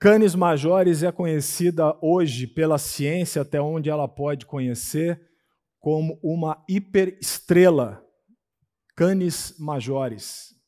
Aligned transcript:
Canis 0.00 0.34
Majores 0.34 1.02
é 1.02 1.12
conhecida 1.12 1.94
hoje 2.00 2.46
pela 2.46 2.78
ciência, 2.78 3.42
até 3.42 3.60
onde 3.60 3.90
ela 3.90 4.08
pode 4.08 4.46
conhecer, 4.46 5.30
como 5.78 6.18
uma 6.22 6.64
hiperestrela. 6.66 8.02
Canis 8.96 9.58
Majores. 9.58 10.58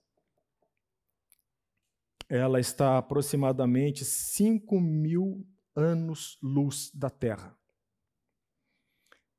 Ela 2.28 2.60
está 2.60 2.98
aproximadamente 2.98 4.04
5 4.04 4.78
mil 4.78 5.46
anos-luz 5.74 6.90
da 6.94 7.08
Terra. 7.08 7.58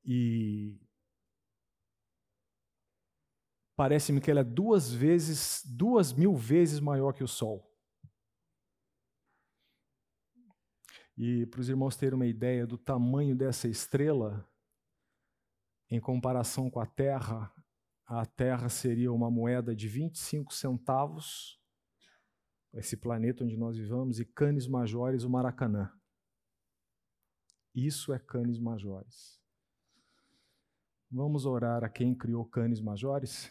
E 0.03 0.75
parece-me 3.75 4.19
que 4.19 4.31
ela 4.31 4.39
é 4.39 4.43
duas 4.43 4.91
vezes, 4.91 5.61
duas 5.63 6.11
mil 6.11 6.35
vezes 6.35 6.79
maior 6.79 7.13
que 7.13 7.23
o 7.23 7.27
Sol. 7.27 7.72
E 11.25 11.45
para 11.45 11.61
os 11.61 11.69
irmãos 11.69 11.95
terem 11.95 12.15
uma 12.15 12.25
ideia 12.25 12.67
do 12.67 12.77
tamanho 12.77 13.33
dessa 13.33 13.69
estrela, 13.69 14.45
em 15.89 15.97
comparação 15.97 16.69
com 16.69 16.81
a 16.81 16.85
Terra, 16.85 17.49
a 18.05 18.25
Terra 18.25 18.67
seria 18.67 19.09
uma 19.09 19.31
moeda 19.31 19.73
de 19.73 19.87
25 19.87 20.53
centavos, 20.53 21.57
esse 22.73 22.97
planeta 22.97 23.45
onde 23.45 23.55
nós 23.55 23.77
vivamos, 23.77 24.19
e 24.19 24.25
Canis 24.25 24.67
Majores, 24.67 25.23
o 25.23 25.29
Maracanã. 25.29 25.89
Isso 27.73 28.11
é 28.11 28.19
Canis 28.19 28.59
Majores. 28.59 29.39
Vamos 31.09 31.45
orar 31.45 31.85
a 31.85 31.89
quem 31.89 32.13
criou 32.13 32.43
Canis 32.43 32.81
Majores? 32.81 33.49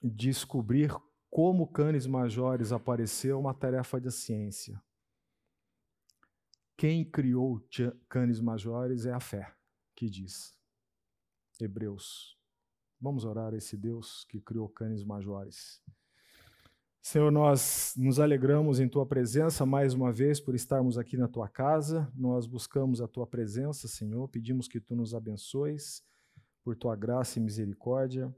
Descobrir 0.00 0.94
como 1.28 1.66
Canis 1.66 2.06
Majores 2.06 2.70
apareceu 2.70 3.38
é 3.38 3.40
uma 3.40 3.52
tarefa 3.52 4.00
da 4.00 4.12
ciência. 4.12 4.80
Quem 6.80 7.04
criou 7.04 7.62
canes 8.08 8.40
majores 8.40 9.04
é 9.04 9.12
a 9.12 9.20
fé, 9.20 9.54
que 9.94 10.08
diz. 10.08 10.56
Hebreus. 11.60 12.38
Vamos 12.98 13.26
orar 13.26 13.52
a 13.52 13.56
esse 13.58 13.76
Deus 13.76 14.24
que 14.30 14.40
criou 14.40 14.66
canes 14.66 15.04
majores. 15.04 15.82
Senhor, 17.02 17.30
nós 17.30 17.92
nos 17.98 18.18
alegramos 18.18 18.80
em 18.80 18.88
tua 18.88 19.04
presença 19.04 19.66
mais 19.66 19.92
uma 19.92 20.10
vez 20.10 20.40
por 20.40 20.54
estarmos 20.54 20.96
aqui 20.96 21.18
na 21.18 21.28
tua 21.28 21.50
casa. 21.50 22.10
Nós 22.16 22.46
buscamos 22.46 23.02
a 23.02 23.06
tua 23.06 23.26
presença, 23.26 23.86
Senhor. 23.86 24.26
Pedimos 24.28 24.66
que 24.66 24.80
tu 24.80 24.96
nos 24.96 25.14
abençoes 25.14 26.02
por 26.64 26.74
tua 26.74 26.96
graça 26.96 27.38
e 27.38 27.42
misericórdia. 27.42 28.34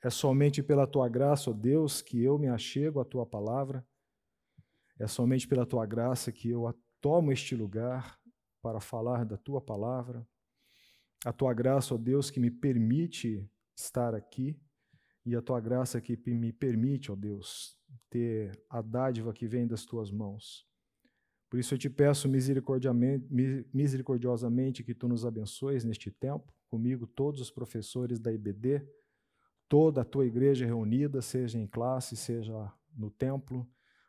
É 0.00 0.10
somente 0.10 0.62
pela 0.62 0.86
tua 0.86 1.08
graça, 1.08 1.50
ó 1.50 1.52
Deus, 1.52 2.02
que 2.02 2.22
eu 2.22 2.38
me 2.38 2.46
achego 2.46 3.00
à 3.00 3.04
tua 3.04 3.26
palavra. 3.26 3.84
É 4.96 5.08
somente 5.08 5.48
pela 5.48 5.66
tua 5.66 5.84
graça 5.86 6.30
que 6.30 6.48
eu 6.48 6.68
Toma 7.00 7.32
este 7.32 7.56
lugar 7.56 8.20
para 8.60 8.78
falar 8.78 9.24
da 9.24 9.38
tua 9.38 9.60
palavra. 9.60 10.24
A 11.24 11.32
tua 11.32 11.54
graça, 11.54 11.94
ó 11.94 11.98
Deus, 11.98 12.30
que 12.30 12.38
me 12.38 12.50
permite 12.50 13.50
estar 13.74 14.14
aqui, 14.14 14.60
e 15.24 15.34
a 15.34 15.42
tua 15.42 15.60
graça 15.60 16.00
que 16.00 16.16
me 16.26 16.52
permite, 16.52 17.12
ó 17.12 17.14
Deus, 17.14 17.78
ter 18.08 18.60
a 18.68 18.82
dádiva 18.82 19.32
que 19.32 19.46
vem 19.46 19.66
das 19.66 19.84
tuas 19.84 20.10
mãos. 20.10 20.66
Por 21.48 21.58
isso 21.58 21.74
eu 21.74 21.78
te 21.78 21.90
peço 21.90 22.28
misericordiosamente 22.28 24.82
que 24.82 24.94
tu 24.94 25.08
nos 25.08 25.26
abençoes 25.26 25.84
neste 25.84 26.10
tempo, 26.10 26.52
comigo, 26.68 27.06
todos 27.06 27.40
os 27.40 27.50
professores 27.50 28.18
da 28.18 28.32
IBD, 28.32 28.82
toda 29.68 30.02
a 30.02 30.04
tua 30.04 30.26
igreja 30.26 30.64
reunida, 30.64 31.20
seja 31.20 31.58
em 31.58 31.66
classe, 31.66 32.16
seja 32.16 32.72
no 32.94 33.10
templo, 33.10 33.68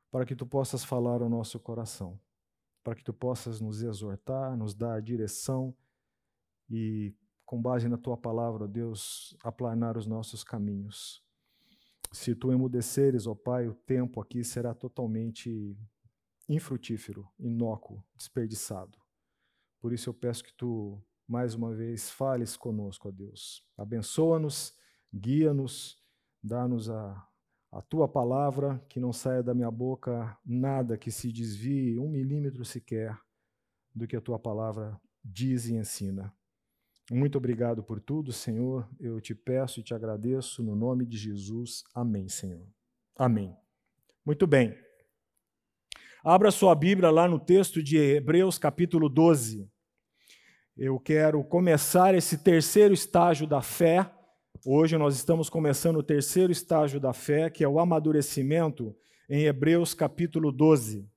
para 0.10 0.26
que 0.26 0.36
tu 0.36 0.46
possas 0.46 0.84
falar 0.84 1.22
ao 1.22 1.30
nosso 1.30 1.60
coração 1.60 2.20
para 2.84 2.96
que 2.96 3.04
tu 3.04 3.14
possas 3.14 3.62
nos 3.62 3.82
exortar, 3.82 4.58
nos 4.58 4.74
dar 4.74 5.02
direção 5.02 5.76
e, 6.70 7.14
com 7.46 7.62
base 7.62 7.88
na 7.88 7.98
tua 7.98 8.18
palavra, 8.18 8.64
ó 8.64 8.68
Deus, 8.68 9.36
aplanar 9.44 9.98
os 9.98 10.06
nossos 10.06 10.44
caminhos. 10.44 11.24
Se 12.12 12.36
tu 12.36 12.52
emudeceres, 12.52 13.28
ó 13.28 13.36
Pai, 13.36 13.68
o 13.68 13.74
tempo 13.74 14.20
aqui 14.20 14.44
será 14.44 14.74
totalmente 14.74 15.78
infrutífero, 16.50 17.28
inócuo, 17.40 18.04
desperdiçado. 18.16 18.98
Por 19.80 19.94
isso 19.94 20.10
eu 20.10 20.14
peço 20.14 20.44
que 20.44 20.54
tu, 20.54 21.02
mais 21.28 21.56
uma 21.56 21.74
vez, 21.74 22.10
fales 22.10 22.58
conosco, 22.58 23.08
ó 23.08 23.12
Deus. 23.12 23.66
Abençoa-nos, 23.78 24.78
guia-nos, 25.14 25.98
dá-nos 26.44 26.90
a 26.90 27.28
a 27.72 27.82
tua 27.82 28.08
palavra, 28.08 28.84
que 28.90 29.00
não 29.00 29.14
saia 29.14 29.42
da 29.42 29.54
minha 29.54 29.72
boca 29.72 30.38
nada 30.46 30.98
que 30.98 31.10
se 31.10 31.32
desvie 31.32 31.98
um 31.98 32.10
milímetro 32.10 32.66
sequer 32.66 33.18
do 33.96 34.06
que 34.06 34.16
a 34.16 34.22
tua 34.22 34.38
palavra 34.38 35.00
diz 35.24 35.68
e 35.68 35.76
ensina. 35.76 36.34
Muito 37.10 37.38
obrigado 37.38 37.82
por 37.82 38.00
tudo, 38.00 38.34
Senhor. 38.34 38.88
Eu 39.00 39.22
te 39.22 39.34
peço 39.34 39.80
e 39.80 39.84
te 39.84 39.94
agradeço 39.94 40.62
no 40.62 40.76
nome 40.76 41.06
de 41.06 41.18
Jesus. 41.18 41.84
Amém, 41.94 42.28
Senhor. 42.28 42.68
Amém. 43.18 43.56
Muito 44.26 44.46
bem. 44.46 44.78
Abra 46.24 46.52
sua 46.52 46.76
Bíblia 46.76 47.10
lá 47.10 47.28
no 47.28 47.40
texto 47.40 47.82
de 47.82 47.98
Hebreus, 47.98 48.58
capítulo 48.58 49.10
12. 49.10 49.70
Eu 50.78 51.00
quero 51.00 51.44
começar 51.44 52.16
esse 52.16 52.38
terceiro 52.38 52.94
estágio 52.94 53.48
da 53.48 53.62
fé 53.62 54.10
Hoje 54.64 54.96
nós 54.96 55.16
estamos 55.16 55.50
começando 55.50 55.96
o 55.96 56.04
terceiro 56.04 56.52
estágio 56.52 57.00
da 57.00 57.14
fé, 57.14 57.50
que 57.50 57.64
é 57.64 57.68
o 57.68 57.80
amadurecimento, 57.80 58.96
em 59.28 59.46
Hebreus 59.46 59.96
capítulo 59.96 60.52
12. 60.52 61.10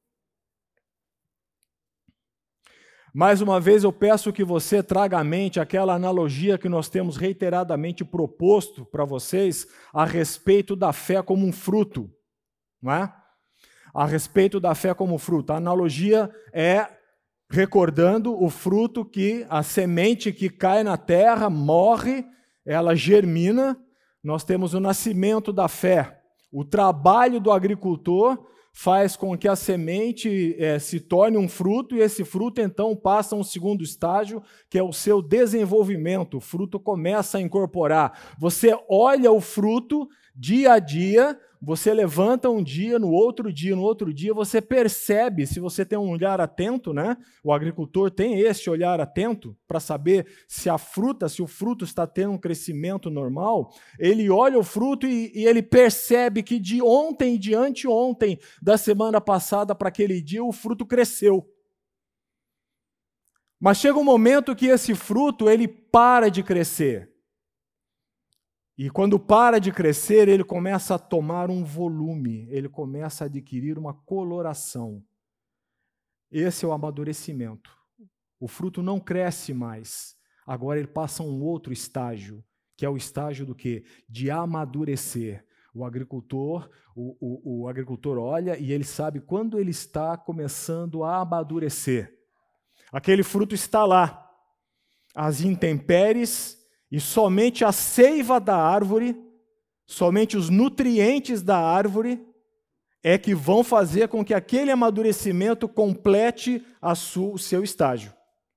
Mais 3.13 3.43
uma 3.43 3.61
vez 3.61 3.85
eu 3.85 3.93
peço 3.93 4.33
que 4.33 4.43
você 4.43 4.83
traga 4.83 5.19
à 5.19 5.25
mente 5.25 5.61
aquela 5.61 5.93
analogia 5.93 6.57
que 6.57 6.71
nós 6.71 6.89
temos 6.89 7.19
reiteradamente 7.19 8.03
proposto 8.03 8.83
para 8.83 9.05
vocês 9.05 9.67
a 9.93 10.07
respeito 10.07 10.75
da 10.75 10.91
fé 10.91 11.23
como 11.23 11.47
um 11.47 11.53
fruto, 11.53 12.11
não 12.81 12.93
é? 12.93 13.15
A 13.93 14.07
respeito 14.07 14.59
da 14.59 14.75
fé 14.75 14.95
como 14.95 15.19
fruto. 15.19 15.53
A 15.53 15.57
analogia 15.57 16.35
é 16.51 16.89
recordando 17.51 18.43
o 18.43 18.49
fruto 18.49 19.05
que 19.05 19.45
a 19.51 19.63
semente 19.63 20.33
que 20.33 20.49
cai 20.49 20.83
na 20.83 20.97
terra 20.97 21.51
morre 21.51 22.25
ela 22.65 22.95
germina, 22.95 23.79
nós 24.23 24.45
temos 24.45 24.75
o 24.75 24.81
nascimento 24.81 25.53
da 25.53 25.69
fé. 25.69 26.21
O 26.51 26.65
trabalho 26.65 27.41
do 27.41 27.51
agricultor 27.51 28.39
faz 28.73 29.17
com 29.17 29.39
que 29.39 29.47
a 29.47 29.55
semente 29.55 30.57
é, 30.59 30.81
se 30.81 30.99
torne 30.99 31.39
um 31.39 31.49
fruto 31.49 31.95
e 31.95 32.01
esse 32.01 32.25
fruto 32.25 32.61
então 32.61 32.97
passa 32.97 33.37
a 33.37 33.39
um 33.39 33.45
segundo 33.45 33.85
estágio, 33.85 34.43
que 34.69 34.77
é 34.77 34.83
o 34.83 34.93
seu 34.93 35.23
desenvolvimento. 35.23 36.39
O 36.39 36.41
fruto 36.41 36.81
começa 36.81 37.39
a 37.39 37.41
incorporar. 37.41 38.35
Você 38.39 38.77
olha 38.91 39.31
o 39.31 39.41
fruto 39.41 40.09
dia 40.35 40.73
a 40.73 40.79
dia, 40.81 41.39
você 41.65 41.95
levanta 41.95 42.51
um 42.51 42.63
dia, 42.63 42.99
no 42.99 43.11
outro 43.11 43.51
dia, 43.51 43.75
no 43.75 43.83
outro 43.83 44.13
dia, 44.13 44.35
você 44.35 44.61
percebe, 44.61 45.47
se 45.47 45.59
você 45.59 45.85
tem 45.85 45.99
um 45.99 46.11
olhar 46.11 46.41
atento, 46.41 46.93
né? 46.93 47.17
O 47.43 47.53
agricultor 47.53 48.11
tem 48.11 48.39
esse 48.39 48.69
olhar 48.69 49.01
atento 49.01 49.57
para 49.67 49.81
saber 49.81 50.27
se 50.47 50.69
a 50.69 50.77
fruta, 50.77 51.29
se 51.29 51.41
o 51.41 51.47
fruto 51.47 51.85
está 51.85 52.07
tendo 52.07 52.33
um 52.33 52.39
crescimento 52.39 53.09
normal. 53.09 53.73
Ele 53.99 54.29
olha 54.29 54.59
o 54.59 54.63
fruto 54.63 55.07
e, 55.07 55.33
e 55.35 55.47
ele 55.47 55.63
percebe 55.63 56.43
que 56.43 56.59
de 56.59 56.83
ontem, 56.83 57.39
de 57.39 57.55
anteontem, 57.55 58.39
da 58.61 58.77
semana 58.77 59.21
passada 59.21 59.75
para 59.75 59.89
aquele 59.89 60.21
dia, 60.21 60.45
o 60.45 60.53
fruto 60.53 60.85
cresceu. 60.85 61.49
Mas 63.59 63.79
chega 63.79 63.99
um 63.99 64.05
momento 64.05 64.55
que 64.55 64.67
esse 64.67 64.95
fruto 64.95 65.49
ele 65.49 65.67
para 65.67 66.29
de 66.29 66.43
crescer. 66.43 67.14
E 68.77 68.91
quando 68.91 69.21
para 69.21 69.61
de 69.61 69.71
crescer, 69.71 70.29
ele 70.29 70.43
começa 70.43 70.97
a 70.97 70.99
tomar 70.99 71.49
um 71.49 71.65
volume, 71.65 72.49
ele 72.51 72.69
começa 72.69 73.25
a 73.25 73.27
adquirir 73.27 73.79
uma 73.79 73.95
coloração. 73.95 75.03
Esse 76.31 76.65
é 76.65 76.69
o 76.69 76.73
amadurecimento. 76.73 77.71
O 78.41 78.49
fruto 78.49 78.83
não 78.83 78.99
cresce 78.99 79.55
mais. 79.55 80.17
Agora 80.45 80.79
ele 80.79 80.89
passa 80.89 81.23
a 81.23 81.27
um 81.27 81.41
outro 81.43 81.73
estágio, 81.73 82.45
que 82.77 82.85
é 82.85 82.89
o 82.89 82.97
estágio 82.97 83.47
do 83.47 83.55
que? 83.55 83.85
De 84.09 84.31
amadurecer. 84.31 85.47
O 85.73 85.85
agricultor, 85.85 86.69
o, 86.95 87.17
o, 87.21 87.63
o 87.63 87.69
agricultor 87.69 88.19
olha 88.19 88.59
e 88.59 88.73
ele 88.73 88.85
sabe 88.85 89.21
quando 89.21 89.59
ele 89.59 89.71
está 89.71 90.17
começando 90.17 91.05
a 91.05 91.21
amadurecer. 91.21 92.13
Aquele 92.93 93.23
fruto 93.23 93.55
está 93.55 93.85
lá. 93.85 94.29
As 95.15 95.41
intempéries 95.41 96.64
e 96.95 97.01
somente 97.01 97.65
a 97.65 97.73
seiva 97.73 98.39
da 98.39 98.57
árvore, 98.57 99.21
somente 99.85 100.37
os 100.37 100.49
nutrientes 100.49 101.43
da 101.43 101.59
árvore 101.59 102.25
é 103.03 103.19
que 103.19 103.35
vão 103.35 103.65
fazer 103.65 104.07
com 104.07 104.25
que 104.25 104.33
aquele 104.33 104.71
amadurecimento 104.71 105.69
complete 105.69 106.65
o 106.81 107.37
seu 107.37 107.65
estágio. 107.65 108.15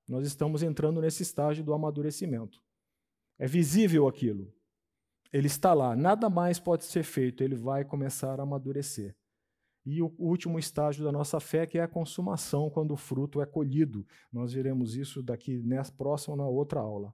Nós 0.07 0.28
estamos 0.28 0.62
entrando 0.62 1.01
nesse 1.01 1.24
estágio 1.24 1.63
do 1.63 1.74
amadurecimento. 1.74 2.62
É 3.39 3.48
visível 3.48 4.07
aquilo. 4.07 4.54
Ele 5.34 5.48
está 5.48 5.74
lá, 5.74 5.95
nada 5.95 6.30
mais 6.30 6.60
pode 6.60 6.86
ser 6.86 7.01
feito, 7.01 7.44
ele 7.44 7.56
vai 7.56 7.84
começar 7.84 8.39
a 8.39 8.44
amadurecer. 8.44 9.16
e 9.84 10.00
o 10.00 10.13
último 10.19 10.60
estágio 10.60 11.04
da 11.04 11.12
nossa 11.12 11.39
fé, 11.39 11.66
que 11.66 11.80
é 11.80 11.81
a 11.81 11.88
consumação, 11.88 12.69
quando 12.69 12.92
o 12.92 12.98
fruto 12.98 13.42
é 13.42 13.48
colhido. 13.48 14.06
Nós 14.31 14.54
veremos 14.54 14.95
isso 14.95 15.24
daqui 15.24 15.57
nessa 15.63 15.92
próxima 15.92 16.36
na 16.36 16.45
outra 16.45 16.81
aula. 16.81 17.12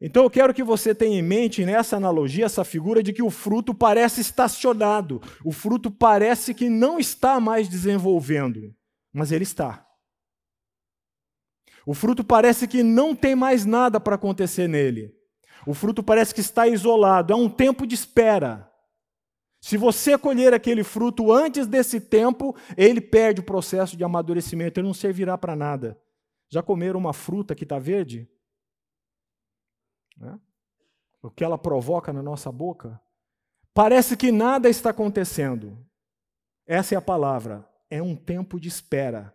Então 0.00 0.22
eu 0.24 0.30
quero 0.30 0.54
que 0.54 0.62
você 0.62 0.94
tenha 0.94 1.18
em 1.18 1.22
mente 1.22 1.64
nessa 1.64 1.96
analogia 1.96 2.46
essa 2.46 2.64
figura 2.64 3.02
de 3.02 3.12
que 3.12 3.22
o 3.22 3.28
fruto 3.28 3.74
parece 3.74 4.22
estacionado, 4.22 5.20
o 5.44 5.52
fruto 5.52 5.90
parece 5.90 6.54
que 6.54 6.70
não 6.70 6.98
está 6.98 7.38
mais 7.38 7.68
desenvolvendo, 7.68 8.74
mas 9.12 9.30
ele 9.30 9.44
está. 9.44 9.86
O 11.84 11.92
fruto 11.92 12.24
parece 12.24 12.66
que 12.66 12.82
não 12.82 13.14
tem 13.14 13.34
mais 13.34 13.66
nada 13.66 14.00
para 14.00 14.14
acontecer 14.14 14.68
nele. 14.68 15.14
O 15.66 15.74
fruto 15.74 16.02
parece 16.02 16.34
que 16.34 16.40
está 16.40 16.66
isolado, 16.66 17.32
é 17.32 17.36
um 17.36 17.48
tempo 17.48 17.86
de 17.86 17.94
espera. 17.94 18.70
Se 19.60 19.76
você 19.76 20.16
colher 20.16 20.54
aquele 20.54 20.82
fruto 20.82 21.30
antes 21.30 21.66
desse 21.66 22.00
tempo, 22.00 22.56
ele 22.76 23.00
perde 23.00 23.40
o 23.40 23.44
processo 23.44 23.94
de 23.94 24.02
amadurecimento, 24.02 24.80
ele 24.80 24.86
não 24.86 24.94
servirá 24.94 25.36
para 25.36 25.54
nada. 25.54 26.00
Já 26.48 26.62
comeram 26.62 26.98
uma 26.98 27.12
fruta 27.12 27.54
que 27.54 27.64
está 27.64 27.78
verde? 27.78 28.26
Né? 30.20 30.38
O 31.22 31.30
que 31.30 31.42
ela 31.42 31.58
provoca 31.58 32.12
na 32.12 32.22
nossa 32.22 32.52
boca? 32.52 33.00
Parece 33.74 34.16
que 34.16 34.30
nada 34.30 34.68
está 34.68 34.90
acontecendo. 34.90 35.78
Essa 36.66 36.94
é 36.94 36.98
a 36.98 37.02
palavra. 37.02 37.68
É 37.88 38.02
um 38.02 38.14
tempo 38.14 38.60
de 38.60 38.68
espera. 38.68 39.34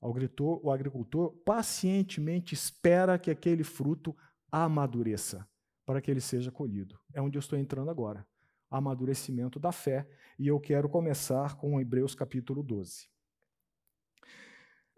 O 0.00 0.08
agricultor, 0.08 0.60
o 0.64 0.70
agricultor 0.70 1.30
pacientemente 1.44 2.54
espera 2.54 3.18
que 3.18 3.30
aquele 3.30 3.62
fruto 3.62 4.16
amadureça 4.50 5.46
para 5.86 6.00
que 6.00 6.10
ele 6.10 6.20
seja 6.20 6.50
colhido. 6.50 6.98
É 7.14 7.20
onde 7.20 7.38
eu 7.38 7.40
estou 7.40 7.58
entrando 7.58 7.90
agora. 7.90 8.26
Amadurecimento 8.70 9.60
da 9.60 9.70
fé. 9.70 10.08
E 10.38 10.48
eu 10.48 10.58
quero 10.58 10.88
começar 10.88 11.56
com 11.56 11.80
Hebreus 11.80 12.14
capítulo 12.14 12.62
12. 12.62 13.08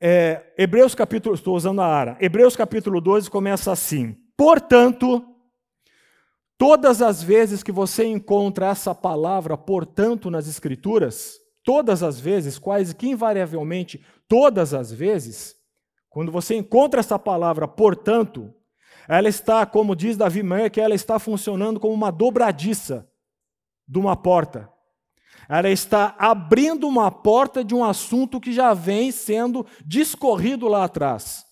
É, 0.01 0.53
Hebreus 0.57 0.95
capítulo, 0.95 1.35
estou 1.35 1.57
usando 1.57 1.81
a 1.81 1.87
ara. 1.87 2.17
Hebreus 2.21 2.57
capítulo 2.57 3.01
12 3.01 3.31
começa 3.31 3.73
assim: 3.73 4.24
Portanto, 4.37 5.25
todas 6.59 7.01
as 7.01 7.23
vezes 7.23 7.63
que 7.63 7.73
você 7.73 8.05
encontra 8.05 8.67
essa 8.67 8.95
palavra, 8.95 9.57
portanto, 9.57 10.31
nas 10.31 10.49
Escrituras, 10.49 11.39
todas 11.63 12.03
as 12.03 12.19
vezes, 12.19 12.59
quase 12.59 12.95
que 12.95 13.09
invariavelmente, 13.09 14.05
todas 14.29 14.75
as 14.75 14.93
vezes, 14.93 15.57
quando 16.11 16.31
você 16.31 16.55
encontra 16.57 17.01
essa 17.01 17.19
palavra, 17.19 17.67
portanto, 17.67 18.53
ela 19.09 19.29
está, 19.29 19.67
como 19.67 19.95
diz 19.95 20.17
Davi 20.17 20.43
Meyer, 20.43 20.71
que 20.71 20.81
ela 20.81 20.95
está 20.95 21.19
funcionando 21.19 21.79
como 21.79 21.93
uma 21.93 22.11
dobradiça 22.11 23.09
de 23.87 23.99
uma 23.99 24.17
porta. 24.17 24.71
Ela 25.49 25.69
está 25.69 26.15
abrindo 26.19 26.89
uma 26.89 27.11
porta 27.11 27.63
de 27.63 27.75
um 27.75 27.85
assunto 27.85 28.41
que 28.41 28.53
já 28.53 28.73
vem 28.73 29.11
sendo 29.13 29.67
discorrido 29.85 30.69
lá 30.69 30.85
atrás. 30.85 31.45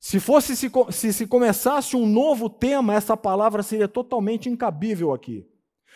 Se 0.00 0.20
fosse 0.20 0.56
se, 0.56 0.70
se, 0.90 1.12
se 1.12 1.26
começasse 1.26 1.96
um 1.96 2.06
novo 2.06 2.48
tema, 2.48 2.94
essa 2.94 3.16
palavra 3.16 3.62
seria 3.62 3.88
totalmente 3.88 4.48
incabível 4.48 5.12
aqui. 5.12 5.46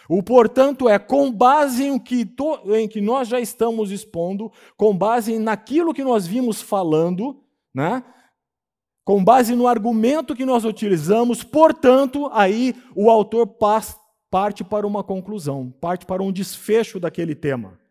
O 0.08 0.22
portanto 0.22 0.88
é 0.88 0.98
com 0.98 1.30
base 1.30 1.84
em 1.84 1.98
que, 1.98 2.24
to, 2.24 2.60
em 2.74 2.88
que 2.88 3.00
nós 3.00 3.28
já 3.28 3.40
estamos 3.40 3.92
expondo, 3.92 4.50
com 4.76 4.96
base 4.96 5.38
naquilo 5.38 5.94
que 5.94 6.02
nós 6.02 6.26
vimos 6.26 6.60
falando, 6.60 7.40
né? 7.72 8.02
com 9.04 9.22
base 9.22 9.54
no 9.54 9.66
argumento 9.66 10.34
que 10.34 10.44
nós 10.44 10.64
utilizamos, 10.64 11.42
portanto, 11.42 12.28
aí 12.32 12.74
o 12.94 13.10
autor 13.10 13.46
parte 14.30 14.64
para 14.64 14.86
uma 14.86 15.02
conclusão, 15.02 15.72
parte 15.80 16.06
para 16.06 16.22
um 16.22 16.32
desfecho 16.32 17.00
daquele 17.00 17.34
tema. 17.34 17.81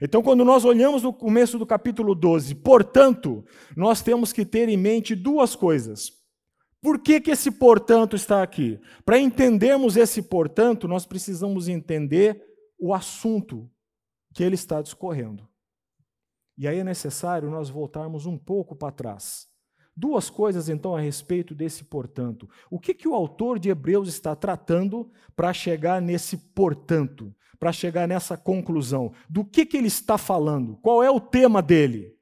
Então, 0.00 0.22
quando 0.22 0.44
nós 0.44 0.64
olhamos 0.64 1.02
no 1.02 1.12
começo 1.12 1.58
do 1.58 1.66
capítulo 1.66 2.14
12, 2.14 2.54
portanto, 2.56 3.44
nós 3.76 4.02
temos 4.02 4.32
que 4.32 4.44
ter 4.44 4.68
em 4.68 4.76
mente 4.76 5.14
duas 5.14 5.56
coisas. 5.56 6.12
Por 6.80 6.98
que, 6.98 7.20
que 7.20 7.30
esse 7.30 7.50
portanto 7.50 8.14
está 8.14 8.42
aqui? 8.42 8.78
Para 9.04 9.18
entendermos 9.18 9.96
esse 9.96 10.22
portanto, 10.22 10.86
nós 10.86 11.06
precisamos 11.06 11.66
entender 11.68 12.42
o 12.78 12.92
assunto 12.92 13.70
que 14.34 14.44
ele 14.44 14.54
está 14.54 14.82
discorrendo. 14.82 15.48
E 16.58 16.68
aí 16.68 16.78
é 16.78 16.84
necessário 16.84 17.50
nós 17.50 17.68
voltarmos 17.68 18.26
um 18.26 18.38
pouco 18.38 18.76
para 18.76 18.92
trás. 18.92 19.46
Duas 19.96 20.28
coisas, 20.28 20.68
então, 20.68 20.94
a 20.94 21.00
respeito 21.00 21.54
desse 21.54 21.82
portanto. 21.82 22.48
O 22.70 22.78
que, 22.78 22.92
que 22.92 23.08
o 23.08 23.14
autor 23.14 23.58
de 23.58 23.70
Hebreus 23.70 24.08
está 24.08 24.36
tratando 24.36 25.10
para 25.34 25.52
chegar 25.54 26.02
nesse 26.02 26.36
portanto, 26.36 27.34
para 27.58 27.72
chegar 27.72 28.06
nessa 28.06 28.36
conclusão? 28.36 29.12
Do 29.28 29.44
que, 29.44 29.66
que 29.66 29.76
ele 29.76 29.88
está 29.88 30.16
falando? 30.18 30.76
Qual 30.82 31.02
é 31.02 31.10
o 31.10 31.20
tema 31.20 31.62
dele? 31.62 32.16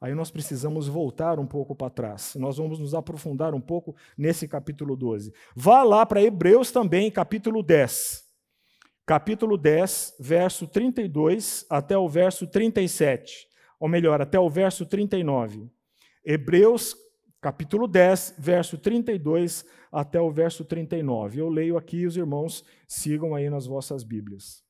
Aí 0.00 0.14
nós 0.14 0.30
precisamos 0.30 0.86
voltar 0.86 1.40
um 1.40 1.46
pouco 1.46 1.74
para 1.74 1.90
trás. 1.90 2.34
Nós 2.36 2.56
vamos 2.56 2.78
nos 2.78 2.94
aprofundar 2.94 3.54
um 3.54 3.60
pouco 3.60 3.96
nesse 4.16 4.46
capítulo 4.46 4.94
12. 4.96 5.32
Vá 5.56 5.82
lá 5.82 6.06
para 6.06 6.22
Hebreus 6.22 6.70
também, 6.70 7.10
capítulo 7.10 7.62
10. 7.62 8.24
Capítulo 9.04 9.56
10, 9.56 10.16
verso 10.20 10.68
32 10.68 11.66
até 11.68 11.98
o 11.98 12.08
verso 12.08 12.46
37. 12.46 13.48
Ou 13.80 13.88
melhor, 13.88 14.20
até 14.20 14.38
o 14.38 14.48
verso 14.48 14.86
39. 14.86 15.68
Hebreus 16.24 16.94
capítulo 17.40 17.88
10, 17.88 18.34
verso 18.38 18.76
32 18.76 19.64
até 19.90 20.20
o 20.20 20.30
verso 20.30 20.64
39. 20.64 21.40
Eu 21.40 21.48
leio 21.48 21.76
aqui, 21.76 22.06
os 22.06 22.16
irmãos 22.16 22.64
sigam 22.86 23.34
aí 23.34 23.48
nas 23.48 23.66
vossas 23.66 24.04
Bíblias. 24.04 24.67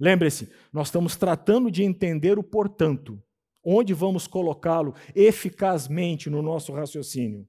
Lembre-se, 0.00 0.50
nós 0.72 0.88
estamos 0.88 1.14
tratando 1.14 1.70
de 1.70 1.82
entender 1.82 2.38
o 2.38 2.42
portanto, 2.42 3.22
onde 3.62 3.92
vamos 3.92 4.26
colocá-lo 4.26 4.94
eficazmente 5.14 6.30
no 6.30 6.40
nosso 6.40 6.72
raciocínio. 6.72 7.46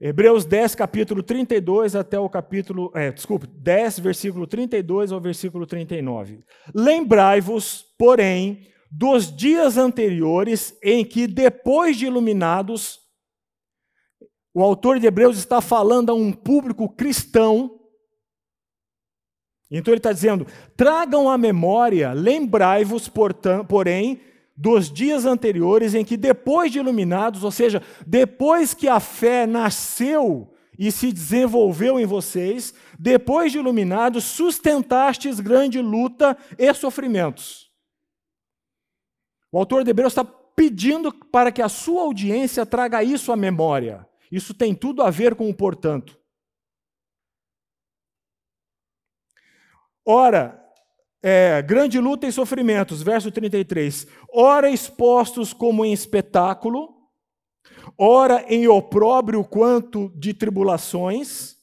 Hebreus 0.00 0.46
10, 0.46 0.76
capítulo 0.76 1.22
32 1.22 1.94
até 1.94 2.18
o 2.18 2.28
capítulo, 2.28 2.90
é, 2.94 3.12
desculpe, 3.12 3.46
10, 3.46 3.98
versículo 3.98 4.46
32 4.46 5.12
ao 5.12 5.20
versículo 5.20 5.66
39. 5.66 6.42
Lembrai-vos, 6.74 7.84
porém, 7.98 8.66
dos 8.90 9.34
dias 9.34 9.76
anteriores, 9.76 10.74
em 10.82 11.04
que, 11.04 11.26
depois 11.26 11.98
de 11.98 12.06
iluminados, 12.06 13.00
o 14.54 14.62
autor 14.62 14.98
de 14.98 15.06
Hebreus 15.06 15.36
está 15.36 15.60
falando 15.60 16.10
a 16.10 16.14
um 16.14 16.32
público 16.32 16.88
cristão. 16.88 17.79
Então 19.70 19.92
ele 19.92 19.98
está 19.98 20.12
dizendo: 20.12 20.46
tragam 20.76 21.30
à 21.30 21.38
memória, 21.38 22.12
lembrai-vos, 22.12 23.10
porém, 23.68 24.20
dos 24.56 24.90
dias 24.90 25.24
anteriores 25.24 25.94
em 25.94 26.04
que, 26.04 26.16
depois 26.16 26.72
de 26.72 26.78
iluminados, 26.78 27.44
ou 27.44 27.50
seja, 27.50 27.82
depois 28.06 28.74
que 28.74 28.88
a 28.88 29.00
fé 29.00 29.46
nasceu 29.46 30.52
e 30.78 30.90
se 30.90 31.12
desenvolveu 31.12 32.00
em 32.00 32.06
vocês, 32.06 32.74
depois 32.98 33.52
de 33.52 33.58
iluminados, 33.58 34.24
sustentastes 34.24 35.40
grande 35.40 35.80
luta 35.80 36.36
e 36.58 36.72
sofrimentos. 36.74 37.70
O 39.52 39.58
autor 39.58 39.82
de 39.82 39.90
Hebreus 39.90 40.12
está 40.12 40.24
pedindo 40.24 41.12
para 41.12 41.50
que 41.50 41.62
a 41.62 41.68
sua 41.68 42.02
audiência 42.02 42.66
traga 42.66 43.02
isso 43.02 43.32
à 43.32 43.36
memória. 43.36 44.06
Isso 44.30 44.52
tem 44.52 44.74
tudo 44.74 45.02
a 45.02 45.10
ver 45.10 45.34
com 45.34 45.48
o 45.48 45.54
portanto. 45.54 46.19
Ora, 50.04 50.60
é, 51.22 51.60
grande 51.62 51.98
luta 51.98 52.26
e 52.26 52.32
sofrimentos, 52.32 53.02
verso 53.02 53.30
33. 53.30 54.06
Ora 54.32 54.70
expostos 54.70 55.52
como 55.52 55.84
em 55.84 55.92
espetáculo, 55.92 56.88
ora 57.98 58.44
em 58.48 58.66
opróbrio 58.66 59.44
quanto 59.44 60.10
de 60.16 60.32
tribulações, 60.32 61.56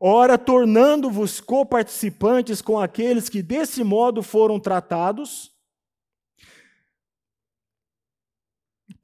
ora 0.00 0.38
tornando-vos 0.38 1.40
coparticipantes 1.40 2.62
com 2.62 2.78
aqueles 2.78 3.28
que 3.28 3.42
desse 3.42 3.84
modo 3.84 4.22
foram 4.22 4.58
tratados 4.58 5.54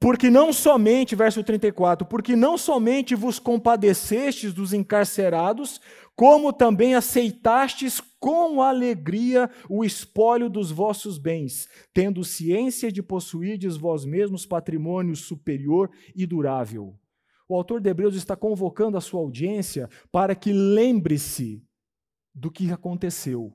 Porque 0.01 0.31
não 0.31 0.51
somente, 0.51 1.15
verso 1.15 1.43
34, 1.43 2.07
porque 2.07 2.35
não 2.35 2.57
somente 2.57 3.13
vos 3.13 3.37
compadecestes 3.37 4.51
dos 4.51 4.73
encarcerados, 4.73 5.79
como 6.15 6.53
também 6.53 6.95
aceitastes 6.95 8.01
com 8.19 8.61
alegria 8.61 9.49
o 9.67 9.83
espólio 9.83 10.49
dos 10.49 10.69
vossos 10.71 11.17
bens, 11.17 11.67
tendo 11.93 12.23
ciência 12.23 12.91
de 12.91 13.01
possuirdes 13.01 13.75
vós 13.75 14.05
mesmos 14.05 14.45
patrimônio 14.45 15.15
superior 15.15 15.89
e 16.15 16.25
durável. 16.25 16.95
O 17.49 17.55
autor 17.55 17.81
de 17.81 17.89
Hebreus 17.89 18.15
está 18.15 18.35
convocando 18.35 18.97
a 18.97 19.01
sua 19.01 19.19
audiência 19.19 19.89
para 20.11 20.35
que 20.35 20.53
lembre-se 20.53 21.61
do 22.33 22.49
que 22.51 22.71
aconteceu, 22.71 23.53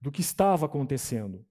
do 0.00 0.12
que 0.12 0.20
estava 0.20 0.66
acontecendo. 0.66 1.44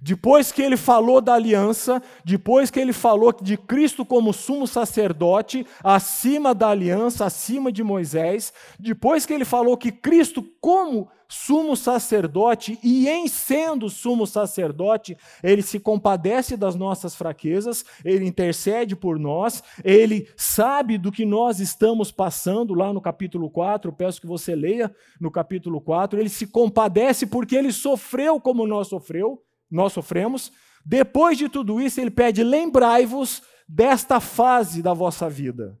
Depois 0.00 0.52
que 0.52 0.62
ele 0.62 0.76
falou 0.76 1.20
da 1.20 1.34
aliança, 1.34 2.02
depois 2.24 2.70
que 2.70 2.78
ele 2.78 2.92
falou 2.92 3.32
de 3.32 3.56
Cristo 3.56 4.04
como 4.04 4.32
sumo 4.32 4.66
sacerdote, 4.66 5.66
acima 5.82 6.54
da 6.54 6.68
aliança, 6.68 7.24
acima 7.24 7.72
de 7.72 7.82
Moisés, 7.82 8.52
depois 8.78 9.26
que 9.26 9.32
ele 9.32 9.44
falou 9.44 9.76
que 9.76 9.90
Cristo, 9.90 10.42
como 10.60 11.08
sumo 11.28 11.76
sacerdote, 11.76 12.78
e 12.82 13.08
em 13.08 13.28
sendo 13.28 13.90
sumo 13.90 14.26
sacerdote, 14.26 15.16
ele 15.42 15.62
se 15.62 15.78
compadece 15.78 16.56
das 16.56 16.74
nossas 16.74 17.14
fraquezas, 17.14 17.84
ele 18.04 18.24
intercede 18.24 18.96
por 18.96 19.18
nós, 19.18 19.62
ele 19.84 20.28
sabe 20.36 20.96
do 20.96 21.12
que 21.12 21.26
nós 21.26 21.60
estamos 21.60 22.10
passando, 22.10 22.72
lá 22.72 22.92
no 22.92 23.00
capítulo 23.00 23.50
4, 23.50 23.92
peço 23.92 24.20
que 24.20 24.26
você 24.26 24.54
leia 24.54 24.94
no 25.20 25.30
capítulo 25.30 25.80
4, 25.80 26.18
ele 26.18 26.30
se 26.30 26.46
compadece 26.46 27.26
porque 27.26 27.56
ele 27.56 27.72
sofreu 27.72 28.40
como 28.40 28.66
nós 28.66 28.88
sofreu 28.88 29.42
nós 29.70 29.92
sofremos. 29.92 30.52
Depois 30.84 31.36
de 31.36 31.48
tudo 31.48 31.80
isso, 31.80 32.00
ele 32.00 32.10
pede: 32.10 32.42
lembrai-vos 32.42 33.42
desta 33.68 34.20
fase 34.20 34.82
da 34.82 34.94
vossa 34.94 35.28
vida. 35.28 35.78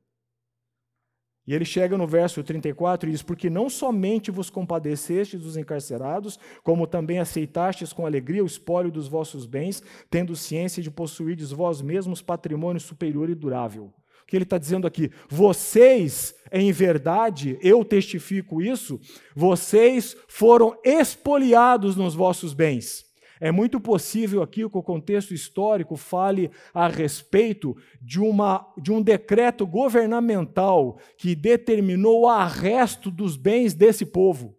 E 1.48 1.54
ele 1.54 1.64
chega 1.64 1.96
no 1.96 2.06
verso 2.06 2.44
34 2.44 3.08
e 3.08 3.12
diz: 3.12 3.22
Porque 3.22 3.48
não 3.48 3.70
somente 3.70 4.30
vos 4.30 4.50
compadecestes 4.50 5.40
dos 5.40 5.56
encarcerados, 5.56 6.38
como 6.62 6.86
também 6.86 7.20
aceitastes 7.20 7.90
com 7.90 8.04
alegria 8.04 8.42
o 8.42 8.46
espólio 8.46 8.92
dos 8.92 9.08
vossos 9.08 9.46
bens, 9.46 9.82
tendo 10.10 10.36
ciência 10.36 10.82
de 10.82 10.90
possuirdes 10.90 11.50
vós 11.50 11.80
mesmos 11.80 12.20
patrimônio 12.20 12.78
superior 12.78 13.30
e 13.30 13.34
durável. 13.34 13.84
O 13.84 14.26
que 14.26 14.36
ele 14.36 14.44
está 14.44 14.58
dizendo 14.58 14.86
aqui? 14.86 15.10
Vocês, 15.26 16.34
em 16.52 16.70
verdade, 16.70 17.58
eu 17.62 17.82
testifico 17.82 18.60
isso, 18.60 19.00
vocês 19.34 20.14
foram 20.28 20.78
expoliados 20.84 21.96
nos 21.96 22.14
vossos 22.14 22.52
bens. 22.52 23.07
É 23.40 23.52
muito 23.52 23.80
possível 23.80 24.42
aqui 24.42 24.68
que 24.68 24.78
o 24.78 24.82
contexto 24.82 25.32
histórico 25.32 25.96
fale 25.96 26.50
a 26.74 26.88
respeito 26.88 27.76
de, 28.02 28.20
uma, 28.20 28.66
de 28.76 28.92
um 28.92 29.00
decreto 29.00 29.66
governamental 29.66 30.98
que 31.16 31.34
determinou 31.34 32.22
o 32.22 32.28
arresto 32.28 33.10
dos 33.10 33.36
bens 33.36 33.74
desse 33.74 34.04
povo. 34.04 34.57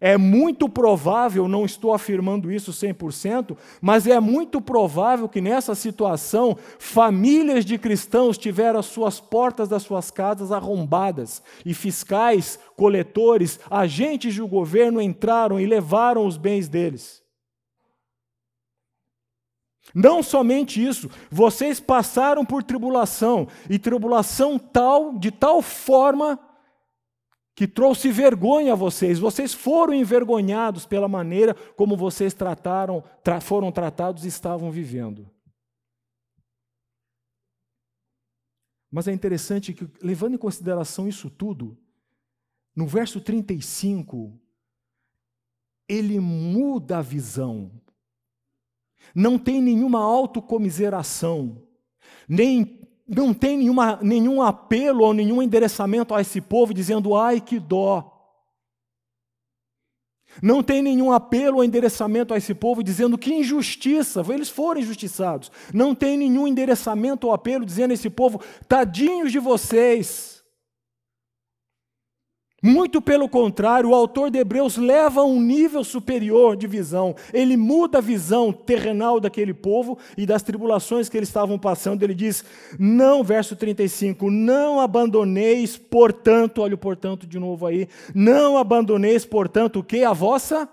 É 0.00 0.18
muito 0.18 0.68
provável, 0.68 1.48
não 1.48 1.64
estou 1.64 1.94
afirmando 1.94 2.52
isso 2.52 2.70
100%, 2.70 3.56
mas 3.80 4.06
é 4.06 4.20
muito 4.20 4.60
provável 4.60 5.28
que 5.28 5.40
nessa 5.40 5.74
situação 5.74 6.56
famílias 6.78 7.64
de 7.64 7.78
cristãos 7.78 8.36
tiveram 8.36 8.78
as 8.78 8.86
suas 8.86 9.20
portas 9.20 9.68
das 9.68 9.82
suas 9.82 10.10
casas 10.10 10.52
arrombadas 10.52 11.42
e 11.64 11.72
fiscais, 11.72 12.58
coletores, 12.76 13.58
agentes 13.70 14.36
do 14.36 14.46
governo 14.46 15.00
entraram 15.00 15.58
e 15.58 15.64
levaram 15.64 16.26
os 16.26 16.36
bens 16.36 16.68
deles. 16.68 17.24
Não 19.94 20.22
somente 20.22 20.84
isso, 20.84 21.08
vocês 21.30 21.80
passaram 21.80 22.44
por 22.44 22.62
tribulação, 22.62 23.48
e 23.70 23.78
tribulação 23.78 24.58
tal, 24.58 25.16
de 25.18 25.30
tal 25.30 25.62
forma 25.62 26.38
que 27.56 27.66
trouxe 27.66 28.12
vergonha 28.12 28.74
a 28.74 28.76
vocês. 28.76 29.18
Vocês 29.18 29.52
foram 29.52 29.92
envergonhados 29.92 30.86
pela 30.86 31.08
maneira 31.08 31.54
como 31.54 31.96
vocês 31.96 32.32
trataram, 32.32 33.02
tra 33.24 33.40
foram 33.40 33.72
tratados 33.72 34.24
e 34.24 34.28
estavam 34.28 34.70
vivendo. 34.70 35.28
Mas 38.88 39.08
é 39.08 39.12
interessante 39.12 39.72
que, 39.72 39.88
levando 40.00 40.34
em 40.34 40.38
consideração 40.38 41.08
isso 41.08 41.28
tudo, 41.28 41.76
no 42.76 42.86
verso 42.86 43.20
35, 43.20 44.38
ele 45.88 46.20
muda 46.20 46.98
a 46.98 47.02
visão 47.02 47.72
não 49.14 49.38
tem 49.38 49.60
nenhuma 49.60 50.00
autocomiseração, 50.00 51.62
nem 52.28 52.85
não 53.08 53.32
tem 53.32 53.56
nenhuma, 53.58 53.98
nenhum 54.02 54.42
apelo 54.42 55.04
ou 55.04 55.14
nenhum 55.14 55.42
endereçamento 55.42 56.14
a 56.14 56.20
esse 56.20 56.40
povo 56.40 56.74
dizendo, 56.74 57.14
ai 57.14 57.40
que 57.40 57.58
dó. 57.58 58.12
Não 60.42 60.62
tem 60.62 60.82
nenhum 60.82 61.12
apelo 61.12 61.58
ou 61.58 61.64
endereçamento 61.64 62.34
a 62.34 62.36
esse 62.36 62.52
povo 62.52 62.82
dizendo 62.82 63.16
que 63.16 63.32
injustiça, 63.32 64.22
eles 64.28 64.50
foram 64.50 64.80
injustiçados. 64.80 65.50
Não 65.72 65.94
tem 65.94 66.16
nenhum 66.16 66.46
endereçamento 66.46 67.26
ou 67.26 67.32
apelo 67.32 67.64
dizendo 67.64 67.92
a 67.92 67.94
esse 67.94 68.10
povo, 68.10 68.40
tadinhos 68.68 69.32
de 69.32 69.38
vocês. 69.38 70.35
Muito 72.66 73.00
pelo 73.00 73.28
contrário, 73.28 73.90
o 73.90 73.94
autor 73.94 74.28
de 74.28 74.38
Hebreus 74.40 74.76
leva 74.76 75.20
a 75.20 75.24
um 75.24 75.40
nível 75.40 75.84
superior 75.84 76.56
de 76.56 76.66
visão. 76.66 77.14
Ele 77.32 77.56
muda 77.56 77.98
a 77.98 78.00
visão 78.00 78.52
terrenal 78.52 79.20
daquele 79.20 79.54
povo 79.54 79.96
e 80.18 80.26
das 80.26 80.42
tribulações 80.42 81.08
que 81.08 81.16
eles 81.16 81.28
estavam 81.28 81.60
passando. 81.60 82.02
Ele 82.02 82.12
diz: 82.12 82.44
Não, 82.76 83.22
verso 83.22 83.54
35, 83.54 84.28
não 84.32 84.80
abandoneis, 84.80 85.76
portanto, 85.76 86.60
olha 86.60 86.74
o 86.74 86.78
portanto 86.78 87.24
de 87.24 87.38
novo 87.38 87.66
aí, 87.66 87.88
não 88.12 88.58
abandoneis, 88.58 89.24
portanto, 89.24 89.78
o 89.78 89.84
que? 89.84 90.02
A 90.02 90.12
vossa 90.12 90.68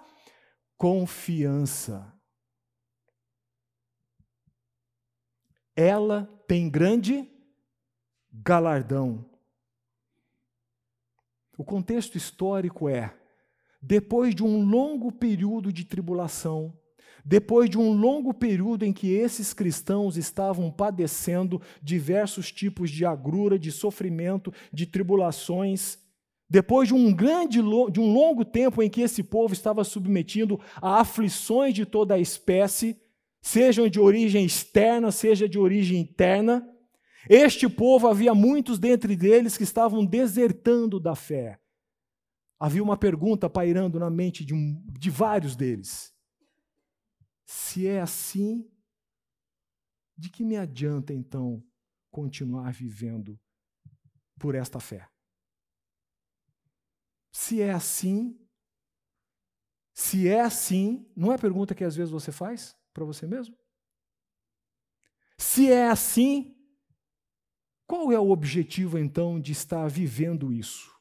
confiança. 0.76 2.12
Ela 5.76 6.28
tem 6.48 6.68
grande 6.68 7.30
galardão. 8.32 9.33
O 11.64 11.66
contexto 11.66 12.18
histórico 12.18 12.90
é: 12.90 13.14
depois 13.82 14.36
de 14.36 14.44
um 14.44 14.66
longo 14.66 15.14
período 15.14 15.72
de 15.72 15.86
tribulação, 15.86 16.74
depois 17.24 17.70
de 17.70 17.78
um 17.78 17.94
longo 17.94 18.34
período 18.34 18.84
em 18.84 18.92
que 18.92 19.14
esses 19.14 19.54
cristãos 19.54 20.18
estavam 20.18 20.70
padecendo 20.70 21.62
diversos 21.82 22.52
tipos 22.52 22.92
de 22.92 23.06
agrura, 23.06 23.58
de 23.58 23.72
sofrimento, 23.72 24.54
de 24.74 24.86
tribulações, 24.86 26.00
depois 26.50 26.90
de 26.90 26.94
um 26.94 27.14
grande 27.14 27.62
de 27.62 28.00
um 28.02 28.12
longo 28.12 28.44
tempo 28.44 28.84
em 28.84 28.90
que 28.90 29.00
esse 29.00 29.24
povo 29.24 29.54
estava 29.54 29.86
submetido 29.86 30.60
a 30.82 31.00
aflições 31.00 31.74
de 31.74 31.86
toda 31.86 32.16
a 32.16 32.20
espécie, 32.20 33.00
sejam 33.42 33.88
de 33.88 34.02
origem 34.02 34.44
externa, 34.44 35.14
seja 35.14 35.48
de 35.48 35.58
origem 35.58 36.02
interna, 36.02 36.73
este 37.30 37.70
povo, 37.70 38.08
havia 38.08 38.34
muitos 38.34 38.78
dentre 38.80 39.14
eles 39.26 39.58
que 39.58 39.64
estavam 39.64 40.06
desertando 40.06 41.00
da 41.00 41.16
fé. 41.16 41.60
Havia 42.60 42.84
uma 42.84 42.98
pergunta 42.98 43.50
pairando 43.50 44.00
na 44.00 44.10
mente 44.10 44.46
de, 44.46 44.54
um, 44.54 44.82
de 44.88 45.10
vários 45.10 45.56
deles. 45.56 46.14
Se 47.46 47.88
é 47.88 48.02
assim, 48.02 48.70
de 50.18 50.30
que 50.30 50.44
me 50.44 50.58
adianta 50.58 51.14
então 51.14 51.64
continuar 52.10 52.72
vivendo 52.72 53.40
por 54.40 54.56
esta 54.56 54.80
fé? 54.80 55.10
Se 57.32 57.62
é 57.62 57.72
assim, 57.72 58.40
se 59.94 60.28
é 60.28 60.42
assim, 60.42 61.10
não 61.16 61.32
é 61.32 61.38
pergunta 61.38 61.76
que 61.76 61.84
às 61.84 61.96
vezes 61.96 62.12
você 62.12 62.32
faz 62.32 62.78
para 62.94 63.04
você 63.04 63.28
mesmo? 63.28 63.58
Se 65.38 65.72
é 65.72 65.90
assim, 65.90 66.56
qual 67.94 68.12
é 68.12 68.20
o 68.20 68.32
objetivo, 68.32 68.98
então, 68.98 69.40
de 69.40 69.52
estar 69.52 69.88
vivendo 69.88 70.52
isso? 70.52 70.92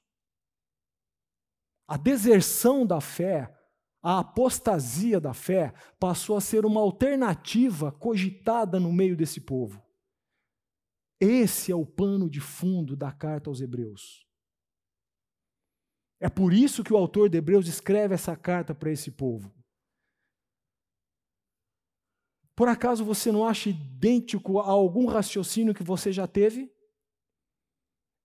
A 1.89 1.97
deserção 1.97 2.85
da 2.87 3.01
fé, 3.01 3.51
a 4.03 4.19
apostasia 4.19 5.19
da 5.19 5.33
fé, 5.33 5.73
passou 5.99 6.37
a 6.37 6.41
ser 6.43 6.67
uma 6.67 6.83
alternativa 6.83 7.91
cogitada 7.91 8.79
no 8.79 8.93
meio 8.93 9.17
desse 9.17 9.41
povo. 9.41 9.83
Esse 11.19 11.73
é 11.73 11.75
o 11.75 11.87
pano 11.87 12.29
de 12.29 12.41
fundo 12.41 12.95
da 12.95 13.11
carta 13.11 13.49
aos 13.49 13.63
Hebreus. 13.63 14.27
É 16.21 16.29
por 16.29 16.53
isso 16.53 16.85
que 16.85 16.93
o 16.93 16.99
autor 16.99 17.31
de 17.31 17.39
Hebreus 17.39 17.69
escreve 17.69 18.13
essa 18.13 18.37
carta 18.37 18.75
para 18.75 18.93
esse 18.93 19.11
povo. 19.11 19.51
Por 22.55 22.69
acaso 22.69 23.03
você 23.03 23.33
não 23.33 23.47
acha 23.47 23.71
idêntico 23.71 24.59
a 24.59 24.67
algum 24.67 25.07
raciocínio 25.07 25.73
que 25.73 25.83
você 25.83 26.13
já 26.13 26.27
teve? 26.27 26.71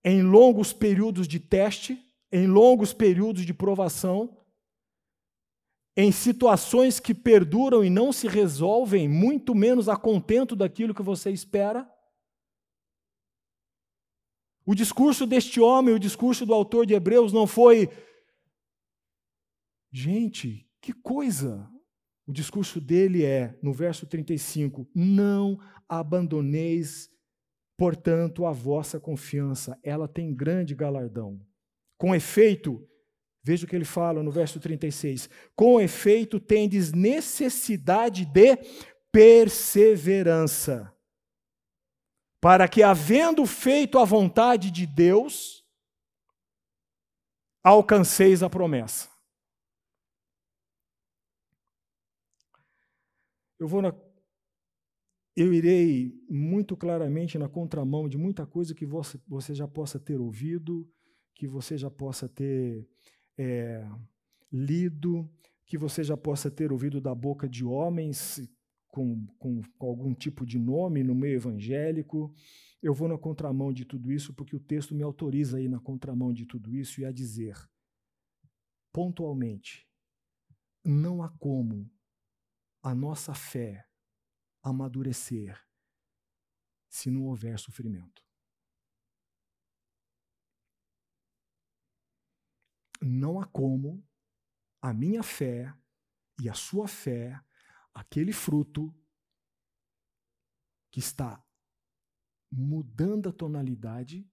Em 0.04 0.22
longos 0.22 0.72
períodos 0.72 1.26
de 1.26 1.40
teste, 1.40 1.98
em 2.30 2.46
longos 2.46 2.92
períodos 2.92 3.44
de 3.44 3.52
provação, 3.52 4.36
em 5.96 6.12
situações 6.12 7.00
que 7.00 7.12
perduram 7.12 7.84
e 7.84 7.90
não 7.90 8.12
se 8.12 8.28
resolvem, 8.28 9.08
muito 9.08 9.54
menos 9.54 9.88
a 9.88 9.96
contento 9.96 10.54
daquilo 10.54 10.94
que 10.94 11.02
você 11.02 11.30
espera? 11.30 11.90
O 14.64 14.74
discurso 14.74 15.26
deste 15.26 15.60
homem, 15.60 15.94
o 15.94 15.98
discurso 15.98 16.46
do 16.46 16.54
autor 16.54 16.86
de 16.86 16.94
Hebreus 16.94 17.32
não 17.32 17.46
foi. 17.46 17.88
Gente, 19.90 20.70
que 20.80 20.92
coisa! 20.92 21.68
O 22.26 22.32
discurso 22.32 22.78
dele 22.78 23.24
é, 23.24 23.58
no 23.62 23.72
verso 23.72 24.06
35, 24.06 24.86
não 24.94 25.58
abandoneis, 25.88 27.10
portanto, 27.78 28.44
a 28.44 28.52
vossa 28.52 29.00
confiança, 29.00 29.78
ela 29.82 30.06
tem 30.06 30.34
grande 30.34 30.74
galardão. 30.74 31.40
Com 31.96 32.14
efeito, 32.14 32.86
Veja 33.48 33.64
o 33.64 33.68
que 33.68 33.74
ele 33.74 33.86
fala 33.86 34.22
no 34.22 34.30
verso 34.30 34.60
36. 34.60 35.30
Com 35.56 35.80
efeito, 35.80 36.38
tendes 36.38 36.92
necessidade 36.92 38.26
de 38.26 38.56
perseverança, 39.10 40.94
para 42.42 42.68
que, 42.68 42.82
havendo 42.82 43.46
feito 43.46 43.98
a 43.98 44.04
vontade 44.04 44.70
de 44.70 44.86
Deus, 44.86 45.64
alcanceis 47.64 48.42
a 48.42 48.50
promessa. 48.50 49.08
Eu 53.58 53.66
vou 53.66 53.80
na, 53.80 53.92
eu 55.40 55.54
irei 55.54 56.12
muito 56.28 56.76
claramente 56.76 57.38
na 57.38 57.48
contramão 57.48 58.08
de 58.08 58.18
muita 58.18 58.44
coisa 58.44 58.74
que 58.74 58.84
você, 58.84 59.54
já 59.54 59.68
possa 59.68 59.96
ter 59.96 60.18
ouvido, 60.18 60.90
que 61.32 61.46
você 61.46 61.78
já 61.78 61.88
possa 61.88 62.28
ter 62.28 62.88
é, 63.38 63.88
lido, 64.50 65.30
que 65.64 65.78
você 65.78 66.02
já 66.02 66.16
possa 66.16 66.50
ter 66.50 66.72
ouvido 66.72 67.00
da 67.00 67.14
boca 67.14 67.48
de 67.48 67.64
homens 67.64 68.50
com, 68.88 69.24
com, 69.38 69.62
com 69.78 69.86
algum 69.86 70.12
tipo 70.12 70.44
de 70.44 70.58
nome 70.58 71.04
no 71.04 71.14
meio 71.14 71.36
evangélico. 71.36 72.34
Eu 72.82 72.92
vou 72.92 73.06
na 73.06 73.16
contramão 73.16 73.72
de 73.72 73.84
tudo 73.84 74.10
isso 74.10 74.34
porque 74.34 74.56
o 74.56 74.60
texto 74.60 74.92
me 74.92 75.04
autoriza 75.04 75.58
a 75.58 75.60
ir 75.60 75.68
na 75.68 75.78
contramão 75.78 76.32
de 76.32 76.46
tudo 76.46 76.74
isso 76.74 77.00
e 77.00 77.04
a 77.04 77.12
dizer, 77.12 77.56
pontualmente, 78.92 79.86
não 80.84 81.22
há 81.22 81.28
como 81.28 81.88
a 82.82 82.92
nossa 82.92 83.34
fé 83.34 83.87
amadurecer 84.62 85.60
se 86.88 87.10
não 87.10 87.26
houver 87.26 87.58
sofrimento. 87.58 88.26
Não 93.00 93.40
há 93.40 93.46
como 93.46 94.04
a 94.80 94.92
minha 94.92 95.22
fé 95.22 95.72
e 96.40 96.48
a 96.48 96.54
sua 96.54 96.88
fé, 96.88 97.40
aquele 97.94 98.32
fruto 98.32 98.94
que 100.90 101.00
está 101.00 101.44
mudando 102.50 103.28
a 103.28 103.32
tonalidade, 103.32 104.28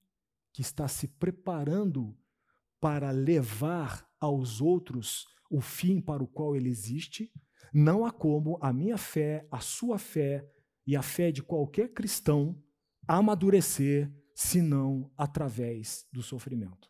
que 0.53 0.61
está 0.61 0.87
se 0.87 1.07
preparando 1.07 2.17
para 2.79 3.11
levar 3.11 4.09
aos 4.19 4.61
outros 4.61 5.27
o 5.49 5.61
fim 5.61 6.01
para 6.01 6.23
o 6.23 6.27
qual 6.27 6.55
ele 6.55 6.69
existe, 6.69 7.31
não 7.77 8.05
há 8.05 8.11
como 8.11 8.57
a 8.61 8.71
minha 8.71 8.97
fé, 8.97 9.45
a 9.51 9.59
sua 9.59 9.99
fé 9.99 10.49
e 10.87 10.95
a 10.95 11.01
fé 11.01 11.29
de 11.29 11.43
qualquer 11.43 11.89
cristão 11.89 12.57
amadurecer 13.05 14.09
senão 14.33 15.11
através 15.17 16.07
do 16.09 16.23
sofrimento. 16.23 16.89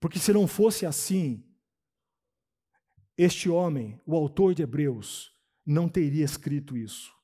Porque 0.00 0.18
se 0.18 0.32
não 0.32 0.48
fosse 0.48 0.84
assim, 0.84 1.48
este 3.16 3.48
homem, 3.48 4.00
o 4.04 4.16
autor 4.16 4.52
de 4.52 4.64
Hebreus, 4.64 5.32
não 5.64 5.88
teria 5.88 6.24
escrito 6.24 6.76
isso. 6.76 7.14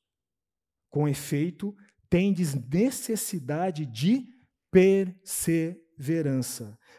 Com 0.88 1.08
efeito, 1.08 1.76
tendes 2.08 2.54
necessidade 2.54 3.84
de 3.84 4.24
perseverança, 4.70 5.87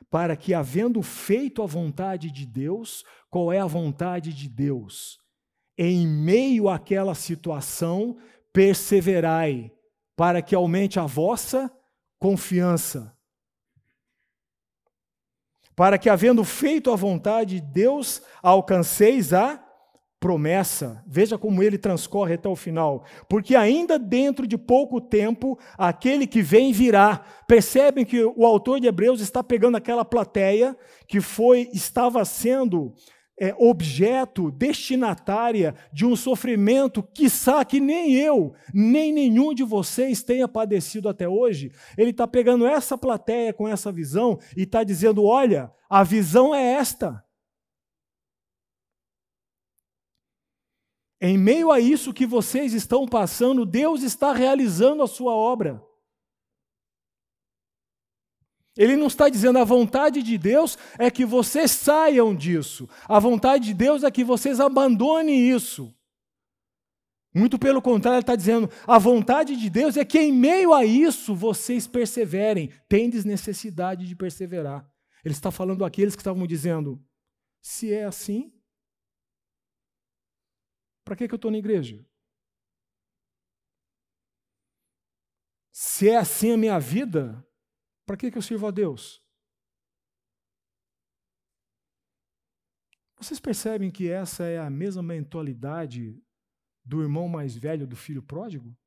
para 0.09 0.35
que, 0.35 0.53
havendo 0.53 1.01
feito 1.01 1.61
a 1.61 1.65
vontade 1.65 2.31
de 2.31 2.45
Deus, 2.45 3.03
qual 3.29 3.51
é 3.53 3.59
a 3.59 3.65
vontade 3.65 4.33
de 4.33 4.49
Deus? 4.49 5.19
Em 5.77 6.07
meio 6.07 6.67
àquela 6.67 7.15
situação, 7.15 8.17
perseverai, 8.51 9.71
para 10.15 10.41
que 10.41 10.53
aumente 10.53 10.99
a 10.99 11.05
vossa 11.05 11.71
confiança. 12.19 13.15
Para 15.75 15.97
que, 15.97 16.09
havendo 16.09 16.43
feito 16.43 16.91
a 16.91 16.95
vontade 16.95 17.61
de 17.61 17.61
Deus, 17.61 18.21
alcanceis 18.43 19.31
a 19.31 19.65
promessa. 20.19 21.03
Veja 21.07 21.37
como 21.37 21.63
ele 21.63 21.77
transcorre 21.77 22.33
até 22.33 22.49
o 22.49 22.55
final. 22.55 23.05
Porque 23.27 23.55
ainda 23.55 23.97
dentro 23.97 24.45
de 24.45 24.57
pouco 24.57 24.99
tempo, 24.99 25.57
aquele 25.77 26.27
que 26.27 26.41
vem 26.41 26.71
virá. 26.71 27.23
Percebem 27.47 28.05
que 28.05 28.23
o 28.23 28.45
autor 28.45 28.79
de 28.79 28.87
Hebreus 28.87 29.21
está 29.21 29.43
pegando 29.43 29.77
aquela 29.77 30.03
plateia 30.03 30.75
que 31.07 31.21
foi 31.21 31.69
estava 31.73 32.23
sendo 32.25 32.93
é, 33.39 33.55
objeto, 33.57 34.51
destinatária 34.51 35.73
de 35.93 36.05
um 36.05 36.15
sofrimento, 36.15 37.01
quiçá 37.01 37.63
que 37.63 37.79
nem 37.79 38.13
eu, 38.13 38.53
nem 38.73 39.13
nenhum 39.13 39.53
de 39.53 39.63
vocês 39.63 40.21
tenha 40.21 40.47
padecido 40.47 41.07
até 41.07 41.27
hoje. 41.27 41.71
Ele 41.97 42.09
está 42.09 42.27
pegando 42.27 42.67
essa 42.67 42.97
plateia 42.97 43.53
com 43.53 43.67
essa 43.67 43.91
visão 43.91 44.37
e 44.57 44.63
está 44.63 44.83
dizendo: 44.83 45.23
olha, 45.23 45.71
a 45.89 46.03
visão 46.03 46.53
é 46.53 46.73
esta. 46.73 47.23
Em 51.21 51.37
meio 51.37 51.71
a 51.71 51.79
isso 51.79 52.13
que 52.13 52.25
vocês 52.25 52.73
estão 52.73 53.05
passando, 53.07 53.65
Deus 53.65 54.03
está 54.03 54.31
realizando 54.31 55.03
a 55.03 55.07
sua 55.07 55.33
obra. 55.33 55.83
Ele 58.77 58.95
não 58.95 59.07
está 59.07 59.27
dizendo 59.27 59.59
a 59.59 59.65
vontade 59.65 60.23
de 60.23 60.37
Deus 60.37 60.77
é 60.97 61.11
que 61.11 61.25
vocês 61.25 61.71
saiam 61.71 62.33
disso. 62.33 62.87
A 63.09 63.19
vontade 63.19 63.65
de 63.65 63.73
Deus 63.73 64.03
é 64.03 64.11
que 64.11 64.23
vocês 64.23 64.61
abandonem 64.61 65.49
isso. 65.49 65.93
Muito 67.35 67.59
pelo 67.59 67.81
contrário, 67.81 68.15
ele 68.15 68.23
está 68.23 68.37
dizendo: 68.37 68.69
a 68.87 68.97
vontade 68.97 69.57
de 69.57 69.69
Deus 69.69 69.97
é 69.97 70.05
que 70.05 70.17
em 70.17 70.31
meio 70.31 70.73
a 70.73 70.85
isso 70.85 71.35
vocês 71.35 71.87
perseverem. 71.87 72.71
Tendes 72.87 73.25
necessidade 73.25 74.07
de 74.07 74.15
perseverar. 74.15 74.89
Ele 75.25 75.33
está 75.33 75.51
falando 75.51 75.83
àqueles 75.83 76.15
que 76.15 76.21
estavam 76.21 76.47
dizendo: 76.47 77.03
se 77.61 77.93
é 77.93 78.05
assim, 78.05 78.51
para 81.09 81.15
que, 81.15 81.27
que 81.27 81.33
eu 81.33 81.37
estou 81.37 81.49
na 81.49 81.57
igreja? 81.57 82.07
Se 85.71 86.07
é 86.07 86.17
assim 86.17 86.51
a 86.51 86.57
minha 86.57 86.77
vida, 86.77 87.43
para 88.05 88.15
que, 88.15 88.29
que 88.29 88.37
eu 88.37 88.43
sirvo 88.43 88.67
a 88.67 88.71
Deus? 88.71 89.19
Vocês 93.17 93.39
percebem 93.39 93.89
que 93.89 94.07
essa 94.07 94.43
é 94.43 94.59
a 94.59 94.69
mesma 94.69 95.01
mentalidade 95.01 96.23
do 96.85 97.01
irmão 97.01 97.27
mais 97.27 97.57
velho 97.57 97.87
do 97.87 97.95
filho 97.95 98.21
pródigo? 98.21 98.77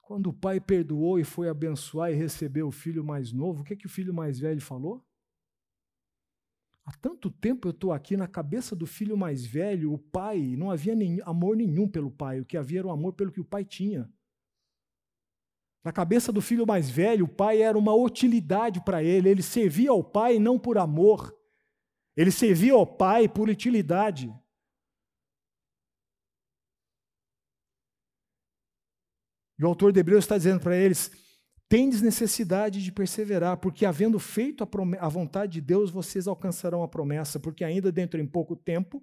Quando 0.00 0.28
o 0.28 0.32
pai 0.32 0.60
perdoou 0.60 1.18
e 1.18 1.24
foi 1.24 1.48
abençoar 1.48 2.12
e 2.12 2.14
recebeu 2.14 2.68
o 2.68 2.72
filho 2.72 3.02
mais 3.02 3.32
novo, 3.32 3.62
o 3.62 3.64
que, 3.64 3.74
que 3.74 3.86
o 3.86 3.90
filho 3.90 4.14
mais 4.14 4.38
velho 4.38 4.60
falou? 4.60 5.04
Há 6.86 6.92
tanto 6.92 7.30
tempo 7.30 7.66
eu 7.66 7.70
estou 7.70 7.92
aqui 7.92 8.16
na 8.16 8.28
cabeça 8.28 8.76
do 8.76 8.86
filho 8.86 9.16
mais 9.16 9.44
velho, 9.44 9.92
o 9.92 9.98
pai, 9.98 10.54
não 10.56 10.70
havia 10.70 10.94
amor 11.24 11.56
nenhum 11.56 11.88
pelo 11.88 12.10
pai, 12.10 12.40
o 12.40 12.44
que 12.44 12.58
havia 12.58 12.80
era 12.80 12.88
o 12.88 12.90
amor 12.90 13.14
pelo 13.14 13.32
que 13.32 13.40
o 13.40 13.44
pai 13.44 13.64
tinha. 13.64 14.12
Na 15.82 15.92
cabeça 15.92 16.30
do 16.30 16.42
filho 16.42 16.66
mais 16.66 16.90
velho, 16.90 17.24
o 17.24 17.28
pai 17.28 17.62
era 17.62 17.78
uma 17.78 17.94
utilidade 17.94 18.82
para 18.82 19.02
ele, 19.02 19.30
ele 19.30 19.42
servia 19.42 19.90
ao 19.90 20.04
pai 20.04 20.38
não 20.38 20.58
por 20.58 20.76
amor, 20.76 21.34
ele 22.14 22.30
servia 22.30 22.74
ao 22.74 22.86
pai 22.86 23.28
por 23.28 23.48
utilidade. 23.48 24.34
E 29.58 29.64
o 29.64 29.68
autor 29.68 29.92
de 29.92 30.00
Hebreus 30.00 30.24
está 30.24 30.36
dizendo 30.36 30.60
para 30.60 30.76
eles: 30.76 31.10
Tendes 31.68 32.02
necessidade 32.02 32.82
de 32.82 32.92
perseverar, 32.92 33.56
porque 33.56 33.86
havendo 33.86 34.18
feito 34.18 34.62
a, 34.62 34.68
a, 35.00 35.08
vontade 35.08 35.52
de 35.52 35.60
Deus, 35.60 35.90
vocês 35.90 36.26
alcançarão 36.26 36.82
a 36.82 36.88
promessa, 36.88 37.40
porque 37.40 37.64
ainda 37.64 37.90
dentro 37.90 38.20
em 38.20 38.26
pouco 38.26 38.54
tempo, 38.54 39.02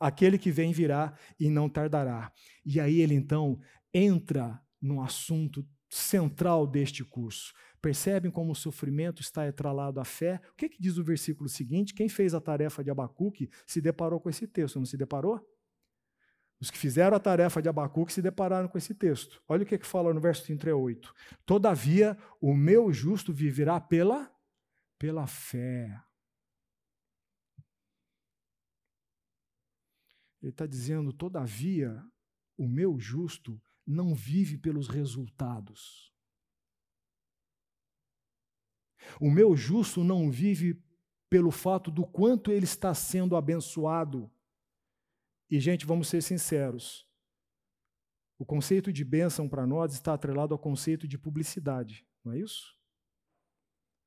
aquele 0.00 0.38
que 0.38 0.50
vem 0.50 0.72
virá 0.72 1.14
e 1.38 1.50
não 1.50 1.68
tardará. 1.68 2.32
E 2.64 2.80
aí 2.80 3.00
ele 3.00 3.14
então 3.14 3.60
entra 3.92 4.60
no 4.80 5.02
assunto 5.02 5.66
central 5.88 6.66
deste 6.66 7.04
curso. 7.04 7.52
Percebem 7.80 8.30
como 8.30 8.52
o 8.52 8.56
sofrimento 8.56 9.20
está 9.20 9.46
atralado 9.46 10.00
à 10.00 10.04
fé? 10.04 10.40
O 10.52 10.56
que, 10.56 10.68
que 10.68 10.80
diz 10.80 10.96
o 10.96 11.04
versículo 11.04 11.48
seguinte? 11.48 11.92
Quem 11.92 12.08
fez 12.08 12.32
a 12.32 12.40
tarefa 12.40 12.82
de 12.82 12.90
Abacuque 12.90 13.50
se 13.66 13.80
deparou 13.80 14.18
com 14.18 14.30
esse 14.30 14.46
texto, 14.46 14.78
não 14.78 14.86
se 14.86 14.96
deparou? 14.96 15.40
Os 16.62 16.70
que 16.70 16.78
fizeram 16.78 17.16
a 17.16 17.18
tarefa 17.18 17.60
de 17.60 17.68
Abacuque 17.68 18.12
se 18.12 18.22
depararam 18.22 18.68
com 18.68 18.78
esse 18.78 18.94
texto. 18.94 19.42
Olha 19.48 19.64
o 19.64 19.66
que, 19.66 19.76
que 19.76 19.84
fala 19.84 20.14
no 20.14 20.20
verso 20.20 20.44
38. 20.44 21.12
Todavia, 21.44 22.16
o 22.40 22.54
meu 22.54 22.92
justo 22.92 23.32
viverá 23.32 23.80
pela, 23.80 24.32
pela 24.96 25.26
fé. 25.26 26.00
Ele 30.40 30.50
está 30.52 30.64
dizendo, 30.64 31.12
todavia, 31.12 32.00
o 32.56 32.68
meu 32.68 32.96
justo 32.96 33.60
não 33.84 34.14
vive 34.14 34.56
pelos 34.56 34.86
resultados. 34.86 36.14
O 39.20 39.28
meu 39.28 39.56
justo 39.56 40.04
não 40.04 40.30
vive 40.30 40.80
pelo 41.28 41.50
fato 41.50 41.90
do 41.90 42.06
quanto 42.06 42.52
ele 42.52 42.66
está 42.66 42.94
sendo 42.94 43.34
abençoado. 43.34 44.30
E, 45.52 45.60
gente, 45.60 45.84
vamos 45.84 46.08
ser 46.08 46.22
sinceros. 46.22 47.06
O 48.38 48.46
conceito 48.46 48.90
de 48.90 49.04
bênção 49.04 49.46
para 49.46 49.66
nós 49.66 49.92
está 49.92 50.14
atrelado 50.14 50.54
ao 50.54 50.58
conceito 50.58 51.06
de 51.06 51.18
publicidade, 51.18 52.06
não 52.24 52.32
é 52.32 52.38
isso? 52.38 52.74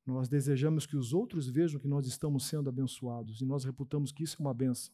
Nós 0.04 0.28
desejamos 0.28 0.86
que 0.86 0.96
os 0.96 1.12
outros 1.12 1.48
vejam 1.48 1.78
que 1.80 1.86
nós 1.86 2.04
estamos 2.04 2.48
sendo 2.48 2.68
abençoados 2.68 3.40
e 3.40 3.44
nós 3.44 3.64
reputamos 3.64 4.10
que 4.10 4.24
isso 4.24 4.38
é 4.38 4.44
uma 4.44 4.52
benção. 4.52 4.92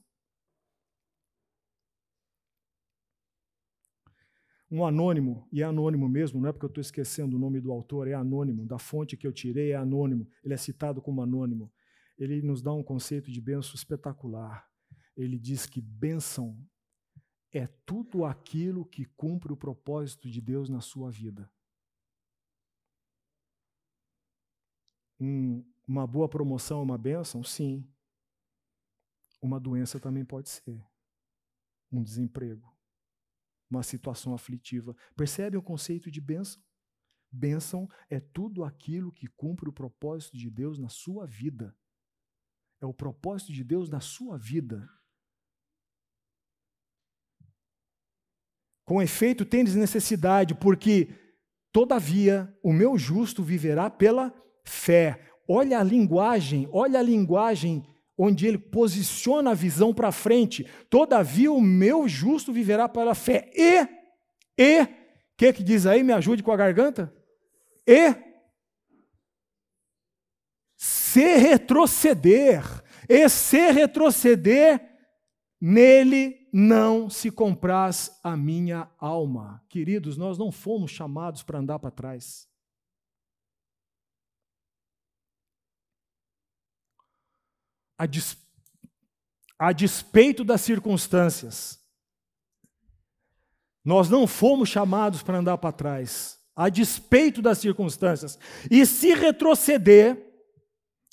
Um 4.71 4.85
anônimo, 4.85 5.49
e 5.51 5.63
é 5.63 5.65
anônimo 5.65 6.07
mesmo, 6.07 6.39
não 6.39 6.51
é 6.51 6.53
porque 6.53 6.67
eu 6.67 6.69
estou 6.69 6.83
esquecendo 6.83 7.35
o 7.35 7.41
nome 7.41 7.63
do 7.63 7.73
autor, 7.73 8.07
é 8.07 8.13
anônimo, 8.13 8.67
da 8.67 8.79
fonte 8.79 9.17
que 9.17 9.27
eu 9.27 9.33
tirei 9.33 9.71
é 9.71 9.77
anônimo, 9.77 10.29
ele 10.45 10.53
é 10.53 10.59
citado 10.59 11.01
como 11.01 11.23
anônimo. 11.23 11.73
Ele 12.19 12.43
nos 12.43 12.61
dá 12.61 12.75
um 12.75 12.83
conceito 12.83 13.33
de 13.33 13.41
benção 13.41 13.75
espetacular. 13.75 14.71
Ele 15.17 15.39
diz 15.39 15.67
que 15.67 15.81
bênção 15.81 16.59
é 17.53 17.67
tudo 17.85 18.25
aquilo 18.25 18.85
que 18.85 19.05
cumpre 19.05 19.53
o 19.53 19.57
propósito 19.57 20.29
de 20.31 20.41
Deus 20.41 20.69
na 20.69 20.81
sua 20.81 21.11
vida. 21.11 21.51
Um, 25.21 25.65
uma 25.87 26.07
boa 26.07 26.29
promoção 26.29 26.81
é 26.81 26.83
uma 26.83 26.99
bênção? 26.99 27.45
Sim. 27.45 27.87
Uma 29.41 29.61
doença 29.61 30.01
também 30.01 30.25
pode 30.25 30.49
ser. 30.49 30.83
Um 31.91 32.03
desemprego. 32.03 32.75
Uma 33.71 33.83
situação 33.83 34.35
aflitiva. 34.35 34.97
Percebe 35.15 35.57
o 35.57 35.63
conceito 35.63 36.11
de 36.11 36.21
bênção? 36.21 36.63
Bênção 37.31 37.89
é 38.11 38.21
tudo 38.21 38.65
aquilo 38.65 39.13
que 39.13 39.27
cumpre 39.27 39.69
o 39.69 39.73
propósito 39.73 40.37
de 40.37 40.51
Deus 40.51 40.79
na 40.79 40.89
sua 40.89 41.27
vida. 41.27 41.77
É 42.81 42.87
o 42.87 42.93
propósito 42.93 43.53
de 43.53 43.63
Deus 43.63 43.89
na 43.89 44.01
sua 44.01 44.37
vida. 44.37 44.91
Com 48.85 49.01
efeito, 49.01 49.45
tendes 49.45 49.75
necessidade, 49.75 50.55
porque, 50.55 51.09
todavia, 51.73 52.53
o 52.63 52.73
meu 52.73 52.99
justo 52.99 53.43
viverá 53.43 53.89
pela 53.89 54.33
fé. 54.65 55.21
Olha 55.49 55.79
a 55.79 55.83
linguagem, 55.83 56.69
olha 56.73 56.99
a 56.99 57.03
linguagem 57.03 57.85
onde 58.17 58.47
ele 58.47 58.59
posiciona 58.59 59.51
a 59.51 59.55
visão 59.55 59.93
para 59.93 60.13
frente. 60.13 60.67
Todavia 60.89 61.51
o 61.51 61.61
meu 61.61 62.09
justo 62.09 62.53
viverá 62.53 62.89
pela 62.89 63.15
fé. 63.15 63.51
E, 63.55 63.89
e, 64.59 64.83
o 64.83 64.89
que, 65.37 65.53
que 65.53 65.63
diz 65.63 65.87
aí? 65.87 66.03
Me 66.03 66.13
ajude 66.13 66.43
com 66.43 66.53
a 66.53 66.57
garganta. 66.57 67.13
E, 67.87 68.15
se 70.77 71.37
retroceder, 71.37 72.65
e 73.09 73.29
se 73.29 73.71
retroceder, 73.71 74.81
nele 75.61 76.42
não 76.53 77.09
se 77.09 77.31
compraz 77.31 78.21
a 78.23 78.37
minha 78.37 78.89
alma. 78.99 79.65
Queridos, 79.69 80.17
nós 80.17 80.37
não 80.37 80.53
fomos 80.53 80.91
chamados 80.91 81.43
para 81.43 81.59
andar 81.59 81.79
para 81.79 81.91
trás. 81.91 82.53
a, 88.03 88.07
des, 88.07 88.37
a 89.57 89.71
despeito 89.73 90.43
das 90.43 90.61
circunstâncias. 90.61 91.79
Nós 93.85 94.09
não 94.09 94.27
fomos 94.27 94.69
chamados 94.69 95.23
para 95.23 95.39
andar 95.39 95.59
para 95.59 95.71
trás, 95.71 96.39
a 96.55 96.69
despeito 96.69 97.41
das 97.41 97.59
circunstâncias. 97.59 98.39
E 98.69 98.85
se 98.87 99.15
retroceder, 99.15 100.21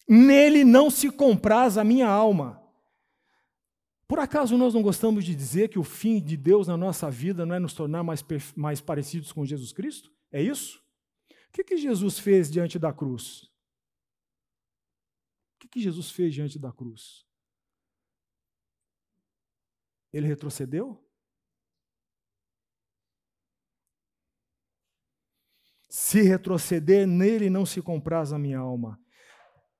nele 0.08 0.64
não 0.64 0.90
se 0.90 1.12
compraz 1.12 1.78
a 1.78 1.84
minha 1.84 2.08
alma. 2.08 2.60
Por 4.10 4.18
acaso 4.18 4.58
nós 4.58 4.74
não 4.74 4.82
gostamos 4.82 5.24
de 5.24 5.36
dizer 5.36 5.70
que 5.70 5.78
o 5.78 5.84
fim 5.84 6.20
de 6.20 6.36
Deus 6.36 6.68
na 6.68 6.76
nossa 6.76 7.12
vida 7.12 7.46
não 7.46 7.54
é 7.54 7.60
nos 7.60 7.76
tornar 7.76 8.04
mais, 8.04 8.26
mais 8.56 8.82
parecidos 8.82 9.32
com 9.32 9.46
Jesus 9.46 9.72
Cristo? 9.72 10.12
É 10.32 10.42
isso? 10.42 10.84
O 11.30 11.52
que, 11.54 11.64
que 11.64 11.78
Jesus 11.78 12.18
fez 12.18 12.50
diante 12.50 12.80
da 12.80 12.92
cruz? 12.92 13.44
O 15.64 15.68
que 15.70 15.80
Jesus 15.80 16.10
fez 16.10 16.34
diante 16.34 16.58
da 16.58 16.72
cruz? 16.72 17.24
Ele 20.12 20.26
retrocedeu? 20.26 21.08
Se 25.88 26.24
retroceder, 26.24 27.06
nele 27.06 27.48
não 27.48 27.64
se 27.64 27.80
compraz 27.80 28.34
a 28.34 28.40
minha 28.40 28.58
alma. 28.58 29.00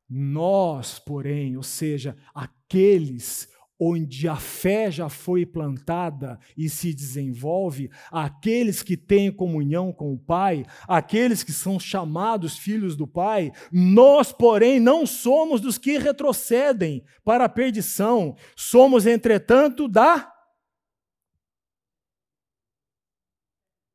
Nós, 0.08 1.00
porém, 1.00 1.58
ou 1.58 1.64
seja, 1.64 2.16
aqueles 2.32 3.52
onde 3.80 4.28
a 4.28 4.36
fé 4.36 4.92
já 4.92 5.08
foi 5.08 5.46
plantada 5.46 6.38
e 6.58 6.70
se 6.70 6.94
desenvolve, 6.94 7.90
aqueles 8.12 8.84
que 8.84 8.98
têm 8.98 9.32
comunhão 9.32 9.94
com 9.94 10.14
o 10.14 10.20
Pai, 10.20 10.66
aqueles 10.86 11.44
que 11.44 11.54
são 11.54 11.80
chamados 11.80 12.58
filhos 12.58 12.98
do 12.98 13.08
Pai, 13.08 13.52
nós, 13.72 14.34
porém, 14.34 14.80
não 14.80 15.06
somos 15.06 15.62
dos 15.62 15.78
que 15.78 15.98
retrocedem 15.98 17.06
para 17.24 17.46
a 17.46 17.50
perdição, 17.50 18.36
somos, 18.56 19.06
entretanto, 19.06 19.88
da. 19.88 20.30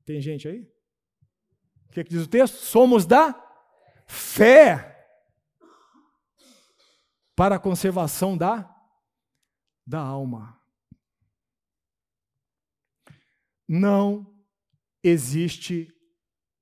Tem 0.06 0.20
gente 0.20 0.48
aí? 0.48 0.66
O 1.88 1.92
que, 1.92 2.00
é 2.00 2.04
que 2.04 2.10
diz 2.10 2.24
o 2.24 2.28
texto? 2.28 2.56
Somos 2.56 3.04
da 3.04 3.40
fé 4.06 4.92
para 7.36 7.56
a 7.56 7.58
conservação 7.58 8.36
da 8.36 8.73
da 9.86 10.00
alma. 10.00 10.60
Não 13.66 14.26
existe 15.02 15.92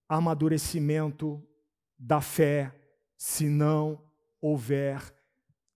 amadurecimento 0.08 1.46
da 1.98 2.20
fé 2.20 2.74
se 3.16 3.48
não 3.48 4.04
houver 4.40 5.00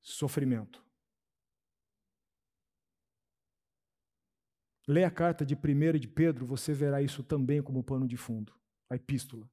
sofrimento. 0.02 0.84
Leia 4.88 5.08
a 5.08 5.10
carta 5.10 5.44
de 5.44 5.54
1 5.54 5.98
de 5.98 6.06
Pedro, 6.06 6.46
você 6.46 6.72
verá 6.72 7.02
isso 7.02 7.22
também 7.22 7.60
como 7.60 7.82
pano 7.82 8.06
de 8.06 8.16
fundo, 8.16 8.52
a 8.88 8.94
epístola. 8.94 9.48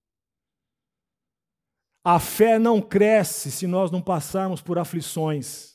A 2.03 2.19
fé 2.19 2.59
não 2.59 2.81
cresce 2.81 3.49
se 3.49 3.65
nós 3.65 3.89
não 3.89 4.01
passarmos 4.01 4.61
por 4.61 4.77
aflições. 4.77 5.72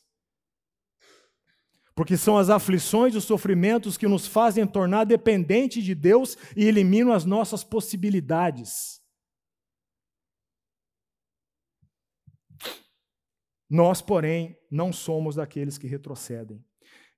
Porque 1.99 2.17
são 2.17 2.39
as 2.39 2.49
aflições 2.49 3.13
e 3.13 3.17
os 3.17 3.25
sofrimentos 3.25 3.99
que 3.99 4.07
nos 4.07 4.25
fazem 4.25 4.65
tornar 4.65 5.03
dependente 5.03 5.83
de 5.83 5.97
Deus 5.97 6.37
e 6.57 6.65
eliminam 6.65 7.13
as 7.13 7.25
nossas 7.25 7.65
possibilidades. 7.65 9.03
Nós, 13.69 14.01
porém, 14.01 14.57
não 14.71 14.93
somos 14.93 15.35
daqueles 15.35 15.77
que 15.77 15.89
retrocedem. 15.89 16.65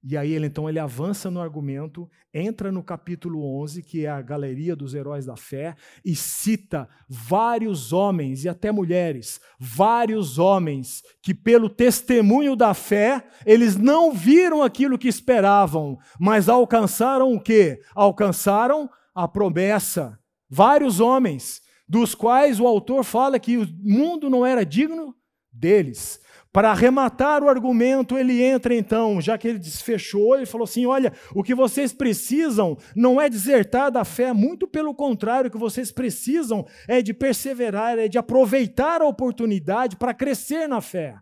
E 0.03 0.17
aí 0.17 0.33
ele 0.33 0.47
então 0.47 0.69
ele 0.69 0.79
avança 0.79 1.31
no 1.31 1.41
argumento, 1.41 2.09
entra 2.33 2.73
no 2.73 2.83
capítulo 2.83 3.45
11, 3.61 3.83
que 3.83 4.07
é 4.07 4.09
a 4.09 4.23
galeria 4.23 4.75
dos 4.75 4.95
heróis 4.95 5.27
da 5.27 5.37
fé, 5.37 5.77
e 6.03 6.17
cita 6.17 6.89
vários 7.07 7.93
homens 7.93 8.45
e 8.45 8.49
até 8.49 8.73
mulheres, 8.73 9.39
vários 9.59 10.39
homens 10.39 11.03
que 11.23 11.35
pelo 11.35 11.69
testemunho 11.69 12.57
da 12.57 12.73
fé, 12.73 13.27
eles 13.45 13.77
não 13.77 14.13
viram 14.13 14.63
aquilo 14.63 14.99
que 14.99 15.09
esperavam, 15.09 15.99
mas 16.19 16.49
alcançaram 16.49 17.35
o 17.35 17.41
quê? 17.41 17.81
Alcançaram 17.95 18.89
a 19.15 19.29
promessa. 19.29 20.19
Vários 20.49 20.99
homens, 20.99 21.61
dos 21.87 22.15
quais 22.15 22.59
o 22.59 22.67
autor 22.67 23.05
fala 23.05 23.39
que 23.39 23.59
o 23.59 23.69
mundo 23.83 24.31
não 24.31 24.47
era 24.47 24.65
digno 24.65 25.15
deles. 25.53 26.20
Para 26.53 26.73
arrematar 26.73 27.45
o 27.45 27.49
argumento, 27.49 28.19
ele 28.19 28.43
entra 28.43 28.75
então, 28.75 29.21
já 29.21 29.39
que 29.39 29.47
ele 29.47 29.59
desfechou, 29.59 30.35
ele 30.35 30.47
falou 30.47 30.65
assim: 30.65 30.85
olha, 30.85 31.13
o 31.33 31.45
que 31.45 31.55
vocês 31.55 31.93
precisam 31.93 32.77
não 32.95 33.21
é 33.21 33.31
desertar 33.31 33.91
da 33.91 34.05
fé, 34.05 34.33
muito 34.33 34.67
pelo 34.67 34.93
contrário, 34.93 35.47
o 35.47 35.51
que 35.51 35.59
vocês 35.59 35.93
precisam 35.93 36.67
é 36.89 37.01
de 37.01 37.15
perseverar, 37.15 37.99
é 37.99 38.09
de 38.09 38.19
aproveitar 38.19 39.01
a 39.01 39.07
oportunidade 39.07 39.97
para 39.97 40.13
crescer 40.13 40.67
na 40.67 40.81
fé, 40.81 41.17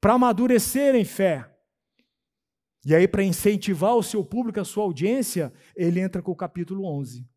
para 0.00 0.14
amadurecer 0.14 0.94
em 0.94 1.04
fé. 1.04 1.46
E 2.86 2.94
aí, 2.94 3.06
para 3.06 3.22
incentivar 3.22 3.94
o 3.94 4.02
seu 4.02 4.24
público, 4.24 4.60
a 4.60 4.64
sua 4.64 4.84
audiência, 4.84 5.52
ele 5.76 6.00
entra 6.00 6.22
com 6.22 6.32
o 6.32 6.36
capítulo 6.36 6.86
11. 6.86 7.28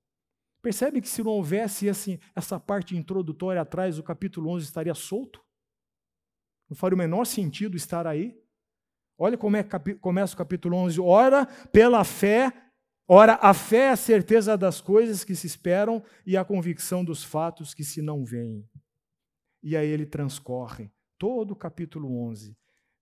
Percebe 0.62 1.02
que 1.02 1.10
se 1.10 1.22
não 1.22 1.32
houvesse 1.32 1.90
assim, 1.90 2.18
essa 2.34 2.58
parte 2.58 2.96
introdutória 2.96 3.62
atrás, 3.62 4.00
o 4.00 4.04
capítulo 4.04 4.50
11 4.52 4.64
estaria 4.66 4.94
solto? 4.94 5.43
Não 6.74 6.76
faria 6.76 6.96
o 6.96 6.98
menor 6.98 7.26
sentido 7.26 7.78
estar 7.78 8.08
aí. 8.08 8.36
Olha 9.16 9.38
como 9.38 9.56
é 9.56 9.64
começa 10.02 10.34
o 10.34 10.38
capítulo 10.38 10.76
11. 10.76 11.00
Ora, 11.00 11.46
pela 11.72 12.04
fé, 12.04 12.52
ora, 13.08 13.38
a 13.44 13.54
fé 13.54 13.78
é 13.78 13.90
a 13.90 13.96
certeza 13.96 14.58
das 14.58 14.82
coisas 14.82 15.24
que 15.24 15.36
se 15.36 15.46
esperam 15.46 16.04
e 16.26 16.36
a 16.36 16.44
convicção 16.44 17.06
dos 17.06 17.24
fatos 17.24 17.76
que 17.76 17.84
se 17.84 18.02
não 18.02 18.26
veem. 18.26 18.68
E 19.62 19.78
aí 19.78 19.88
ele 19.88 20.08
transcorre 20.08 20.92
todo 21.20 21.52
o 21.52 21.56
capítulo 21.56 22.12
11, 22.28 22.58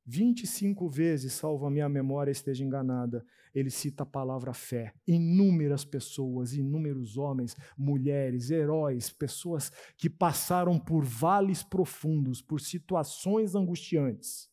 25 0.05 0.89
vezes, 0.89 1.31
salvo 1.31 1.65
a 1.65 1.71
minha 1.71 1.87
memória 1.87 2.29
esteja 2.29 2.65
enganada, 2.65 3.25
ele 3.53 3.69
cita 3.69 4.03
a 4.03 4.05
palavra 4.05 4.53
fé. 4.53 4.93
Inúmeras 5.07 5.83
pessoas, 5.83 6.53
inúmeros 6.53 7.17
homens, 7.17 7.55
mulheres, 7.77 8.49
heróis, 8.49 9.09
pessoas 9.09 9.71
que 9.97 10.09
passaram 10.09 10.79
por 10.79 11.03
vales 11.03 11.63
profundos, 11.63 12.41
por 12.41 12.61
situações 12.61 13.55
angustiantes. 13.55 14.49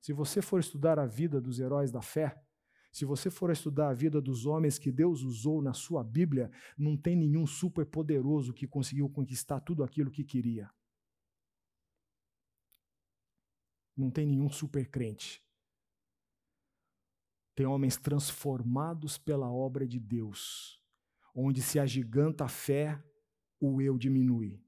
Se 0.00 0.12
você 0.12 0.40
for 0.40 0.60
estudar 0.60 0.98
a 0.98 1.06
vida 1.06 1.40
dos 1.40 1.60
heróis 1.60 1.90
da 1.90 2.02
fé, 2.02 2.40
se 2.90 3.04
você 3.04 3.30
for 3.30 3.50
estudar 3.50 3.90
a 3.90 3.94
vida 3.94 4.20
dos 4.20 4.46
homens 4.46 4.78
que 4.78 4.90
Deus 4.90 5.22
usou 5.22 5.62
na 5.62 5.72
sua 5.72 6.02
Bíblia, 6.02 6.50
não 6.76 6.96
tem 6.96 7.14
nenhum 7.14 7.46
superpoderoso 7.46 8.52
que 8.52 8.66
conseguiu 8.66 9.08
conquistar 9.08 9.60
tudo 9.60 9.84
aquilo 9.84 10.10
que 10.10 10.24
queria. 10.24 10.70
Não 13.96 14.10
tem 14.10 14.26
nenhum 14.26 14.48
supercrente. 14.48 15.42
Tem 17.58 17.66
homens 17.66 17.96
transformados 17.96 19.18
pela 19.18 19.50
obra 19.50 19.84
de 19.84 19.98
Deus, 19.98 20.80
onde 21.34 21.60
se 21.60 21.80
agiganta 21.80 22.44
a 22.44 22.48
fé, 22.48 23.02
o 23.60 23.82
eu 23.82 23.98
diminui. 23.98 24.62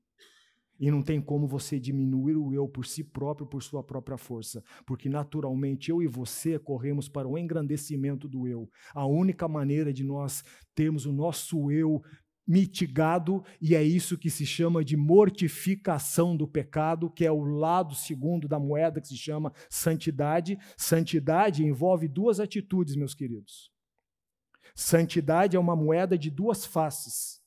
E 0.76 0.90
não 0.90 1.00
tem 1.00 1.20
como 1.22 1.46
você 1.46 1.78
diminuir 1.78 2.34
o 2.34 2.52
eu 2.52 2.68
por 2.68 2.84
si 2.84 3.04
próprio, 3.04 3.46
por 3.46 3.62
sua 3.62 3.80
própria 3.80 4.18
força, 4.18 4.60
porque 4.84 5.08
naturalmente 5.08 5.88
eu 5.88 6.02
e 6.02 6.08
você 6.08 6.58
corremos 6.58 7.08
para 7.08 7.28
o 7.28 7.38
engrandecimento 7.38 8.26
do 8.26 8.48
eu. 8.48 8.68
A 8.92 9.06
única 9.06 9.46
maneira 9.46 9.92
de 9.92 10.02
nós 10.02 10.42
termos 10.74 11.06
o 11.06 11.12
nosso 11.12 11.70
eu 11.70 12.02
mitigado, 12.50 13.44
e 13.60 13.76
é 13.76 13.82
isso 13.82 14.18
que 14.18 14.28
se 14.28 14.44
chama 14.44 14.84
de 14.84 14.96
mortificação 14.96 16.36
do 16.36 16.48
pecado, 16.48 17.08
que 17.08 17.24
é 17.24 17.30
o 17.30 17.44
lado 17.44 17.94
segundo 17.94 18.48
da 18.48 18.58
moeda 18.58 19.00
que 19.00 19.06
se 19.06 19.16
chama 19.16 19.52
santidade. 19.68 20.58
Santidade 20.76 21.64
envolve 21.64 22.08
duas 22.08 22.40
atitudes, 22.40 22.96
meus 22.96 23.14
queridos. 23.14 23.70
Santidade 24.74 25.56
é 25.56 25.60
uma 25.60 25.76
moeda 25.76 26.18
de 26.18 26.28
duas 26.28 26.66
faces. 26.66 27.40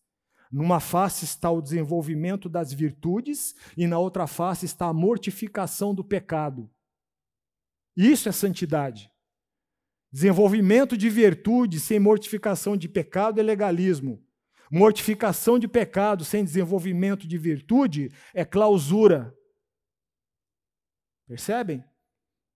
Numa 0.49 0.79
face 0.79 1.25
está 1.25 1.51
o 1.51 1.61
desenvolvimento 1.61 2.47
das 2.47 2.71
virtudes, 2.71 3.53
e 3.75 3.85
na 3.87 3.99
outra 3.99 4.25
face 4.25 4.65
está 4.65 4.85
a 4.85 4.93
mortificação 4.93 5.93
do 5.93 6.03
pecado. 6.03 6.71
Isso 7.97 8.29
é 8.29 8.31
santidade. 8.31 9.11
Desenvolvimento 10.09 10.95
de 10.95 11.09
virtude 11.09 11.77
sem 11.77 11.99
mortificação 11.99 12.77
de 12.77 12.87
pecado 12.87 13.41
é 13.41 13.43
legalismo. 13.43 14.23
Mortificação 14.75 15.59
de 15.59 15.67
pecado 15.67 16.25
sem 16.25 16.43
desenvolvimento 16.43 17.27
de 17.27 17.37
virtude 17.37 18.11
é 18.33 18.43
clausura. 18.43 19.31
Percebem? 21.27 21.83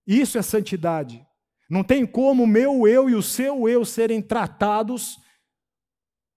Isso 0.04 0.36
é 0.36 0.42
santidade. 0.42 1.24
Não 1.70 1.84
tem 1.84 2.04
como 2.04 2.42
o 2.42 2.46
meu 2.46 2.88
eu 2.88 3.08
e 3.08 3.14
o 3.14 3.22
seu 3.22 3.68
eu 3.68 3.84
serem 3.84 4.20
tratados, 4.20 5.16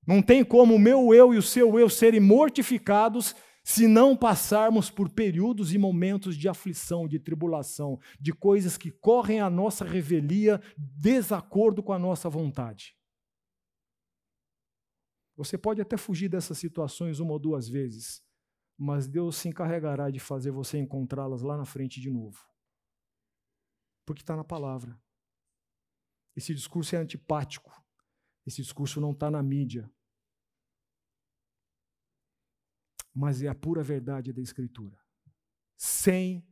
não 0.06 0.22
tem 0.22 0.44
como 0.44 0.76
o 0.76 0.80
meu 0.80 1.16
eu 1.16 1.34
e 1.34 1.38
o 1.40 1.42
seu 1.42 1.80
eu 1.80 1.90
serem 1.90 2.20
mortificados 2.20 3.36
se 3.64 3.88
não 3.88 4.16
passarmos 4.16 4.92
por 4.92 5.10
períodos 5.10 5.74
e 5.74 5.80
momentos 5.80 6.38
de 6.38 6.48
aflição, 6.48 7.08
de 7.08 7.18
tribulação, 7.18 8.00
de 8.20 8.32
coisas 8.32 8.78
que 8.78 8.92
correm 8.92 9.40
a 9.40 9.50
nossa 9.50 9.84
revelia, 9.84 10.62
desacordo 10.78 11.82
com 11.82 11.92
a 11.92 11.98
nossa 11.98 12.30
vontade. 12.30 13.01
Você 15.36 15.58
pode 15.58 15.82
até 15.82 15.98
fugir 15.98 16.30
dessas 16.30 16.58
situações 16.58 17.20
uma 17.20 17.34
ou 17.34 17.40
duas 17.40 17.68
vezes, 17.68 18.24
mas 18.78 19.08
Deus 19.08 19.38
se 19.38 19.48
encarregará 19.48 20.10
de 20.10 20.20
fazer 20.20 20.52
você 20.52 20.78
encontrá-las 20.78 21.42
lá 21.42 21.58
na 21.58 21.66
frente 21.66 22.00
de 22.00 22.10
novo. 22.10 22.46
Porque 24.06 24.22
está 24.22 24.36
na 24.36 24.44
palavra. 24.44 25.00
Esse 26.36 26.54
discurso 26.54 26.96
é 26.96 27.00
antipático. 27.00 27.72
Esse 28.46 28.62
discurso 28.62 29.00
não 29.00 29.12
está 29.12 29.30
na 29.30 29.44
mídia. 29.44 29.92
Mas 33.14 33.42
é 33.42 33.48
a 33.48 33.56
pura 33.56 33.84
verdade 33.84 34.34
da 34.34 34.42
Escritura. 34.42 34.98
Sem 35.78 36.46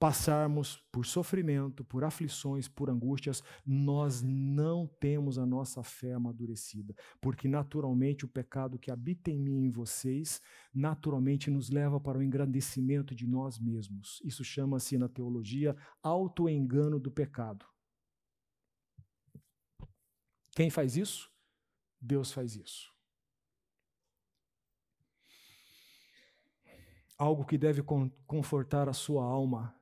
passarmos 0.00 0.78
por 0.90 1.04
sofrimento, 1.04 1.84
por 1.84 2.04
aflições, 2.04 2.66
por 2.66 2.88
angústias, 2.88 3.42
nós 3.66 4.22
não 4.22 4.86
temos 4.86 5.38
a 5.38 5.44
nossa 5.44 5.82
fé 5.82 6.14
amadurecida, 6.14 6.96
porque 7.20 7.46
naturalmente 7.46 8.24
o 8.24 8.28
pecado 8.28 8.78
que 8.78 8.90
habita 8.90 9.30
em 9.30 9.38
mim 9.38 9.60
e 9.60 9.66
em 9.66 9.70
vocês, 9.70 10.40
naturalmente 10.72 11.50
nos 11.50 11.68
leva 11.68 12.00
para 12.00 12.16
o 12.16 12.22
engrandecimento 12.22 13.14
de 13.14 13.26
nós 13.26 13.58
mesmos. 13.58 14.22
Isso 14.24 14.42
chama-se 14.42 14.96
na 14.96 15.06
teologia 15.06 15.76
autoengano 16.02 16.98
do 16.98 17.10
pecado. 17.10 17.66
Quem 20.52 20.70
faz 20.70 20.96
isso? 20.96 21.30
Deus 22.00 22.32
faz 22.32 22.56
isso. 22.56 22.90
Algo 27.18 27.44
que 27.44 27.58
deve 27.58 27.82
confortar 28.26 28.88
a 28.88 28.94
sua 28.94 29.22
alma 29.22 29.78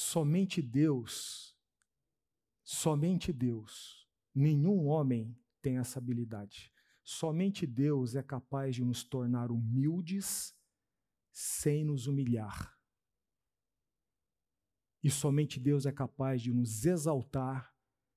Somente 0.00 0.62
Deus, 0.62 1.58
somente 2.62 3.32
Deus, 3.32 4.08
nenhum 4.32 4.86
homem 4.86 5.36
tem 5.60 5.78
essa 5.78 5.98
habilidade. 5.98 6.72
Somente 7.02 7.66
Deus 7.66 8.14
é 8.14 8.22
capaz 8.22 8.76
de 8.76 8.84
nos 8.84 9.02
tornar 9.02 9.50
humildes 9.50 10.56
sem 11.32 11.84
nos 11.84 12.06
humilhar. 12.06 12.78
E 15.02 15.10
somente 15.10 15.58
Deus 15.58 15.84
é 15.84 15.90
capaz 15.90 16.42
de 16.42 16.52
nos 16.52 16.86
exaltar 16.86 17.74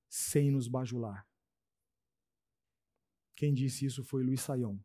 sem 0.08 0.52
nos 0.52 0.68
bajular. 0.68 1.28
Quem 3.34 3.52
disse 3.52 3.86
isso 3.86 4.04
foi 4.04 4.22
Luiz 4.22 4.40
Saião. 4.40 4.80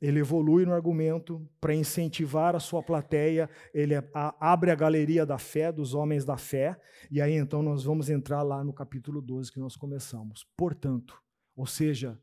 Ele 0.00 0.20
evolui 0.20 0.64
no 0.64 0.72
argumento 0.72 1.46
para 1.60 1.74
incentivar 1.74 2.56
a 2.56 2.60
sua 2.60 2.82
plateia, 2.82 3.50
ele 3.74 3.94
abre 4.40 4.70
a 4.70 4.74
galeria 4.74 5.26
da 5.26 5.36
fé, 5.36 5.70
dos 5.70 5.92
homens 5.92 6.24
da 6.24 6.38
fé, 6.38 6.80
e 7.10 7.20
aí 7.20 7.34
então 7.34 7.62
nós 7.62 7.84
vamos 7.84 8.08
entrar 8.08 8.42
lá 8.42 8.64
no 8.64 8.72
capítulo 8.72 9.20
12 9.20 9.52
que 9.52 9.60
nós 9.60 9.76
começamos. 9.76 10.46
Portanto, 10.56 11.20
ou 11.54 11.66
seja, 11.66 12.18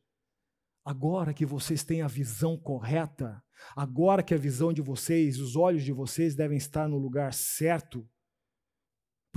agora 0.83 1.33
que 1.33 1.45
vocês 1.45 1.83
têm 1.83 2.01
a 2.01 2.07
visão 2.07 2.57
correta, 2.57 3.43
agora 3.75 4.23
que 4.23 4.33
a 4.33 4.37
visão 4.37 4.73
de 4.73 4.81
vocês, 4.81 5.39
os 5.39 5.55
olhos 5.55 5.83
de 5.83 5.91
vocês 5.91 6.35
devem 6.35 6.57
estar 6.57 6.87
no 6.87 6.97
lugar 6.97 7.33
certo, 7.33 8.07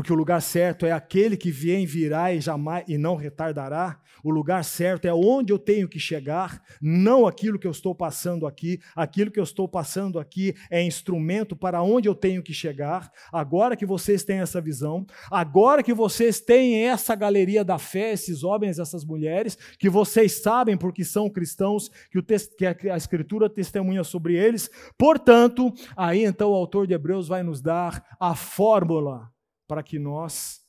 porque 0.00 0.14
o 0.14 0.16
lugar 0.16 0.40
certo 0.40 0.86
é 0.86 0.92
aquele 0.92 1.36
que 1.36 1.50
vem, 1.50 1.84
virá 1.84 2.32
e 2.32 2.40
jamais 2.40 2.86
e 2.88 2.96
não 2.96 3.16
retardará. 3.16 4.00
O 4.24 4.30
lugar 4.30 4.64
certo 4.64 5.04
é 5.04 5.12
onde 5.12 5.52
eu 5.52 5.58
tenho 5.58 5.86
que 5.86 5.98
chegar, 5.98 6.62
não 6.80 7.26
aquilo 7.26 7.58
que 7.58 7.66
eu 7.66 7.70
estou 7.70 7.94
passando 7.94 8.46
aqui. 8.46 8.80
Aquilo 8.96 9.30
que 9.30 9.38
eu 9.38 9.44
estou 9.44 9.68
passando 9.68 10.18
aqui 10.18 10.54
é 10.70 10.82
instrumento 10.82 11.54
para 11.54 11.82
onde 11.82 12.08
eu 12.08 12.14
tenho 12.14 12.42
que 12.42 12.54
chegar. 12.54 13.12
Agora 13.30 13.76
que 13.76 13.84
vocês 13.84 14.24
têm 14.24 14.38
essa 14.38 14.58
visão, 14.58 15.06
agora 15.30 15.82
que 15.82 15.92
vocês 15.92 16.40
têm 16.40 16.76
essa 16.86 17.14
galeria 17.14 17.62
da 17.62 17.76
fé, 17.76 18.12
esses 18.12 18.42
homens, 18.42 18.78
essas 18.78 19.04
mulheres, 19.04 19.58
que 19.78 19.90
vocês 19.90 20.40
sabem 20.40 20.78
porque 20.78 21.04
são 21.04 21.28
cristãos, 21.28 21.90
que, 22.10 22.18
o 22.18 22.24
que 22.24 22.88
a 22.88 22.96
Escritura 22.96 23.50
testemunha 23.50 24.02
sobre 24.02 24.34
eles. 24.34 24.70
Portanto, 24.96 25.70
aí 25.94 26.24
então 26.24 26.52
o 26.52 26.54
autor 26.54 26.86
de 26.86 26.94
Hebreus 26.94 27.28
vai 27.28 27.42
nos 27.42 27.60
dar 27.60 28.02
a 28.18 28.34
fórmula 28.34 29.30
para 29.70 29.84
que 29.84 30.00
nós 30.00 30.66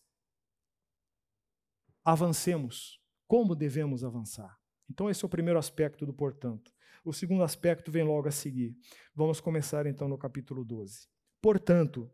avancemos. 2.06 3.02
Como 3.28 3.56
devemos 3.56 4.04
avançar? 4.04 4.56
Então, 4.88 5.10
esse 5.10 5.24
é 5.24 5.26
o 5.26 5.30
primeiro 5.30 5.58
aspecto 5.58 6.06
do 6.06 6.14
portanto. 6.14 6.72
O 7.04 7.12
segundo 7.12 7.42
aspecto 7.42 7.92
vem 7.92 8.04
logo 8.04 8.28
a 8.28 8.32
seguir. 8.32 8.78
Vamos 9.16 9.42
começar 9.42 9.88
então 9.88 10.08
no 10.08 10.20
capítulo 10.20 10.64
12. 10.64 11.08
Portanto, 11.42 12.12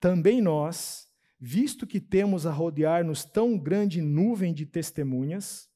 também 0.00 0.42
nós, 0.42 1.06
visto 1.38 1.86
que 1.86 2.00
temos 2.00 2.46
a 2.46 2.50
rodear-nos 2.50 3.24
tão 3.24 3.56
grande 3.56 4.02
nuvem 4.02 4.52
de 4.52 4.66
testemunhas, 4.66 5.70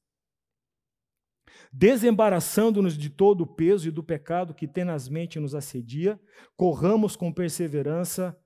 desembaraçando-nos 1.73 2.99
de 2.99 3.11
todo 3.11 3.43
o 3.43 3.55
peso 3.55 3.87
e 3.87 3.93
do 3.93 4.03
pecado 4.03 4.55
que 4.55 4.67
tenazmente 4.67 5.39
nos 5.39 5.55
assedia, 5.55 6.21
corramos 6.57 7.15
com 7.15 7.33
perseverança 7.33 8.37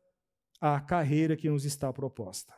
a 0.60 0.80
carreira 0.80 1.36
que 1.36 1.48
nos 1.48 1.64
está 1.64 1.92
proposta. 1.92 2.54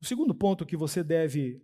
O 0.00 0.06
segundo 0.06 0.34
ponto 0.34 0.64
que 0.64 0.76
você 0.76 1.04
deve 1.04 1.62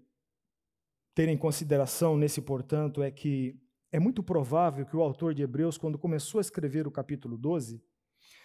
ter 1.14 1.28
em 1.28 1.38
consideração 1.38 2.16
nesse, 2.16 2.42
portanto, 2.42 3.02
é 3.02 3.10
que 3.10 3.58
é 3.90 3.98
muito 3.98 4.22
provável 4.22 4.84
que 4.84 4.96
o 4.96 5.00
autor 5.00 5.32
de 5.32 5.42
Hebreus, 5.42 5.78
quando 5.78 5.98
começou 5.98 6.38
a 6.38 6.42
escrever 6.42 6.86
o 6.86 6.90
capítulo 6.90 7.38
12, 7.38 7.82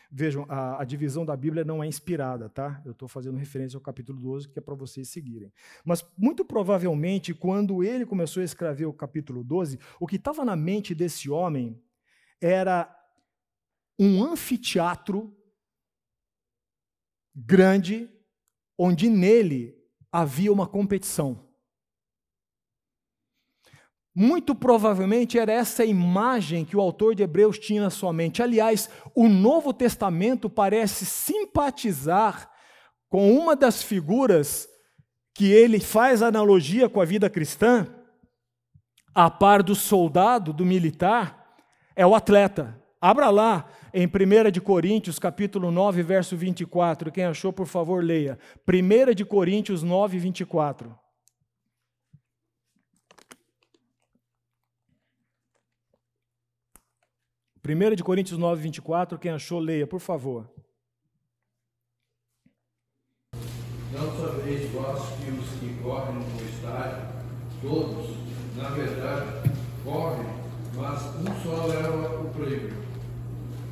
vejam, 0.09 0.45
a, 0.47 0.81
a 0.81 0.85
divisão 0.85 1.25
da 1.25 1.35
Bíblia 1.35 1.65
não 1.65 1.83
é 1.83 1.87
inspirada, 1.87 2.47
tá? 2.47 2.81
Eu 2.85 2.93
estou 2.93 3.09
fazendo 3.09 3.37
referência 3.37 3.75
ao 3.75 3.81
capítulo 3.81 4.19
12, 4.19 4.47
que 4.47 4.59
é 4.59 4.61
para 4.61 4.75
vocês 4.75 5.09
seguirem. 5.09 5.51
Mas, 5.83 6.05
muito 6.17 6.45
provavelmente, 6.45 7.33
quando 7.33 7.83
ele 7.83 8.05
começou 8.05 8.39
a 8.39 8.45
escrever 8.45 8.85
o 8.85 8.93
capítulo 8.93 9.43
12, 9.43 9.77
o 9.99 10.07
que 10.07 10.15
estava 10.15 10.45
na 10.45 10.55
mente 10.55 10.95
desse 10.95 11.29
homem 11.29 11.81
era 12.39 12.89
um 14.03 14.23
anfiteatro 14.23 15.31
grande, 17.35 18.09
onde 18.75 19.07
nele 19.07 19.75
havia 20.11 20.51
uma 20.51 20.65
competição. 20.65 21.47
Muito 24.13 24.55
provavelmente 24.55 25.37
era 25.37 25.53
essa 25.53 25.85
imagem 25.85 26.65
que 26.65 26.75
o 26.75 26.81
autor 26.81 27.13
de 27.13 27.21
Hebreus 27.21 27.59
tinha 27.59 27.83
na 27.83 27.91
sua 27.91 28.11
mente. 28.11 28.41
Aliás, 28.41 28.89
o 29.13 29.29
Novo 29.29 29.71
Testamento 29.71 30.49
parece 30.49 31.05
simpatizar 31.05 32.51
com 33.07 33.31
uma 33.31 33.55
das 33.55 33.83
figuras 33.83 34.67
que 35.35 35.51
ele 35.51 35.79
faz 35.79 36.23
analogia 36.23 36.89
com 36.89 36.99
a 36.99 37.05
vida 37.05 37.29
cristã, 37.29 37.87
a 39.13 39.29
par 39.29 39.61
do 39.61 39.75
soldado, 39.75 40.51
do 40.51 40.65
militar, 40.65 41.55
é 41.95 42.03
o 42.03 42.15
atleta. 42.15 42.80
Abra 43.03 43.31
lá 43.31 43.67
em 43.91 44.05
1 44.05 44.51
de 44.51 44.61
Coríntios, 44.61 45.17
capítulo 45.17 45.71
9, 45.71 46.03
verso 46.03 46.37
24. 46.37 47.11
Quem 47.11 47.25
achou, 47.25 47.51
por 47.51 47.65
favor, 47.65 48.03
leia. 48.03 48.37
1 48.67 49.15
de 49.15 49.25
Coríntios 49.25 49.81
9, 49.81 50.19
24. 50.19 50.95
1 57.67 57.95
de 57.95 58.03
Coríntios 58.03 58.37
9, 58.37 58.61
24, 58.61 59.17
quem 59.17 59.31
achou, 59.31 59.59
leia, 59.59 59.87
por 59.87 59.99
favor. 59.99 60.47
Não 63.91 64.17
sabeis 64.17 64.71
vós 64.71 64.99
que 65.19 65.31
os 65.31 65.59
que 65.59 65.81
correm 65.81 66.15
no 66.15 66.49
estádio, 66.49 67.07
todos, 67.61 68.15
na 68.55 68.69
verdade, 68.69 69.51
correm, 69.83 70.25
mas 70.75 71.01
um 71.15 71.43
só 71.43 71.65
leva 71.65 72.21
o 72.21 72.33
prêmio. 72.33 72.90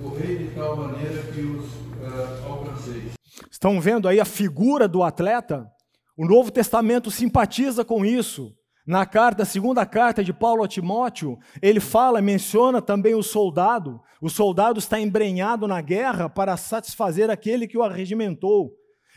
Correi 0.01 0.38
de 0.38 0.55
tal 0.55 0.77
maneira 0.77 1.21
que 1.23 1.41
os 1.41 1.65
uh, 1.65 2.47
alcanceis. 2.47 3.12
Estão 3.51 3.81
vendo 3.81 4.07
aí 4.07 4.19
a 4.19 4.25
figura 4.25 4.88
do 4.88 5.03
atleta? 5.03 5.69
O 6.17 6.25
Novo 6.25 6.51
Testamento 6.51 7.12
simpatiza 7.12 7.83
com 7.83 8.05
isso. 8.05 8.53
Na 8.88 9.05
carta, 9.05 9.45
segunda 9.45 9.85
carta 9.85 10.23
de 10.23 10.33
Paulo 10.33 10.63
a 10.63 10.67
Timóteo, 10.67 11.38
ele 11.62 11.79
fala, 11.79 12.21
menciona 12.21 12.81
também 12.81 13.13
o 13.13 13.21
soldado. 13.21 13.99
O 14.21 14.29
soldado 14.29 14.79
está 14.79 14.99
embrenhado 14.99 15.67
na 15.67 15.81
guerra 15.81 16.29
para 16.29 16.57
satisfazer 16.57 17.29
aquele 17.29 17.67
que 17.67 17.77
o 17.77 17.83
arregimentou. 17.83 18.71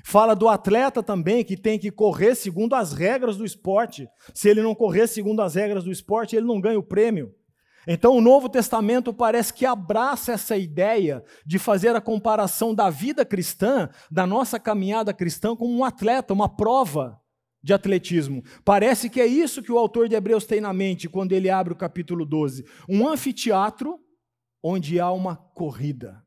Fala 0.04 0.34
do 0.34 0.48
atleta 0.48 1.02
também, 1.02 1.44
que 1.44 1.56
tem 1.56 1.78
que 1.78 1.90
correr 1.90 2.34
segundo 2.34 2.74
as 2.74 2.92
regras 2.92 3.36
do 3.36 3.44
esporte. 3.44 4.08
Se 4.34 4.48
ele 4.48 4.62
não 4.62 4.74
correr 4.74 5.06
segundo 5.06 5.40
as 5.40 5.54
regras 5.54 5.84
do 5.84 5.92
esporte, 5.92 6.34
ele 6.34 6.46
não 6.46 6.60
ganha 6.60 6.78
o 6.78 6.82
prêmio. 6.82 7.32
Então, 7.86 8.16
o 8.16 8.20
Novo 8.20 8.48
Testamento 8.48 9.12
parece 9.12 9.52
que 9.52 9.66
abraça 9.66 10.32
essa 10.32 10.56
ideia 10.56 11.24
de 11.44 11.58
fazer 11.58 11.96
a 11.96 12.00
comparação 12.00 12.74
da 12.74 12.88
vida 12.88 13.24
cristã, 13.24 13.88
da 14.10 14.26
nossa 14.26 14.58
caminhada 14.60 15.12
cristã, 15.12 15.56
como 15.56 15.74
um 15.74 15.84
atleta, 15.84 16.32
uma 16.32 16.48
prova 16.48 17.20
de 17.62 17.72
atletismo. 17.72 18.42
Parece 18.64 19.08
que 19.08 19.20
é 19.20 19.26
isso 19.26 19.62
que 19.62 19.72
o 19.72 19.78
autor 19.78 20.08
de 20.08 20.14
Hebreus 20.14 20.44
tem 20.44 20.60
na 20.60 20.72
mente 20.72 21.08
quando 21.08 21.32
ele 21.32 21.50
abre 21.50 21.72
o 21.72 21.76
capítulo 21.76 22.24
12. 22.24 22.64
Um 22.88 23.08
anfiteatro 23.08 24.00
onde 24.62 25.00
há 25.00 25.10
uma 25.10 25.36
corrida. 25.36 26.24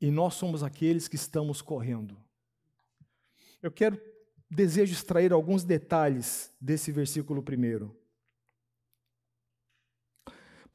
E 0.00 0.10
nós 0.10 0.34
somos 0.34 0.62
aqueles 0.62 1.08
que 1.08 1.16
estamos 1.16 1.62
correndo. 1.62 2.16
Eu 3.62 3.70
quero, 3.70 4.00
desejo 4.50 4.92
extrair 4.92 5.32
alguns 5.32 5.64
detalhes 5.64 6.54
desse 6.60 6.92
versículo 6.92 7.42
primeiro. 7.42 7.96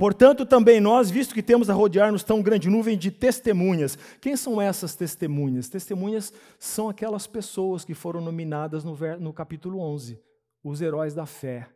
Portanto, 0.02 0.48
também 0.48 0.82
nós, 0.82 1.12
visto 1.12 1.32
que 1.32 1.44
temos 1.44 1.70
a 1.70 1.76
rodear-nos 1.76 2.24
tão 2.24 2.42
grande 2.42 2.68
nuvem 2.68 2.98
de 2.98 3.12
testemunhas. 3.12 3.96
Quem 4.20 4.36
são 4.36 4.60
essas 4.60 4.96
testemunhas? 4.96 5.70
Testemunhas 5.70 6.34
são 6.58 6.90
aquelas 6.90 7.28
pessoas 7.28 7.86
que 7.86 7.94
foram 7.94 8.20
nominadas 8.20 8.84
no, 8.84 8.98
no 9.20 9.32
capítulo 9.32 9.80
11, 9.80 10.20
os 10.64 10.82
heróis 10.82 11.14
da 11.14 11.28
fé. 11.28 11.70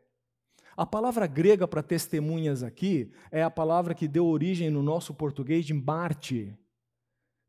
A 0.76 0.88
palavra 0.88 1.28
grega 1.28 1.68
para 1.68 1.84
testemunhas 1.84 2.64
aqui 2.64 3.12
é 3.30 3.44
a 3.44 3.52
palavra 3.52 3.94
que 3.94 4.08
deu 4.08 4.26
origem 4.26 4.72
no 4.72 4.82
nosso 4.82 5.14
português 5.14 5.64
de 5.64 5.76
Marte. 5.76 6.52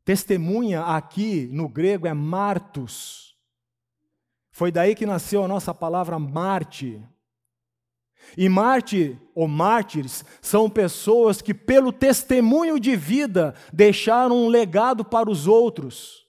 Testemunha 0.05 0.83
aqui 0.83 1.49
no 1.51 1.67
grego 1.67 2.05
é 2.05 2.13
martus. 2.13 3.35
Foi 4.51 4.71
daí 4.71 4.93
que 4.93 5.07
nasceu 5.07 5.43
a 5.43 5.47
nossa 5.47 5.73
palavra 5.73 6.19
Marte. 6.19 7.01
E 8.35 8.49
Marte, 8.49 9.17
ou 9.33 9.47
mártires, 9.47 10.25
são 10.41 10.69
pessoas 10.69 11.41
que, 11.41 11.53
pelo 11.53 11.91
testemunho 11.91 12.79
de 12.79 12.95
vida, 12.95 13.53
deixaram 13.71 14.35
um 14.35 14.47
legado 14.47 15.05
para 15.05 15.29
os 15.29 15.47
outros. 15.47 16.25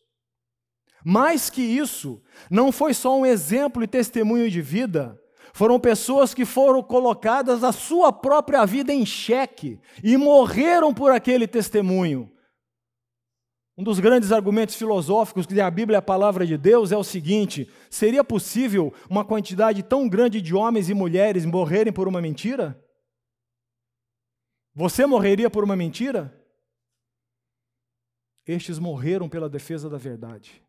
Mais 1.05 1.49
que 1.49 1.63
isso, 1.63 2.21
não 2.51 2.71
foi 2.71 2.93
só 2.93 3.19
um 3.19 3.25
exemplo 3.25 3.83
e 3.83 3.87
testemunho 3.87 4.51
de 4.51 4.61
vida, 4.61 5.19
foram 5.53 5.81
pessoas 5.81 6.35
que 6.35 6.45
foram 6.45 6.83
colocadas 6.83 7.65
a 7.65 7.73
sua 7.73 8.13
própria 8.13 8.65
vida 8.65 8.93
em 8.93 9.05
xeque 9.05 9.81
e 10.05 10.17
morreram 10.17 10.93
por 10.93 11.11
aquele 11.11 11.47
testemunho. 11.47 12.31
Um 13.79 13.85
dos 13.85 14.01
grandes 14.01 14.33
argumentos 14.33 14.75
filosóficos 14.75 15.47
que 15.47 15.61
a 15.61 15.71
Bíblia 15.71 15.99
é 15.99 16.01
a 16.01 16.03
palavra 16.03 16.45
de 16.45 16.59
Deus 16.59 16.91
é 16.91 16.97
o 16.97 17.05
seguinte: 17.05 17.71
seria 17.89 18.25
possível 18.25 18.93
uma 19.09 19.25
quantidade 19.25 19.85
tão 19.85 20.09
grande 20.09 20.43
de 20.43 20.53
homens 20.53 20.91
e 20.91 20.95
mulheres 20.95 21.45
morrerem 21.45 21.93
por 21.93 22.09
uma 22.09 22.21
mentira? 22.21 22.77
Você 24.75 25.07
morreria 25.07 25.49
por 25.49 25.63
uma 25.63 25.77
mentira? 25.77 26.35
Estes 28.45 28.81
morreram 28.81 29.29
pela 29.29 29.49
defesa 29.49 29.89
da 29.89 29.97
verdade. 29.97 30.61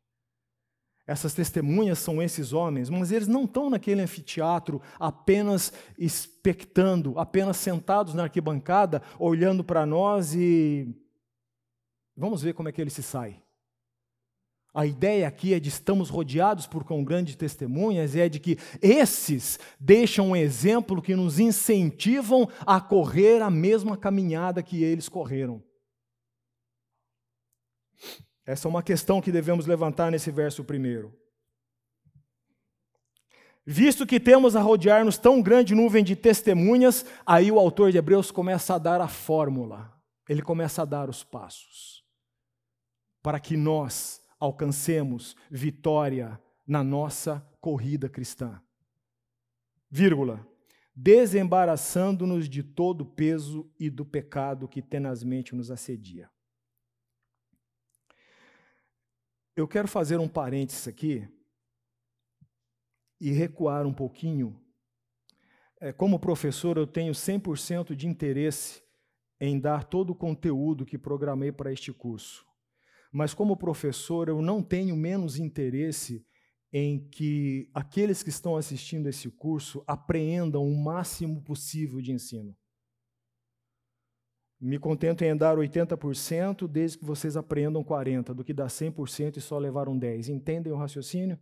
Essas 1.07 1.33
testemunhas 1.33 1.97
são 1.97 2.21
esses 2.21 2.53
homens, 2.53 2.91
mas 2.91 3.11
eles 3.11 3.27
não 3.27 3.45
estão 3.45 3.71
naquele 3.71 4.01
anfiteatro 4.01 4.79
apenas 4.99 5.73
expectando, 5.97 7.17
apenas 7.17 7.57
sentados 7.57 8.13
na 8.13 8.23
arquibancada, 8.23 9.01
olhando 9.17 9.63
para 9.63 9.83
nós 9.83 10.35
e 10.35 10.95
Vamos 12.19 12.41
ver 12.41 12.53
como 12.53 12.67
é 12.67 12.71
que 12.73 12.81
ele 12.81 12.89
se 12.89 13.01
sai. 13.01 13.41
A 14.73 14.85
ideia 14.85 15.25
aqui 15.25 15.53
é 15.53 15.59
de 15.59 15.69
estamos 15.69 16.09
rodeados 16.09 16.67
por 16.67 16.83
com 16.83 17.01
grandes 17.01 17.35
testemunhas 17.37 18.13
e 18.13 18.19
é 18.19 18.27
de 18.27 18.41
que 18.41 18.57
esses 18.81 19.57
deixam 19.79 20.31
um 20.31 20.35
exemplo 20.35 21.01
que 21.01 21.15
nos 21.15 21.39
incentivam 21.39 22.47
a 22.67 22.81
correr 22.81 23.41
a 23.41 23.49
mesma 23.49 23.95
caminhada 23.95 24.61
que 24.61 24.83
eles 24.83 25.07
correram. 25.07 25.63
Essa 28.45 28.67
é 28.67 28.69
uma 28.69 28.83
questão 28.83 29.21
que 29.21 29.31
devemos 29.31 29.65
levantar 29.65 30.11
nesse 30.11 30.29
verso 30.29 30.63
primeiro. 30.63 31.17
Visto 33.65 34.05
que 34.05 34.19
temos 34.19 34.57
a 34.57 34.61
rodear-nos 34.61 35.17
tão 35.17 35.41
grande 35.41 35.73
nuvem 35.73 36.03
de 36.03 36.17
testemunhas, 36.17 37.05
aí 37.25 37.49
o 37.49 37.59
autor 37.59 37.91
de 37.91 37.97
Hebreus 37.97 38.29
começa 38.29 38.75
a 38.75 38.77
dar 38.77 38.99
a 38.99 39.07
fórmula, 39.07 39.93
ele 40.27 40.41
começa 40.41 40.81
a 40.81 40.85
dar 40.85 41.09
os 41.09 41.23
passos 41.23 41.98
para 43.21 43.39
que 43.39 43.57
nós 43.57 44.21
alcancemos 44.39 45.35
vitória 45.49 46.39
na 46.65 46.83
nossa 46.83 47.39
corrida 47.59 48.07
cristã. 48.07 48.61
Vírgula. 49.89 50.47
Desembaraçando-nos 50.95 52.49
de 52.49 52.61
todo 52.61 53.01
o 53.01 53.05
peso 53.05 53.71
e 53.79 53.89
do 53.89 54.05
pecado 54.05 54.67
que 54.67 54.81
tenazmente 54.81 55.55
nos 55.55 55.71
assedia. 55.71 56.29
Eu 59.55 59.67
quero 59.67 59.87
fazer 59.87 60.19
um 60.19 60.27
parênteses 60.27 60.87
aqui 60.87 61.27
e 63.19 63.31
recuar 63.31 63.85
um 63.85 63.93
pouquinho. 63.93 64.61
É, 65.79 65.93
como 65.93 66.19
professor, 66.19 66.77
eu 66.77 66.85
tenho 66.85 67.13
100% 67.13 67.95
de 67.95 68.07
interesse 68.07 68.81
em 69.39 69.59
dar 69.59 69.85
todo 69.85 70.11
o 70.11 70.15
conteúdo 70.15 70.85
que 70.85 70.97
programei 70.97 71.51
para 71.51 71.71
este 71.71 71.93
curso. 71.93 72.48
Mas, 73.11 73.33
como 73.33 73.57
professor, 73.57 74.29
eu 74.29 74.41
não 74.41 74.61
tenho 74.61 74.95
menos 74.95 75.39
interesse 75.39 76.23
em 76.71 76.99
que 77.09 77.67
aqueles 77.73 78.21
que 78.21 78.29
estão 78.29 78.55
assistindo 78.55 79.09
esse 79.09 79.29
curso 79.31 79.83
apreendam 79.87 80.63
o 80.63 80.77
máximo 80.77 81.41
possível 81.41 81.99
de 81.99 82.11
ensino. 82.11 82.55
Me 84.61 84.77
contento 84.77 85.23
em 85.23 85.35
dar 85.35 85.57
80%, 85.57 86.67
desde 86.67 86.99
que 86.99 87.05
vocês 87.05 87.35
apreendam 87.35 87.83
40%, 87.83 88.33
do 88.33 88.43
que 88.43 88.53
dar 88.53 88.67
100% 88.67 89.37
e 89.37 89.41
só 89.41 89.57
levaram 89.57 89.97
10%. 89.97 90.27
Entendem 90.27 90.71
o 90.71 90.75
raciocínio? 90.75 91.39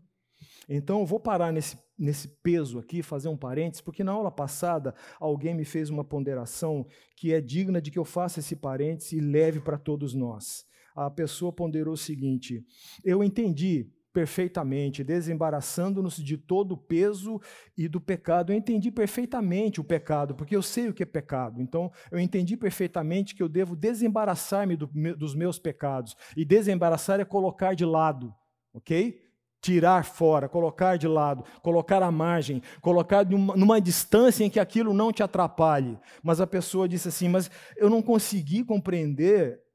Então, 0.70 1.00
eu 1.00 1.06
vou 1.06 1.20
parar 1.20 1.52
nesse, 1.52 1.78
nesse 1.98 2.28
peso 2.42 2.78
aqui, 2.78 3.02
fazer 3.02 3.28
um 3.28 3.36
parênteses, 3.36 3.82
porque 3.82 4.04
na 4.04 4.12
aula 4.12 4.32
passada 4.32 4.94
alguém 5.20 5.56
me 5.56 5.66
fez 5.66 5.90
uma 5.90 6.06
ponderação 6.06 6.86
que 7.18 7.34
é 7.34 7.42
digna 7.42 7.82
de 7.82 7.90
que 7.90 7.98
eu 7.98 8.06
faça 8.06 8.40
esse 8.40 8.56
parênteses 8.56 9.14
e 9.14 9.20
leve 9.20 9.60
para 9.60 9.80
todos 9.80 10.14
nós 10.14 10.66
a 10.98 11.12
pessoa 11.12 11.54
ponderou 11.54 11.94
o 11.94 11.98
seguinte: 11.98 12.66
eu 13.04 13.24
entendi, 13.24 13.88
perfeitamente, 14.12 15.04
desembaraçando-nos 15.04 16.16
de 16.16 16.38
todo 16.38 16.72
o 16.72 16.78
peso 16.78 17.40
e 17.78 17.88
do 17.88 18.02
pecado. 18.02 18.52
Eu 18.52 18.58
entendi 18.58 18.90
perfeitamente 18.90 19.80
o 19.80 19.84
pecado, 19.84 20.34
porque 20.34 20.56
eu 20.56 20.62
sei 20.64 20.90
o 20.90 20.94
que 20.94 21.04
é 21.04 21.06
pecado. 21.06 21.62
Então, 21.62 21.92
eu 22.12 22.18
entendi 22.18 22.58
perfeitamente 22.58 23.36
que 23.36 23.44
eu 23.44 23.48
devo 23.48 23.76
desembaraçar-me 23.76 24.76
do, 24.76 24.88
dos 25.16 25.36
meus 25.36 25.60
pecados. 25.60 26.16
E 26.36 26.44
desembaraçar 26.44 27.20
é 27.20 27.26
colocar 27.26 27.76
de 27.76 27.86
lado, 27.86 28.34
ok? 28.74 29.22
Tirar 29.62 30.04
fora, 30.04 30.50
colocar 30.50 30.98
de 30.98 31.08
lado, 31.08 31.44
colocar 31.62 32.02
à 32.02 32.10
margem, 32.10 32.62
colocar 32.82 33.24
numa, 33.24 33.56
numa 33.56 33.80
distância 33.80 34.44
em 34.44 34.50
que 34.50 34.60
aquilo 34.60 34.94
não 34.94 35.12
te 35.12 35.22
atrapalhe. 35.22 35.96
Mas 36.24 36.42
a 36.42 36.48
pessoa 36.48 36.88
disse 36.88 37.08
assim: 37.08 37.28
Mas 37.28 37.52
eu 37.76 37.90
não 37.90 38.02
consegui 38.02 38.64
compreender 38.64 39.67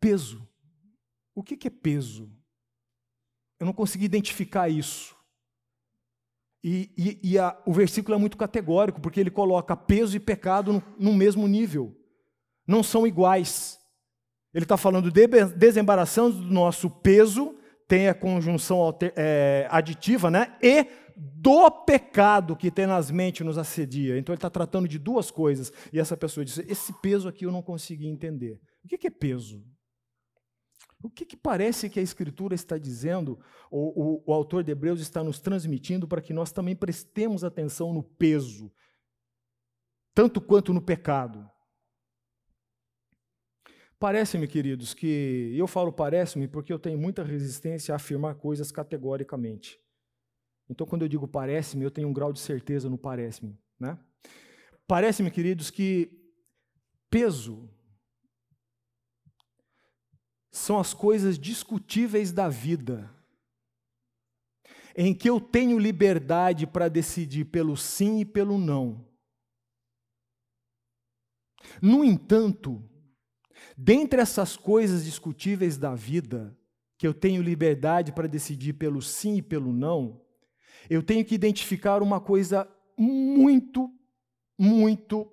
peso. 0.00 0.48
O 1.34 1.42
que 1.42 1.66
é 1.66 1.70
peso? 1.70 2.30
Eu 3.58 3.66
não 3.66 3.72
consegui 3.72 4.06
identificar 4.06 4.68
isso. 4.68 5.14
E, 6.62 6.90
e, 6.96 7.32
e 7.32 7.38
a, 7.38 7.56
o 7.66 7.72
versículo 7.72 8.14
é 8.14 8.18
muito 8.18 8.36
categórico, 8.36 9.00
porque 9.00 9.20
ele 9.20 9.30
coloca 9.30 9.76
peso 9.76 10.16
e 10.16 10.20
pecado 10.20 10.72
no, 10.72 10.82
no 10.98 11.12
mesmo 11.12 11.46
nível. 11.46 11.96
Não 12.66 12.82
são 12.82 13.06
iguais. 13.06 13.78
Ele 14.52 14.64
está 14.64 14.76
falando 14.76 15.10
de 15.10 15.26
desembaraçando 15.56 16.38
do 16.38 16.52
nosso 16.52 16.90
peso, 16.90 17.56
tem 17.86 18.08
a 18.08 18.14
conjunção 18.14 18.78
alter, 18.78 19.12
é, 19.16 19.66
aditiva, 19.70 20.30
né? 20.30 20.56
E 20.62 20.86
do 21.16 21.70
pecado 21.70 22.56
que 22.56 22.70
tenazmente 22.70 23.44
nos 23.44 23.58
assedia. 23.58 24.18
Então 24.18 24.32
ele 24.32 24.38
está 24.38 24.50
tratando 24.50 24.88
de 24.88 24.98
duas 24.98 25.30
coisas. 25.30 25.72
E 25.92 25.98
essa 25.98 26.16
pessoa 26.16 26.44
disse: 26.44 26.64
esse 26.68 26.92
peso 27.00 27.28
aqui 27.28 27.44
eu 27.44 27.52
não 27.52 27.62
consegui 27.62 28.06
entender. 28.06 28.60
O 28.84 28.88
que 28.88 29.06
é 29.06 29.10
peso? 29.10 29.62
O 31.02 31.08
que, 31.08 31.24
que, 31.24 31.36
parece 31.36 31.88
que 31.88 31.98
a 31.98 32.02
Escritura 32.02 32.54
está 32.54 32.76
dizendo, 32.76 33.40
ou, 33.70 33.92
o, 33.98 34.22
o 34.26 34.32
autor 34.34 34.62
de 34.62 34.70
Hebreus 34.70 35.00
está 35.00 35.24
nos 35.24 35.40
transmitindo 35.40 36.06
para 36.06 36.20
que 36.20 36.32
nós 36.32 36.52
também 36.52 36.76
prestemos 36.76 37.42
atenção 37.42 37.92
no 37.94 38.02
peso, 38.02 38.70
tanto 40.14 40.40
quanto 40.40 40.74
no 40.74 40.82
pecado? 40.82 41.48
Parece-me, 43.98 44.48
queridos, 44.48 44.94
que 44.94 45.54
eu 45.54 45.66
falo 45.66 45.92
parece-me 45.92 46.48
porque 46.48 46.72
eu 46.72 46.78
tenho 46.78 46.98
muita 46.98 47.22
resistência 47.22 47.94
a 47.94 47.96
afirmar 47.96 48.34
coisas 48.34 48.72
categoricamente. 48.72 49.78
Então, 50.70 50.86
quando 50.86 51.02
eu 51.02 51.08
digo 51.08 51.26
parece-me, 51.26 51.84
eu 51.84 51.90
tenho 51.90 52.08
um 52.08 52.12
grau 52.12 52.32
de 52.32 52.40
certeza 52.40 52.88
no 52.88 52.96
parece-me. 52.96 53.58
Né? 53.78 53.98
Parece-me, 54.86 55.30
queridos, 55.30 55.70
que 55.70 56.18
peso 57.10 57.68
são 60.50 60.78
as 60.78 60.92
coisas 60.92 61.38
discutíveis 61.38 62.32
da 62.32 62.48
vida, 62.48 63.10
em 64.96 65.14
que 65.14 65.30
eu 65.30 65.40
tenho 65.40 65.78
liberdade 65.78 66.66
para 66.66 66.88
decidir 66.88 67.46
pelo 67.46 67.76
sim 67.76 68.20
e 68.20 68.24
pelo 68.24 68.58
não. 68.58 69.06
No 71.80 72.04
entanto, 72.04 72.82
dentre 73.76 74.20
essas 74.20 74.56
coisas 74.56 75.04
discutíveis 75.04 75.76
da 75.76 75.94
vida, 75.94 76.56
que 76.98 77.06
eu 77.06 77.14
tenho 77.14 77.42
liberdade 77.42 78.12
para 78.12 78.28
decidir 78.28 78.74
pelo 78.74 79.00
sim 79.00 79.36
e 79.36 79.42
pelo 79.42 79.72
não, 79.72 80.20
eu 80.88 81.02
tenho 81.02 81.24
que 81.24 81.34
identificar 81.34 82.02
uma 82.02 82.20
coisa 82.20 82.68
muito, 82.98 83.90
muito 84.58 85.30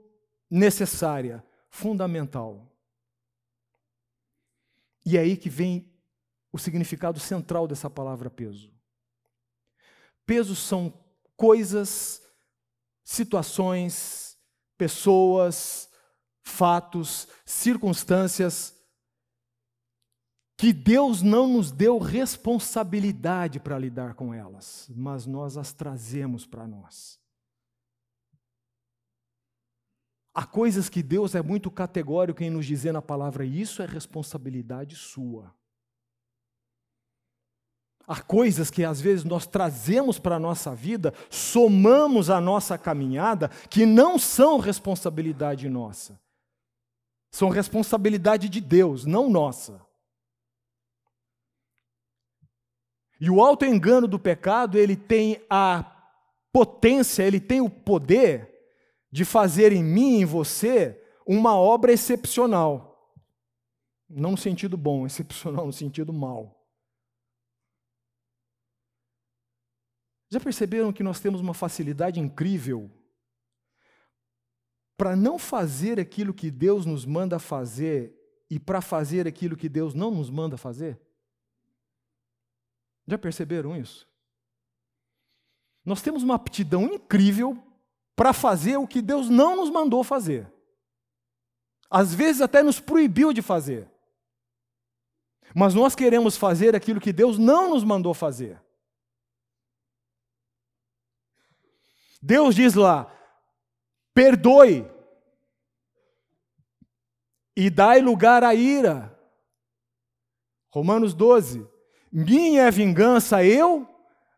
necessária, 0.49 1.43
fundamental. 1.69 2.76
E 5.09 5.15
é 5.15 5.21
aí 5.21 5.37
que 5.37 5.49
vem 5.49 5.89
o 6.51 6.59
significado 6.59 7.17
central 7.17 7.65
dessa 7.65 7.89
palavra 7.89 8.29
peso. 8.29 8.69
Pesos 10.25 10.59
são 10.59 10.93
coisas, 11.37 12.21
situações, 13.05 14.37
pessoas, 14.77 15.89
fatos, 16.43 17.25
circunstâncias 17.45 18.75
que 20.57 20.73
Deus 20.73 21.21
não 21.21 21.47
nos 21.47 21.71
deu 21.71 21.99
responsabilidade 21.99 23.61
para 23.61 23.79
lidar 23.79 24.13
com 24.13 24.33
elas, 24.33 24.91
mas 24.93 25.25
nós 25.25 25.55
as 25.55 25.71
trazemos 25.71 26.45
para 26.45 26.67
nós. 26.67 27.17
Há 30.37 30.45
coisas 30.45 30.87
que 30.87 31.01
Deus 31.01 31.33
é 31.33 31.41
muito 31.41 31.71
categórico 31.71 32.43
em 32.43 32.51
nos 32.51 32.67
dizer 32.67 32.91
na 32.91 33.01
palavra, 33.01 33.43
isso 33.43 33.81
é 33.81 33.87
responsabilidade 33.87 34.95
sua. 34.95 35.51
Há 38.05 38.21
coisas 38.21 38.69
que 38.69 38.83
às 38.83 39.01
vezes 39.01 39.25
nós 39.25 39.47
trazemos 39.47 40.19
para 40.19 40.35
a 40.35 40.39
nossa 40.39 40.75
vida, 40.75 41.11
somamos 41.27 42.29
a 42.29 42.39
nossa 42.39 42.77
caminhada, 42.77 43.49
que 43.67 43.83
não 43.83 44.19
são 44.19 44.59
responsabilidade 44.59 45.67
nossa. 45.67 46.21
São 47.31 47.49
responsabilidade 47.49 48.47
de 48.47 48.61
Deus, 48.61 49.05
não 49.05 49.31
nossa. 49.31 49.81
E 53.19 53.27
o 53.27 53.41
alto 53.41 53.65
engano 53.65 54.07
do 54.07 54.19
pecado, 54.19 54.77
ele 54.77 54.95
tem 54.95 55.43
a 55.49 55.83
potência, 56.53 57.23
ele 57.23 57.39
tem 57.39 57.59
o 57.59 57.71
poder 57.71 58.55
de 59.11 59.25
fazer 59.25 59.71
em 59.71 59.83
mim 59.83 60.17
e 60.17 60.21
em 60.21 60.25
você 60.25 61.01
uma 61.25 61.55
obra 61.55 61.91
excepcional. 61.91 63.15
Não 64.09 64.31
no 64.31 64.37
sentido 64.37 64.77
bom, 64.77 65.05
excepcional 65.05 65.65
no 65.65 65.73
sentido 65.73 66.13
mal. 66.13 66.57
Já 70.29 70.39
perceberam 70.39 70.91
que 70.91 71.03
nós 71.03 71.19
temos 71.19 71.39
uma 71.39 71.53
facilidade 71.53 72.19
incrível 72.19 72.91
para 74.97 75.15
não 75.15 75.37
fazer 75.37 75.99
aquilo 75.99 76.33
que 76.33 76.49
Deus 76.49 76.85
nos 76.85 77.05
manda 77.05 77.39
fazer 77.39 78.13
e 78.49 78.59
para 78.59 78.81
fazer 78.81 79.27
aquilo 79.27 79.55
que 79.55 79.69
Deus 79.69 79.93
não 79.93 80.11
nos 80.11 80.29
manda 80.29 80.57
fazer? 80.57 80.99
Já 83.05 83.17
perceberam 83.17 83.75
isso? 83.75 84.07
Nós 85.85 86.01
temos 86.01 86.23
uma 86.23 86.35
aptidão 86.35 86.83
incrível 86.85 87.63
para 88.17 88.33
fazer 88.33 88.77
o 88.77 88.87
que 88.87 88.99
Deus 88.99 89.29
não 89.29 89.57
nos 89.57 89.69
mandou 89.69 90.03
fazer. 90.03 90.51
Às 91.87 92.15
vezes 92.15 92.41
até 92.41 92.63
nos 92.63 92.79
proibiu 92.79 93.31
de 93.31 93.43
fazer. 93.43 93.87
Mas 95.55 95.75
nós 95.75 95.93
queremos 95.93 96.35
fazer 96.35 96.75
aquilo 96.75 96.99
que 96.99 97.13
Deus 97.13 97.37
não 97.37 97.69
nos 97.69 97.83
mandou 97.83 98.15
fazer. 98.15 98.59
Deus 102.19 102.55
diz 102.55 102.73
lá: 102.73 103.05
perdoe 104.15 104.89
e 107.55 107.69
dai 107.69 108.01
lugar 108.01 108.43
à 108.43 108.55
ira. 108.55 109.15
Romanos 110.71 111.13
12: 111.13 111.65
minha 112.11 112.63
é 112.63 112.71
vingança, 112.71 113.43
eu 113.45 113.87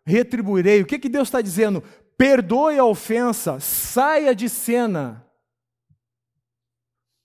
retribuirei. 0.06 0.82
O 0.82 0.86
que, 0.86 1.00
que 1.00 1.08
Deus 1.08 1.30
está 1.30 1.40
dizendo? 1.42 1.82
Perdoe 2.20 2.78
a 2.78 2.84
ofensa, 2.84 3.61
saia 3.61 4.36
de 4.36 4.49
cena. 4.49 5.26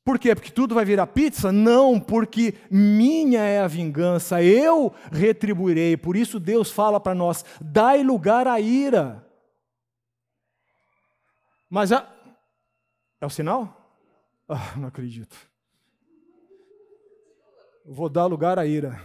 Por 0.05 0.21
quê? 0.21 0.37
Porque 0.37 0.53
tudo 0.53 0.73
vai 0.73 0.85
virar 0.85 1.09
pizza? 1.09 1.51
Não, 1.51 1.99
porque 1.99 2.55
minha 2.71 3.41
é 3.41 3.59
a 3.59 3.67
vingança, 3.67 4.41
eu 4.41 4.95
retribuirei. 5.11 5.97
Por 5.97 6.15
isso 6.15 6.39
Deus 6.39 6.71
fala 6.71 7.01
para 7.01 7.13
nós: 7.15 7.45
dai 7.61 8.05
lugar 8.05 8.47
à 8.47 8.61
ira. 8.61 9.29
Mas 11.69 11.91
já. 11.91 12.09
É 13.21 13.27
o 13.27 13.31
sinal? 13.31 13.81
Ah, 14.49 14.77
não 14.77 14.87
acredito. 14.87 15.37
Vou 17.85 18.09
dar 18.09 18.27
lugar 18.27 18.61
à 18.61 18.67
ira. 18.67 19.03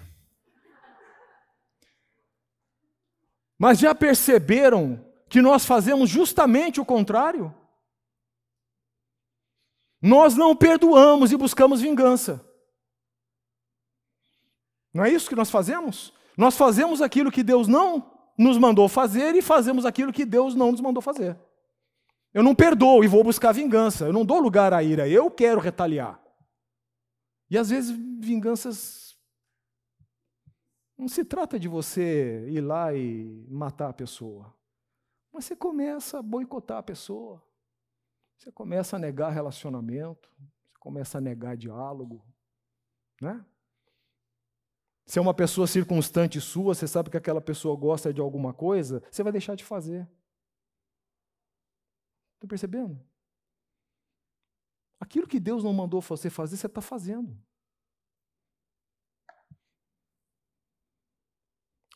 Mas 3.58 3.80
já 3.80 3.96
perceberam 3.96 5.09
que 5.30 5.42
nós 5.42 5.66
fazemos 5.66 6.10
justamente 6.10 6.82
o 6.82 6.86
contrário. 6.86 7.54
Nós 10.02 10.36
não 10.36 10.56
perdoamos 10.56 11.32
e 11.32 11.38
buscamos 11.38 11.82
vingança. 11.82 12.44
Não 14.94 15.06
é 15.06 15.10
isso 15.10 15.30
que 15.30 15.36
nós 15.36 15.52
fazemos? 15.52 16.14
Nós 16.36 16.58
fazemos 16.58 17.02
aquilo 17.02 17.32
que 17.32 17.44
Deus 17.44 17.68
não 17.68 18.18
nos 18.38 18.58
mandou 18.58 18.88
fazer 18.88 19.36
e 19.36 19.42
fazemos 19.42 19.86
aquilo 19.86 20.14
que 20.14 20.26
Deus 20.26 20.56
não 20.56 20.72
nos 20.72 20.82
mandou 20.82 21.02
fazer. 21.02 21.38
Eu 22.34 22.42
não 22.42 22.56
perdoo 22.56 23.04
e 23.04 23.08
vou 23.08 23.24
buscar 23.24 23.52
vingança. 23.52 24.06
Eu 24.06 24.14
não 24.14 24.26
dou 24.26 24.40
lugar 24.40 24.74
à 24.74 24.82
ira. 24.82 25.08
Eu 25.08 25.30
quero 25.30 25.60
retaliar. 25.60 26.20
E 27.50 27.58
às 27.58 27.70
vezes 27.70 27.92
vinganças. 27.92 29.18
Não 30.98 31.08
se 31.08 31.24
trata 31.24 31.60
de 31.60 31.68
você 31.68 32.48
ir 32.50 32.62
lá 32.62 32.94
e 32.94 33.46
matar 33.50 33.90
a 33.90 33.94
pessoa. 33.94 34.59
Mas 35.32 35.46
você 35.46 35.56
começa 35.56 36.20
a 36.20 36.22
boicotar 36.22 36.78
a 36.78 36.84
pessoa. 36.84 37.44
Você 38.38 38.52
começa 38.52 38.96
a 38.96 39.00
negar 39.00 39.32
relacionamento, 39.32 40.30
você 40.38 40.78
começa 40.80 41.18
a 41.18 41.22
negar 41.22 41.58
diálogo, 41.58 42.26
né? 43.22 43.46
Se 45.06 45.18
é 45.18 45.22
uma 45.22 45.34
pessoa 45.34 45.68
circunstante 45.68 46.40
sua, 46.40 46.76
você 46.76 46.88
sabe 46.88 47.10
que 47.10 47.18
aquela 47.18 47.42
pessoa 47.42 47.76
gosta 47.76 48.14
de 48.14 48.22
alguma 48.22 48.54
coisa, 48.54 49.04
você 49.10 49.24
vai 49.24 49.32
deixar 49.32 49.56
de 49.56 49.64
fazer. 49.64 50.08
Está 52.36 52.48
percebendo? 52.48 52.98
Aquilo 55.00 55.28
que 55.28 55.40
Deus 55.40 55.64
não 55.64 55.74
mandou 55.74 56.00
você 56.00 56.30
fazer, 56.30 56.56
você 56.56 56.68
está 56.68 56.80
fazendo. 56.80 57.36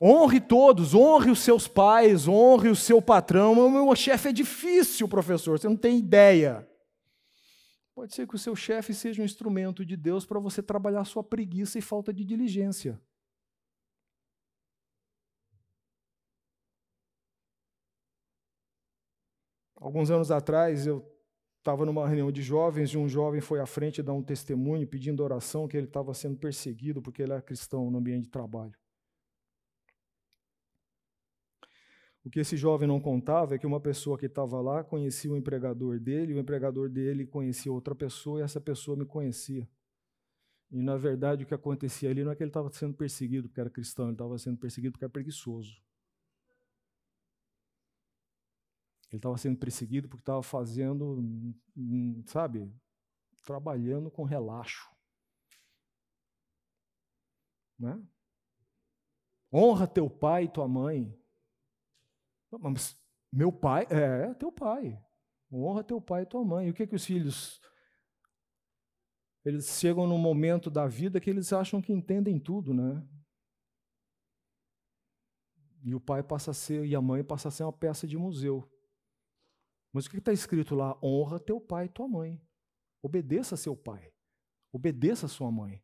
Honre 0.05 0.41
todos, 0.41 0.93
honre 0.93 1.31
os 1.31 1.39
seus 1.39 1.65
pais, 1.65 2.27
honre 2.27 2.67
o 2.67 2.75
seu 2.75 3.01
patrão. 3.01 3.53
O 3.53 3.71
meu 3.71 3.95
chefe 3.95 4.27
é 4.27 4.33
difícil, 4.33 5.07
professor, 5.07 5.57
você 5.57 5.69
não 5.69 5.77
tem 5.77 5.97
ideia. 5.97 6.67
Pode 7.95 8.13
ser 8.13 8.27
que 8.27 8.35
o 8.35 8.37
seu 8.37 8.53
chefe 8.53 8.93
seja 8.93 9.21
um 9.21 9.25
instrumento 9.25 9.85
de 9.85 9.95
Deus 9.95 10.25
para 10.25 10.41
você 10.41 10.61
trabalhar 10.61 11.05
sua 11.05 11.23
preguiça 11.23 11.79
e 11.79 11.81
falta 11.81 12.11
de 12.11 12.25
diligência. 12.25 13.01
Alguns 19.77 20.11
anos 20.11 20.31
atrás, 20.31 20.85
eu 20.85 21.01
estava 21.59 21.85
numa 21.85 22.05
reunião 22.05 22.29
de 22.29 22.41
jovens 22.41 22.89
e 22.89 22.97
um 22.97 23.07
jovem 23.07 23.39
foi 23.39 23.61
à 23.61 23.65
frente 23.65 24.03
dar 24.03 24.11
um 24.11 24.21
testemunho 24.21 24.85
pedindo 24.85 25.23
oração 25.23 25.65
que 25.65 25.77
ele 25.77 25.87
estava 25.87 26.13
sendo 26.13 26.37
perseguido 26.37 27.01
porque 27.01 27.21
ele 27.21 27.31
era 27.31 27.41
cristão 27.41 27.89
no 27.89 27.99
ambiente 27.99 28.23
de 28.23 28.29
trabalho. 28.29 28.82
O 32.23 32.29
que 32.29 32.39
esse 32.39 32.55
jovem 32.55 32.87
não 32.87 33.01
contava 33.01 33.55
é 33.55 33.57
que 33.59 33.67
uma 33.67 33.81
pessoa 33.81 34.17
que 34.17 34.27
estava 34.27 34.61
lá 34.61 34.83
conhecia 34.83 35.31
o 35.31 35.35
empregador 35.35 35.99
dele, 35.99 36.33
o 36.33 36.39
empregador 36.39 36.89
dele 36.89 37.25
conhecia 37.25 37.71
outra 37.71 37.93
pessoa 37.93 38.39
e 38.39 38.43
essa 38.43 38.61
pessoa 38.61 38.95
me 38.95 39.05
conhecia. 39.05 39.67
E 40.71 40.81
na 40.81 40.95
verdade 40.95 41.43
o 41.43 41.47
que 41.47 41.53
acontecia 41.53 42.09
ali 42.09 42.23
não 42.23 42.31
é 42.31 42.35
que 42.35 42.41
ele 42.41 42.49
estava 42.49 42.71
sendo 42.71 42.93
perseguido 42.93 43.49
porque 43.49 43.59
era 43.59 43.69
cristão, 43.69 44.05
ele 44.05 44.13
estava 44.13 44.37
sendo 44.37 44.57
perseguido 44.57 44.93
porque 44.93 45.05
era 45.05 45.11
preguiçoso. 45.11 45.83
Ele 49.09 49.19
estava 49.19 49.37
sendo 49.37 49.59
perseguido 49.59 50.07
porque 50.07 50.21
estava 50.21 50.41
fazendo, 50.41 51.19
hum, 51.77 52.23
sabe, 52.25 52.73
trabalhando 53.43 54.09
com 54.09 54.23
relaxo. 54.23 54.89
Né? 57.77 58.01
Honra 59.53 59.85
teu 59.85 60.09
pai 60.09 60.45
e 60.45 60.49
tua 60.49 60.67
mãe. 60.67 61.15
Mas 62.59 62.97
meu 63.31 63.51
pai, 63.51 63.87
é, 63.89 64.33
teu 64.35 64.51
pai. 64.51 64.99
Honra 65.51 65.83
teu 65.83 66.01
pai 66.01 66.23
e 66.23 66.25
tua 66.25 66.43
mãe. 66.43 66.67
E 66.67 66.69
o 66.69 66.73
que 66.73 66.87
que 66.87 66.95
os 66.95 67.05
filhos 67.05 67.61
eles 69.45 69.67
chegam 69.77 70.07
num 70.07 70.17
momento 70.17 70.69
da 70.69 70.87
vida 70.87 71.19
que 71.19 71.29
eles 71.29 71.51
acham 71.51 71.81
que 71.81 71.91
entendem 71.91 72.39
tudo, 72.39 72.73
né? 72.73 73.05
E 75.83 75.93
o 75.93 75.99
pai 75.99 76.23
passa 76.23 76.51
a 76.51 76.53
ser 76.53 76.85
e 76.85 76.95
a 76.95 77.01
mãe 77.01 77.23
passa 77.23 77.49
a 77.49 77.51
ser 77.51 77.63
uma 77.63 77.73
peça 77.73 78.07
de 78.07 78.17
museu. 78.17 78.69
Mas 79.91 80.05
o 80.05 80.09
que 80.09 80.17
está 80.17 80.31
escrito 80.31 80.75
lá? 80.75 80.97
Honra 81.03 81.39
teu 81.39 81.59
pai 81.59 81.85
e 81.85 81.89
tua 81.89 82.07
mãe. 82.07 82.41
Obedeça 83.01 83.57
seu 83.57 83.75
pai. 83.75 84.13
Obedeça 84.71 85.27
sua 85.27 85.51
mãe. 85.51 85.83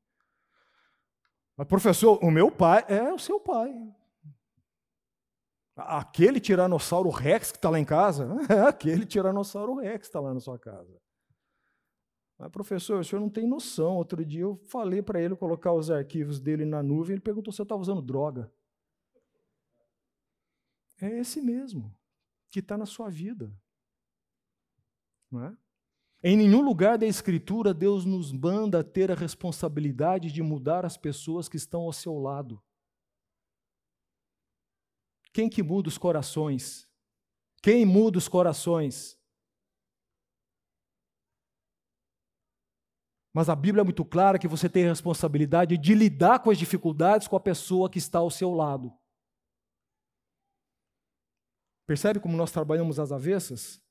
Mas, 1.57 1.67
professor, 1.67 2.17
o 2.23 2.31
meu 2.31 2.49
pai 2.49 2.85
é 2.87 3.13
o 3.13 3.19
seu 3.19 3.41
pai. 3.41 3.69
Aquele 5.81 6.39
tiranossauro 6.39 7.09
Rex 7.09 7.51
que 7.51 7.57
está 7.57 7.69
lá 7.69 7.79
em 7.79 7.85
casa, 7.85 8.27
aquele 8.67 9.05
tiranossauro 9.05 9.75
Rex 9.75 10.07
está 10.07 10.19
lá 10.19 10.33
na 10.33 10.39
sua 10.39 10.57
casa. 10.59 10.99
Mas, 12.37 12.49
professor, 12.51 13.01
o 13.01 13.03
senhor 13.03 13.19
não 13.19 13.29
tem 13.29 13.45
noção. 13.45 13.97
Outro 13.97 14.23
dia 14.25 14.41
eu 14.41 14.55
falei 14.67 15.01
para 15.01 15.21
ele 15.21 15.35
colocar 15.35 15.73
os 15.73 15.91
arquivos 15.91 16.39
dele 16.39 16.65
na 16.65 16.81
nuvem, 16.81 17.13
ele 17.13 17.21
perguntou 17.21 17.51
se 17.51 17.61
eu 17.61 17.63
estava 17.63 17.81
usando 17.81 18.01
droga. 18.01 18.51
É 21.01 21.19
esse 21.19 21.41
mesmo, 21.41 21.95
que 22.49 22.59
está 22.59 22.77
na 22.77 22.85
sua 22.85 23.09
vida. 23.09 23.53
Não 25.29 25.43
é? 25.43 25.57
Em 26.21 26.35
nenhum 26.35 26.61
lugar 26.61 26.97
da 26.97 27.05
Escritura 27.05 27.73
Deus 27.73 28.03
nos 28.03 28.33
manda 28.33 28.83
ter 28.83 29.09
a 29.11 29.15
responsabilidade 29.15 30.31
de 30.31 30.41
mudar 30.41 30.85
as 30.85 30.97
pessoas 30.97 31.47
que 31.47 31.55
estão 31.55 31.81
ao 31.81 31.93
seu 31.93 32.17
lado. 32.17 32.61
Quem 35.31 35.49
que 35.49 35.61
muda 35.61 35.87
os 35.87 35.97
corações? 35.97 36.87
Quem 37.61 37.85
muda 37.85 38.17
os 38.17 38.27
corações? 38.27 39.19
Mas 43.33 43.47
a 43.47 43.55
Bíblia 43.55 43.81
é 43.81 43.83
muito 43.83 44.03
clara 44.03 44.39
que 44.39 44.47
você 44.47 44.67
tem 44.67 44.85
a 44.85 44.89
responsabilidade 44.89 45.77
de 45.77 45.93
lidar 45.93 46.39
com 46.39 46.49
as 46.49 46.57
dificuldades 46.57 47.27
com 47.27 47.35
a 47.35 47.39
pessoa 47.39 47.89
que 47.89 47.99
está 47.99 48.19
ao 48.19 48.31
seu 48.31 48.51
lado. 48.51 48.91
Percebe 51.85 52.19
como 52.19 52.37
nós 52.37 52.51
trabalhamos 52.51 52.99
às 52.99 53.11
avessas? 53.11 53.81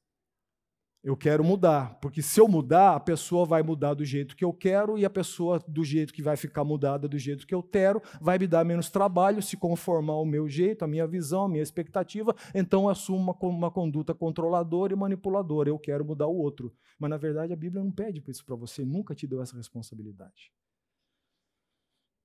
Eu 1.03 1.17
quero 1.17 1.45
mudar, 1.45 1.95
porque 2.01 2.21
se 2.21 2.41
eu 2.41 2.49
mudar, 2.49 2.97
a 2.97 3.01
pessoa 3.01 3.47
vai 3.47 3.63
mudar 3.63 3.95
do 3.95 4.05
jeito 4.05 4.35
que 4.35 4.45
eu 4.45 4.53
quero 4.53 4.99
e 4.99 5.05
a 5.05 5.11
pessoa 5.11 5.63
do 5.69 5.85
jeito 5.85 6.13
que 6.13 6.21
vai 6.21 6.37
ficar 6.37 6.65
mudada 6.65 7.07
do 7.07 7.17
jeito 7.17 7.47
que 7.47 7.55
eu 7.55 7.63
quero 7.63 8.03
vai 8.21 8.37
me 8.37 8.49
dar 8.49 8.65
menos 8.65 8.91
trabalho 8.91 9.41
se 9.41 9.57
conformar 9.57 10.15
ao 10.15 10.27
meu 10.27 10.49
jeito, 10.49 10.85
a 10.85 10.89
minha 10.89 11.07
visão, 11.07 11.45
a 11.45 11.49
minha 11.49 11.63
expectativa, 11.63 12.35
então 12.53 12.83
eu 12.83 12.89
assumo 12.89 13.19
uma, 13.19 13.49
uma 13.49 13.71
conduta 13.71 14.13
controladora 14.13 14.93
e 14.93 14.97
manipuladora. 14.97 15.71
Eu 15.71 15.79
quero 15.79 16.05
mudar 16.05 16.27
o 16.27 16.37
outro. 16.37 16.75
Mas 16.99 17.11
na 17.11 17.17
verdade 17.17 17.53
a 17.53 17.57
Bíblia 17.57 17.83
não 17.83 17.93
pede 17.93 18.23
isso 18.27 18.45
para 18.45 18.57
você, 18.57 18.85
nunca 18.85 19.15
te 19.15 19.27
deu 19.27 19.41
essa 19.41 19.57
responsabilidade. 19.57 20.53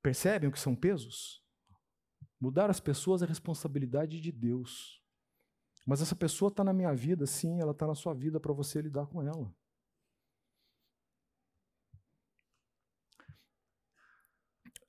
Percebem 0.01 0.49
o 0.49 0.51
que 0.51 0.59
são 0.59 0.75
pesos? 0.75 1.43
Mudar 2.41 2.71
as 2.71 2.79
pessoas 2.79 3.21
é 3.21 3.25
responsabilidade 3.25 4.19
de 4.19 4.31
Deus. 4.31 5.02
Mas 5.85 6.01
essa 6.01 6.15
pessoa 6.15 6.49
está 6.49 6.63
na 6.63 6.73
minha 6.73 6.93
vida, 6.93 7.25
sim, 7.25 7.59
ela 7.59 7.71
está 7.71 7.85
na 7.85 7.95
sua 7.95 8.13
vida 8.13 8.39
para 8.39 8.53
você 8.53 8.81
lidar 8.81 9.05
com 9.07 9.21
ela. 9.21 9.53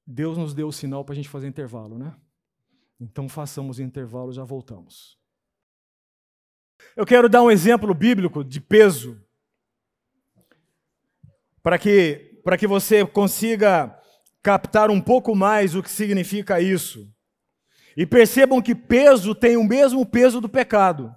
Deus 0.07 0.37
nos 0.37 0.55
deu 0.55 0.69
o 0.69 0.73
sinal 0.73 1.05
para 1.05 1.15
a 1.15 1.17
gente 1.17 1.29
fazer 1.29 1.49
intervalo, 1.49 1.99
né? 1.99 2.15
Então 3.01 3.29
façamos 3.29 3.81
intervalo, 3.81 4.33
já 4.33 4.45
voltamos. 4.45 5.19
Eu 6.97 7.07
quero 7.07 7.29
dar 7.29 7.43
um 7.43 7.51
exemplo 7.51 7.95
bíblico 7.95 8.45
de 8.45 8.61
peso, 8.61 9.21
para 11.63 11.79
que, 11.79 12.41
para 12.45 12.59
que 12.59 12.67
você 12.67 13.07
consiga 13.07 13.99
captar 14.43 14.91
um 14.91 15.01
pouco 15.01 15.35
mais 15.35 15.75
o 15.75 15.83
que 15.83 15.91
significa 15.91 16.61
isso. 16.61 17.14
E 17.97 18.05
percebam 18.05 18.61
que 18.61 18.75
peso 18.75 19.35
tem 19.35 19.57
o 19.57 19.65
mesmo 19.65 20.05
peso 20.05 20.41
do 20.41 20.49
pecado. 20.49 21.15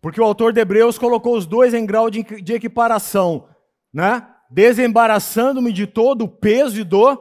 Porque 0.00 0.20
o 0.20 0.24
autor 0.24 0.52
de 0.52 0.60
Hebreus 0.60 0.98
colocou 0.98 1.36
os 1.36 1.46
dois 1.46 1.74
em 1.74 1.84
grau 1.84 2.10
de, 2.10 2.24
equiparação, 2.54 3.48
né? 3.92 4.26
Desembaraçando-me 4.50 5.72
de 5.72 5.86
todo 5.86 6.24
o 6.24 6.28
peso 6.28 6.80
e 6.80 6.84
do, 6.84 7.18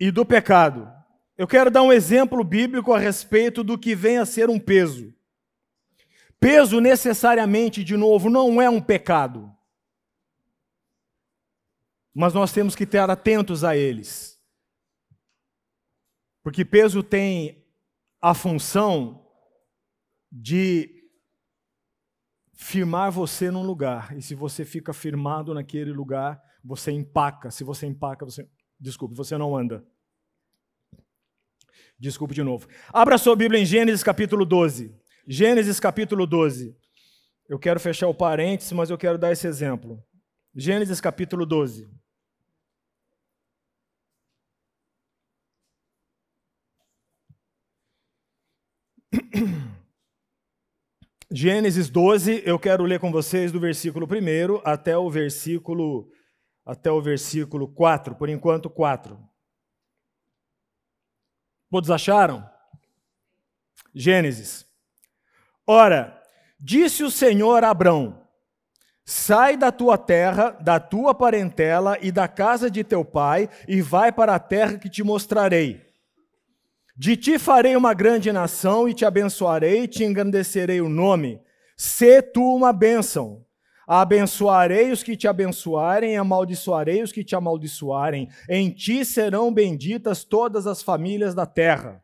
e 0.00 0.10
do 0.10 0.24
pecado. 0.24 0.90
Eu 1.36 1.46
quero 1.46 1.70
dar 1.70 1.82
um 1.82 1.92
exemplo 1.92 2.42
bíblico 2.42 2.94
a 2.94 2.98
respeito 2.98 3.62
do 3.62 3.78
que 3.78 3.94
vem 3.94 4.16
a 4.16 4.24
ser 4.24 4.48
um 4.48 4.58
peso. 4.58 5.14
Peso 6.40 6.80
necessariamente, 6.80 7.84
de 7.84 7.96
novo, 7.96 8.30
não 8.30 8.60
é 8.60 8.70
um 8.70 8.80
pecado. 8.80 9.52
Mas 12.14 12.32
nós 12.32 12.52
temos 12.52 12.74
que 12.74 12.84
estar 12.84 13.10
atentos 13.10 13.62
a 13.62 13.76
eles. 13.76 14.35
Porque 16.46 16.64
peso 16.64 17.02
tem 17.02 17.66
a 18.22 18.32
função 18.32 19.26
de 20.30 21.10
firmar 22.54 23.10
você 23.10 23.50
num 23.50 23.64
lugar. 23.64 24.16
E 24.16 24.22
se 24.22 24.36
você 24.36 24.64
fica 24.64 24.92
firmado 24.92 25.52
naquele 25.52 25.90
lugar, 25.90 26.40
você 26.62 26.92
empaca. 26.92 27.50
Se 27.50 27.64
você 27.64 27.88
empaca, 27.88 28.24
você. 28.24 28.48
Desculpe, 28.78 29.16
você 29.16 29.36
não 29.36 29.56
anda. 29.56 29.84
Desculpe 31.98 32.32
de 32.32 32.44
novo. 32.44 32.68
Abra 32.92 33.18
sua 33.18 33.34
Bíblia 33.34 33.60
em 33.60 33.66
Gênesis 33.66 34.04
capítulo 34.04 34.44
12. 34.44 34.96
Gênesis 35.26 35.80
capítulo 35.80 36.28
12. 36.28 36.76
Eu 37.48 37.58
quero 37.58 37.80
fechar 37.80 38.06
o 38.06 38.14
parênteses, 38.14 38.70
mas 38.70 38.88
eu 38.88 38.96
quero 38.96 39.18
dar 39.18 39.32
esse 39.32 39.48
exemplo. 39.48 40.00
Gênesis 40.54 41.00
capítulo 41.00 41.44
12. 41.44 41.90
Gênesis 51.30 51.88
12, 51.88 52.42
eu 52.44 52.58
quero 52.58 52.84
ler 52.84 53.00
com 53.00 53.10
vocês 53.10 53.52
do 53.52 53.60
versículo 53.60 54.06
1 54.06 54.60
até 54.64 54.96
o 54.96 55.10
versículo 55.10 56.10
até 56.64 56.90
o 56.90 57.00
versículo 57.00 57.68
4, 57.68 58.16
por 58.16 58.28
enquanto 58.28 58.68
4. 58.68 59.18
Todos 61.70 61.90
acharam? 61.90 62.48
Gênesis. 63.94 64.66
Ora, 65.66 66.20
disse 66.58 67.04
o 67.04 67.10
Senhor 67.10 67.62
a 67.62 67.70
Abrão: 67.70 68.26
Sai 69.04 69.56
da 69.56 69.70
tua 69.70 69.96
terra, 69.96 70.50
da 70.50 70.80
tua 70.80 71.14
parentela 71.14 71.96
e 72.00 72.10
da 72.10 72.26
casa 72.26 72.70
de 72.70 72.82
teu 72.82 73.04
pai, 73.04 73.48
e 73.68 73.80
vai 73.80 74.10
para 74.10 74.34
a 74.34 74.40
terra 74.40 74.78
que 74.78 74.90
te 74.90 75.02
mostrarei. 75.02 75.85
De 76.96 77.16
ti 77.16 77.38
farei 77.38 77.76
uma 77.76 77.92
grande 77.92 78.32
nação, 78.32 78.88
e 78.88 78.94
te 78.94 79.04
abençoarei, 79.04 79.86
te 79.86 80.02
engrandecerei 80.02 80.80
o 80.80 80.88
nome. 80.88 81.40
Sê 81.76 82.22
tu 82.22 82.42
uma 82.54 82.72
bênção. 82.72 83.44
Abençoarei 83.86 84.90
os 84.90 85.02
que 85.02 85.16
te 85.16 85.28
abençoarem, 85.28 86.14
e 86.14 86.16
amaldiçoarei 86.16 87.02
os 87.02 87.12
que 87.12 87.22
te 87.22 87.36
amaldiçoarem. 87.36 88.28
Em 88.48 88.70
ti 88.70 89.04
serão 89.04 89.52
benditas 89.52 90.24
todas 90.24 90.66
as 90.66 90.82
famílias 90.82 91.34
da 91.34 91.44
terra. 91.44 92.02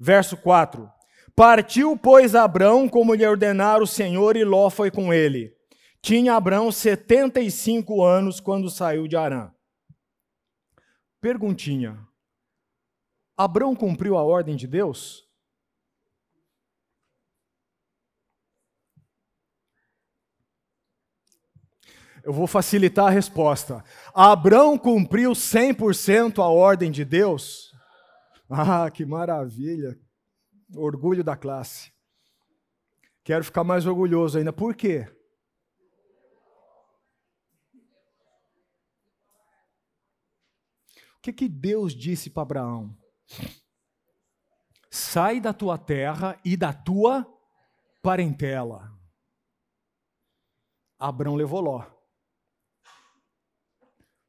Verso 0.00 0.36
4. 0.36 0.90
Partiu, 1.36 1.96
pois, 1.96 2.34
Abrão, 2.34 2.88
como 2.88 3.14
lhe 3.14 3.26
ordenara 3.26 3.82
o 3.82 3.86
Senhor, 3.86 4.36
e 4.36 4.44
Ló 4.44 4.70
foi 4.70 4.90
com 4.90 5.12
ele. 5.12 5.52
Tinha 6.00 6.34
Abraão 6.34 6.72
75 6.72 8.02
anos 8.02 8.40
quando 8.40 8.68
saiu 8.68 9.06
de 9.06 9.16
Arã. 9.16 9.52
Perguntinha: 11.20 11.96
Abraão 13.36 13.74
cumpriu 13.74 14.16
a 14.16 14.22
ordem 14.22 14.56
de 14.56 14.66
Deus? 14.66 15.28
Eu 22.24 22.32
vou 22.32 22.46
facilitar 22.46 23.06
a 23.06 23.10
resposta. 23.10 23.82
Abraão 24.14 24.78
cumpriu 24.78 25.32
100% 25.32 26.38
a 26.38 26.46
ordem 26.46 26.90
de 26.90 27.04
Deus? 27.04 27.72
Ah, 28.48 28.90
que 28.90 29.04
maravilha! 29.04 29.98
Orgulho 30.76 31.24
da 31.24 31.36
classe. 31.36 31.92
Quero 33.24 33.44
ficar 33.44 33.64
mais 33.64 33.86
orgulhoso 33.86 34.38
ainda. 34.38 34.52
Por 34.52 34.74
quê? 34.74 35.08
que, 41.22 41.32
que 41.32 41.48
Deus 41.48 41.94
disse 41.94 42.28
para 42.28 42.42
Abraão? 42.42 42.98
Sai 44.90 45.40
da 45.40 45.52
tua 45.52 45.78
terra 45.78 46.38
e 46.44 46.56
da 46.56 46.72
tua 46.72 47.26
parentela. 48.02 48.92
Abraão 50.98 51.34
levou 51.34 51.60
Ló. 51.60 51.84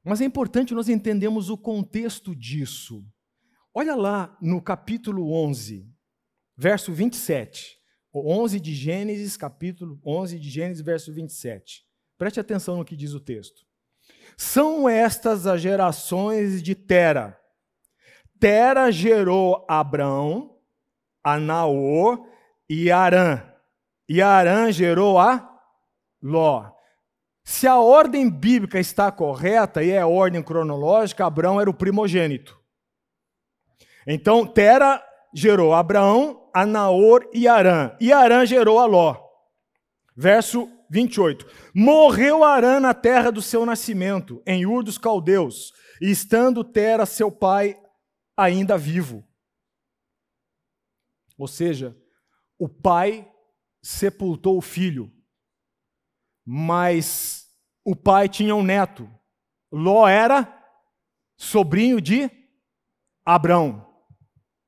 Mas 0.04 0.22
é 0.22 0.26
importante 0.26 0.74
nós 0.74 0.90
entendermos 0.90 1.50
o 1.50 1.58
contexto 1.58 2.36
disso. 2.36 3.06
Olha 3.74 3.96
lá 3.96 4.38
no 4.42 4.62
capítulo 4.62 5.34
11, 5.34 5.90
verso 6.58 6.92
27. 6.92 7.80
11 8.14 8.60
de 8.60 8.76
Gênesis, 8.76 9.36
capítulo 9.36 10.00
11 10.06 10.40
de 10.40 10.50
Gênesis, 10.50 10.84
verso 10.84 11.12
27. 11.12 11.84
Preste 12.18 12.40
atenção 12.40 12.78
no 12.78 12.86
que 12.86 12.96
diz 12.96 13.14
o 13.14 13.20
texto. 13.20 13.66
São 14.38 14.88
estas 14.88 15.48
as 15.48 15.62
gerações 15.62 16.62
de 16.62 16.76
Tera. 16.76 17.40
Tera 18.44 18.92
gerou 18.92 19.66
Abrão, 19.70 20.58
a 21.24 21.40
Naor 21.40 22.28
e 22.70 22.92
Arã. 22.92 23.42
E 24.10 24.22
Arã 24.22 24.70
gerou 24.70 25.18
a 25.18 25.50
Ló. 26.22 26.70
Se 27.42 27.68
a 27.68 27.78
ordem 27.78 28.30
bíblica 28.30 28.82
está 28.82 29.10
correta 29.14 29.82
e 29.82 29.92
é 29.92 30.04
ordem 30.04 30.44
cronológica, 30.44 31.26
Abrão 31.26 31.62
era 31.62 31.70
o 31.70 31.74
primogênito. 31.74 32.60
Então, 34.06 34.46
Tera 34.46 35.02
gerou 35.34 35.74
Abraão, 35.74 36.50
a 36.54 36.66
Naor 36.66 37.26
e 37.34 37.48
Arã. 37.48 37.96
E 37.98 38.12
Arã 38.12 38.46
gerou 38.46 38.78
a 38.78 38.86
Ló. 38.86 39.16
Verso 40.18 40.70
28. 40.90 41.48
Morreu 41.74 42.44
Arã 42.44 42.82
na 42.82 42.94
terra 42.94 43.32
do 43.32 43.42
seu 43.42 43.66
nascimento, 43.66 44.44
em 44.46 44.66
Ur 44.66 44.84
dos 44.84 44.98
Caldeus, 44.98 45.72
e 46.02 46.12
estando 46.12 46.62
Tera, 46.62 47.06
seu 47.06 47.32
pai, 47.32 47.78
ainda 48.36 48.78
vivo. 48.78 49.28
Ou 51.38 51.48
seja, 51.48 51.98
o 52.58 52.70
pai 52.70 53.30
sepultou 53.82 54.58
o 54.58 54.62
filho, 54.62 55.12
mas 56.46 57.48
o 57.84 57.96
pai 57.96 58.30
tinha 58.30 58.56
um 58.56 58.64
neto. 58.64 59.10
Ló 59.72 60.08
era 60.08 60.48
sobrinho 61.36 62.00
de 62.00 62.30
Abrão. 63.26 63.86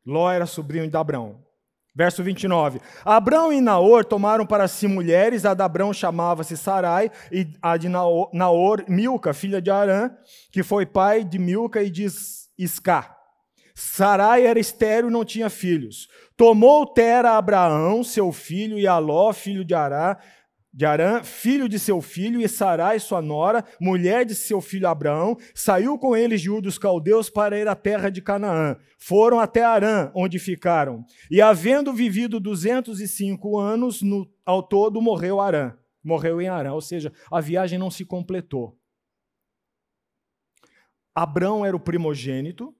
Ló 0.05 0.31
era 0.31 0.45
sobrinho 0.45 0.89
de 0.89 0.97
Abrão. 0.97 1.43
Verso 1.95 2.21
29. 2.21 2.81
Abrão 3.05 3.53
e 3.53 3.61
Naor 3.61 4.03
tomaram 4.03 4.45
para 4.45 4.67
si 4.67 4.85
mulheres, 4.85 5.45
a 5.45 5.53
de 5.53 5.63
Abrão 5.63 5.93
chamava-se 5.93 6.57
Sarai, 6.57 7.09
e 7.31 7.47
a 7.61 7.77
de 7.77 7.87
Naor, 7.87 8.29
Naor, 8.33 8.83
Milca, 8.89 9.33
filha 9.33 9.61
de 9.61 9.71
Arã, 9.71 10.11
que 10.51 10.61
foi 10.61 10.85
pai 10.85 11.23
de 11.23 11.39
Milca 11.39 11.81
e 11.81 11.89
de 11.89 12.05
Isca. 12.57 13.14
Sarai 13.75 14.47
era 14.47 14.57
estéril 14.57 15.09
e 15.09 15.11
não 15.11 15.25
tinha 15.25 15.49
filhos. 15.49 16.07
Tomou 16.37 16.87
Tera 16.87 17.37
Abraão, 17.37 18.03
seu 18.05 18.31
filho, 18.31 18.79
e 18.79 18.87
Aló, 18.87 19.33
filho 19.33 19.65
de 19.65 19.73
Ará, 19.73 20.17
de 20.73 20.85
Arã, 20.85 21.23
filho 21.23 21.67
de 21.67 21.77
seu 21.77 22.01
filho, 22.01 22.41
e 22.41 22.47
Sarai, 22.47 22.99
sua 22.99 23.21
nora, 23.21 23.65
mulher 23.79 24.25
de 24.25 24.33
seu 24.33 24.61
filho 24.61 24.87
Abraão, 24.87 25.37
saiu 25.53 25.97
com 25.97 26.15
eles 26.15 26.41
de 26.41 26.49
Ur 26.49 26.61
dos 26.61 26.77
Caldeus 26.77 27.29
para 27.29 27.59
ir 27.59 27.67
à 27.67 27.75
terra 27.75 28.09
de 28.09 28.21
Canaã. 28.21 28.77
Foram 28.97 29.39
até 29.41 29.63
Arã, 29.63 30.09
onde 30.15 30.39
ficaram. 30.39 31.05
E 31.29 31.41
havendo 31.41 31.93
vivido 31.93 32.39
205 32.39 33.57
anos, 33.57 34.01
no, 34.01 34.29
ao 34.45 34.63
todo 34.63 35.01
morreu 35.01 35.41
Arã. 35.41 35.77
Morreu 36.01 36.41
em 36.41 36.47
Arã, 36.47 36.73
ou 36.73 36.81
seja, 36.81 37.11
a 37.31 37.41
viagem 37.41 37.77
não 37.77 37.91
se 37.91 38.05
completou. 38.05 38.77
Abrão 41.13 41.65
era 41.65 41.75
o 41.75 41.79
primogênito, 41.79 42.75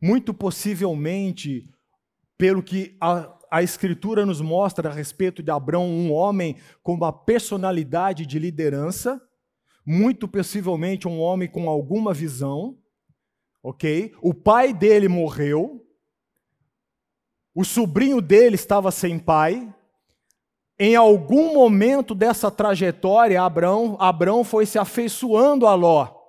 muito 0.00 0.32
possivelmente, 0.32 1.68
pelo 2.38 2.62
que 2.62 2.96
a 3.00 3.38
a 3.50 3.62
Escritura 3.62 4.24
nos 4.24 4.40
mostra 4.40 4.88
a 4.88 4.92
respeito 4.92 5.42
de 5.42 5.50
Abraão 5.50 5.84
um 5.84 6.12
homem 6.12 6.56
com 6.82 6.94
uma 6.94 7.12
personalidade 7.12 8.24
de 8.24 8.38
liderança, 8.38 9.20
muito 9.84 10.28
possivelmente 10.28 11.08
um 11.08 11.20
homem 11.20 11.48
com 11.48 11.68
alguma 11.68 12.14
visão, 12.14 12.78
ok? 13.60 14.14
O 14.22 14.32
pai 14.32 14.72
dele 14.72 15.08
morreu, 15.08 15.84
o 17.52 17.64
sobrinho 17.64 18.20
dele 18.20 18.54
estava 18.54 18.92
sem 18.92 19.18
pai. 19.18 19.74
Em 20.78 20.94
algum 20.94 21.52
momento 21.52 22.14
dessa 22.14 22.50
trajetória, 22.50 23.42
Abraão, 23.42 23.96
Abraão 23.98 24.44
foi 24.44 24.64
se 24.64 24.78
afeiçoando 24.78 25.66
a 25.66 25.74
Ló. 25.74 26.19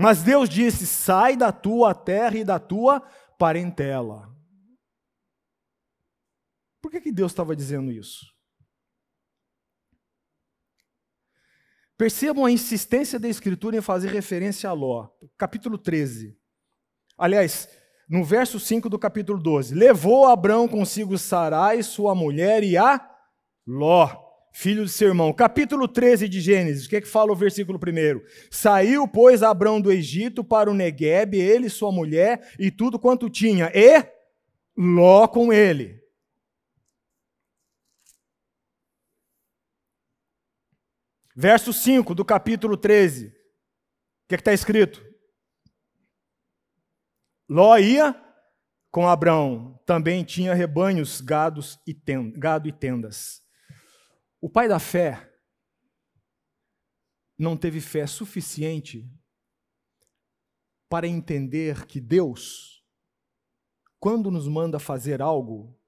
Mas 0.00 0.22
Deus 0.22 0.48
disse: 0.48 0.86
sai 0.86 1.36
da 1.36 1.52
tua 1.52 1.94
terra 1.94 2.38
e 2.38 2.42
da 2.42 2.58
tua 2.58 3.02
parentela. 3.38 4.34
Por 6.80 6.90
que, 6.90 7.02
que 7.02 7.12
Deus 7.12 7.32
estava 7.32 7.54
dizendo 7.54 7.92
isso? 7.92 8.24
Percebam 11.98 12.46
a 12.46 12.50
insistência 12.50 13.18
da 13.18 13.28
Escritura 13.28 13.76
em 13.76 13.82
fazer 13.82 14.08
referência 14.08 14.70
a 14.70 14.72
Ló. 14.72 15.10
Capítulo 15.36 15.76
13. 15.76 16.34
Aliás, 17.18 17.68
no 18.08 18.24
verso 18.24 18.58
5 18.58 18.88
do 18.88 18.98
capítulo 18.98 19.38
12. 19.38 19.74
Levou 19.74 20.26
Abrão 20.26 20.66
consigo 20.66 21.18
Sarai, 21.18 21.82
sua 21.82 22.14
mulher, 22.14 22.64
e 22.64 22.78
a 22.78 23.06
Ló, 23.66 24.29
filho 24.52 24.84
de 24.84 24.90
seu 24.90 25.08
irmão. 25.08 25.32
Capítulo 25.32 25.86
13 25.86 26.28
de 26.28 26.40
Gênesis. 26.40 26.86
O 26.86 26.88
que 26.88 26.96
é 26.96 27.00
que 27.00 27.08
fala 27.08 27.32
o 27.32 27.36
versículo 27.36 27.78
1? 27.78 28.20
Saiu, 28.50 29.06
pois, 29.06 29.42
Abrão 29.42 29.80
do 29.80 29.92
Egito 29.92 30.42
para 30.42 30.70
o 30.70 30.74
Negueb, 30.74 31.34
ele, 31.34 31.68
sua 31.68 31.92
mulher 31.92 32.54
e 32.58 32.70
tudo 32.70 32.98
quanto 32.98 33.30
tinha, 33.30 33.70
e 33.74 34.04
Ló 34.76 35.28
com 35.28 35.52
ele. 35.52 36.00
Verso 41.36 41.72
5 41.72 42.14
do 42.14 42.24
capítulo 42.24 42.76
13. 42.76 43.28
O 43.28 43.32
que 44.28 44.34
é 44.34 44.38
está 44.38 44.52
escrito? 44.52 45.04
Ló 47.48 47.76
ia 47.76 48.14
com 48.90 49.08
Abraão, 49.08 49.80
também 49.86 50.24
tinha 50.24 50.54
rebanhos, 50.54 51.20
gados 51.20 51.78
e 51.86 51.94
gado 52.36 52.68
e 52.68 52.72
tendas. 52.72 53.42
O 54.40 54.48
pai 54.48 54.68
da 54.68 54.78
fé 54.78 55.30
não 57.38 57.56
teve 57.56 57.80
fé 57.80 58.06
suficiente 58.06 59.10
para 60.88 61.06
entender 61.06 61.86
que 61.86 62.00
Deus, 62.00 62.84
quando 63.98 64.30
nos 64.30 64.48
manda 64.48 64.78
fazer 64.78 65.22
algo, 65.22 65.78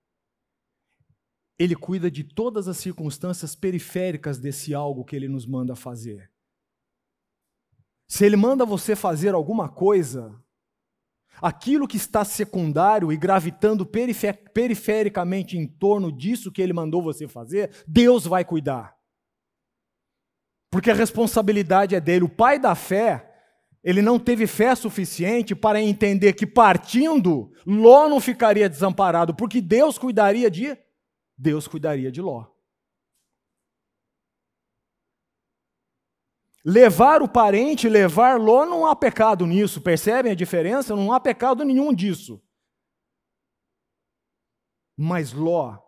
ele 1.59 1.75
cuida 1.75 2.11
de 2.11 2.25
todas 2.25 2.69
as 2.69 2.77
circunstâncias 2.77 3.55
periféricas 3.55 4.39
desse 4.39 4.75
algo 4.75 5.05
que 5.05 5.15
ele 5.15 5.29
nos 5.29 5.47
manda 5.47 5.75
fazer. 5.75 6.31
Se 8.07 8.27
ele 8.27 8.37
manda 8.37 8.65
você 8.67 8.95
fazer 8.95 9.35
alguma 9.35 9.69
coisa, 9.69 10.39
aquilo 11.41 11.89
que 11.89 11.97
está 11.97 12.25
secundário 12.25 13.13
e 13.13 13.17
gravitando 13.17 13.87
perifericamente 13.87 15.57
em 15.57 15.67
torno 15.67 16.13
disso 16.13 16.53
que 16.53 16.61
ele 16.61 16.73
mandou 16.73 17.03
você 17.03 17.27
fazer, 17.27 17.71
Deus 17.87 18.27
vai 18.27 18.45
cuidar. 18.45 18.95
Porque 20.71 20.91
a 20.91 20.95
responsabilidade 20.95 21.95
é 21.95 22.01
dele. 22.01 22.25
O 22.25 22.29
pai 22.29 22.59
da 22.59 22.75
fé, 22.75 23.31
ele 23.85 24.01
não 24.01 24.19
teve 24.19 24.47
fé 24.47 24.75
suficiente 24.75 25.55
para 25.55 25.83
entender 25.83 26.33
que 26.33 26.47
partindo, 26.47 27.53
Ló 27.67 28.09
não 28.09 28.21
ficaria 28.21 28.69
desamparado, 28.69 29.35
porque 29.35 29.61
Deus 29.61 29.99
cuidaria 29.99 30.51
de 30.51 30.77
Deus 31.37 31.67
cuidaria 31.67 32.11
de 32.11 32.21
Ló. 32.21 32.52
Levar 36.65 37.23
o 37.23 37.29
parente, 37.29 37.89
levar 37.89 38.39
Ló, 38.39 38.65
não 38.65 38.87
há 38.87 38.95
pecado 38.95 39.47
nisso, 39.47 39.81
percebem 39.81 40.31
a 40.31 40.37
diferença? 40.37 40.95
Não 40.95 41.13
há 41.13 41.19
pecado 41.19 41.65
nenhum 41.65 41.93
disso. 41.93 42.41
Mas 44.97 45.33
Ló 45.33 45.79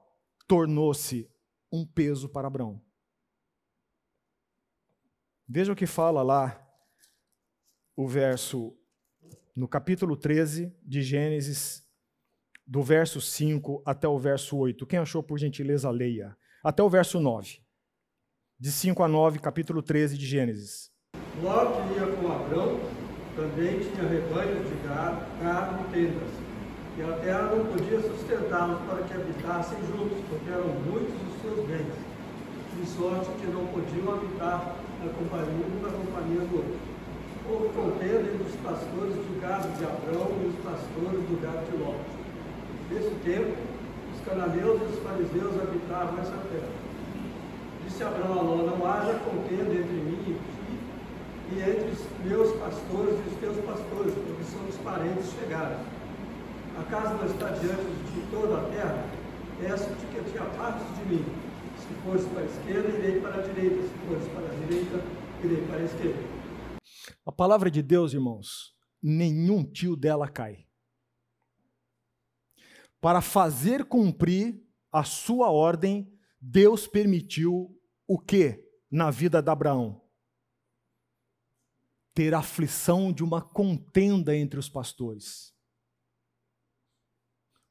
tornou-se 0.49 1.31
um 1.70 1.87
peso 1.87 2.29
para 2.29 2.49
Abraão. 2.49 2.83
Veja 5.47 5.72
o 5.72 5.77
que 5.77 5.87
fala 5.87 6.22
lá 6.22 6.61
o 7.97 8.09
verso, 8.09 8.77
no 9.55 9.68
capítulo 9.68 10.16
13 10.16 10.77
de 10.83 11.03
Gênesis, 11.03 11.85
do 12.66 12.83
verso 12.83 13.20
5 13.20 13.83
até 13.87 14.09
o 14.09 14.18
verso 14.18 14.57
8. 14.57 14.87
Quem 14.87 14.99
achou, 14.99 15.22
por 15.22 15.39
gentileza, 15.39 15.91
leia. 15.91 16.37
Até 16.62 16.83
o 16.83 16.91
verso 16.91 17.20
9. 17.20 17.63
De 18.57 18.70
5 18.70 19.02
a 19.02 19.09
9, 19.09 19.40
capítulo 19.40 19.82
13 19.82 20.16
de 20.16 20.24
Gênesis. 20.24 20.88
Ló 21.42 21.66
que 21.66 21.98
ia 21.98 22.07
com 22.07 22.30
Abrão 22.30 22.78
também 23.34 23.80
tinha 23.80 24.07
rebanhos 24.07 24.68
de 24.68 24.86
gado, 24.86 25.26
gado 25.42 25.82
e 25.82 25.92
tendas. 25.92 26.30
E 26.96 27.02
a 27.02 27.18
terra 27.18 27.42
não 27.50 27.66
podia 27.66 28.00
sustentá-los 28.00 28.78
para 28.86 29.02
que 29.02 29.12
habitassem 29.12 29.78
juntos, 29.90 30.18
porque 30.30 30.48
eram 30.48 30.68
muitos 30.86 31.11
os 31.11 31.42
seus 31.42 31.66
bens, 31.66 31.98
de 32.78 32.86
sorte 32.94 33.28
que 33.40 33.46
não 33.48 33.66
podiam 33.66 34.14
habitar 34.14 34.76
na 35.02 35.11
companhia 35.11 35.66
companhia 35.90 36.46
do 36.46 36.55
outro. 36.55 36.78
Houve 37.50 37.68
contenda 37.74 38.22
entre 38.22 38.46
os 38.46 38.57
pastores 38.62 39.16
do 39.18 39.40
gado 39.42 39.66
de 39.76 39.84
Abrão 39.84 40.30
e 40.30 40.46
os 40.46 40.57
pastores 40.62 41.26
do 41.26 41.42
gado 41.42 41.66
de 41.66 41.76
Ló. 41.76 41.98
Nesse 42.88 43.14
tempo, 43.26 43.59
os 44.14 44.20
cananeus 44.24 44.80
e 44.80 44.84
os 44.94 44.98
fariseus 45.02 45.61
habitavam 45.61 46.20
essa 46.20 46.38
terra. 46.55 46.84
Disse 47.87 48.03
Abraão 48.03 48.39
a 48.39 48.43
Ló, 48.43 48.57
não 48.62 48.87
haja 48.87 49.18
contenda 49.20 49.72
entre 49.74 49.95
mim 49.95 50.24
e 50.26 50.55
e 51.53 51.61
entre 51.61 51.91
os 51.91 52.24
meus 52.24 52.59
pastores 52.59 53.18
e 53.18 53.28
os 53.28 53.39
teus 53.39 53.57
pastores, 53.64 54.14
porque 54.14 54.45
somos 54.45 54.76
parentes 54.78 55.30
chegados. 55.32 55.87
Acaso 56.78 57.14
não 57.14 57.26
está 57.26 57.51
diante 57.51 57.85
de 58.12 58.30
toda 58.30 58.59
a 58.59 58.70
terra? 58.70 59.09
Peço-te 59.61 60.07
que 60.07 60.32
te 60.32 60.39
apartes 60.39 60.87
de 60.99 61.05
mim. 61.05 61.24
Se 61.78 61.95
fores 62.03 62.24
para 62.26 62.41
a 62.41 62.45
esquerda, 62.45 62.89
irei 62.89 63.20
para 63.20 63.39
a 63.39 63.43
direita. 63.43 63.82
Se 63.82 63.95
fores 64.07 64.28
para 64.28 64.47
a 64.47 64.55
direita, 64.55 65.05
irei 65.45 65.66
para 65.66 65.76
a 65.76 65.85
esquerda. 65.85 66.22
A 67.24 67.32
palavra 67.32 67.70
de 67.70 67.82
Deus, 67.82 68.12
irmãos, 68.14 68.74
nenhum 69.03 69.62
tio 69.62 69.95
dela 69.95 70.28
cai. 70.28 70.66
Para 73.01 73.20
fazer 73.20 73.85
cumprir 73.85 74.61
a 74.91 75.05
sua 75.05 75.51
ordem, 75.51 76.11
Deus 76.41 76.87
permitiu 76.87 77.74
o 78.07 78.18
que 78.18 78.62
na 78.90 79.11
vida 79.11 79.42
de 79.42 79.50
Abraão? 79.50 80.00
Ter 82.14 82.34
aflição 82.34 83.12
de 83.12 83.24
uma 83.24 83.42
contenda 83.42 84.36
entre 84.36 84.59
os 84.59 84.68
pastores. 84.68 85.52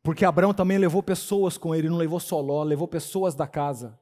Porque 0.01 0.25
Abraão 0.25 0.53
também 0.53 0.77
levou 0.77 1.01
pessoas 1.01 1.57
com 1.57 1.73
ele, 1.73 1.89
não 1.89 1.97
levou 1.97 2.19
só 2.19 2.41
Ló, 2.41 2.61
levou 2.63 2.87
pessoas 2.87 3.35
da 3.35 3.47
casa. 3.47 3.97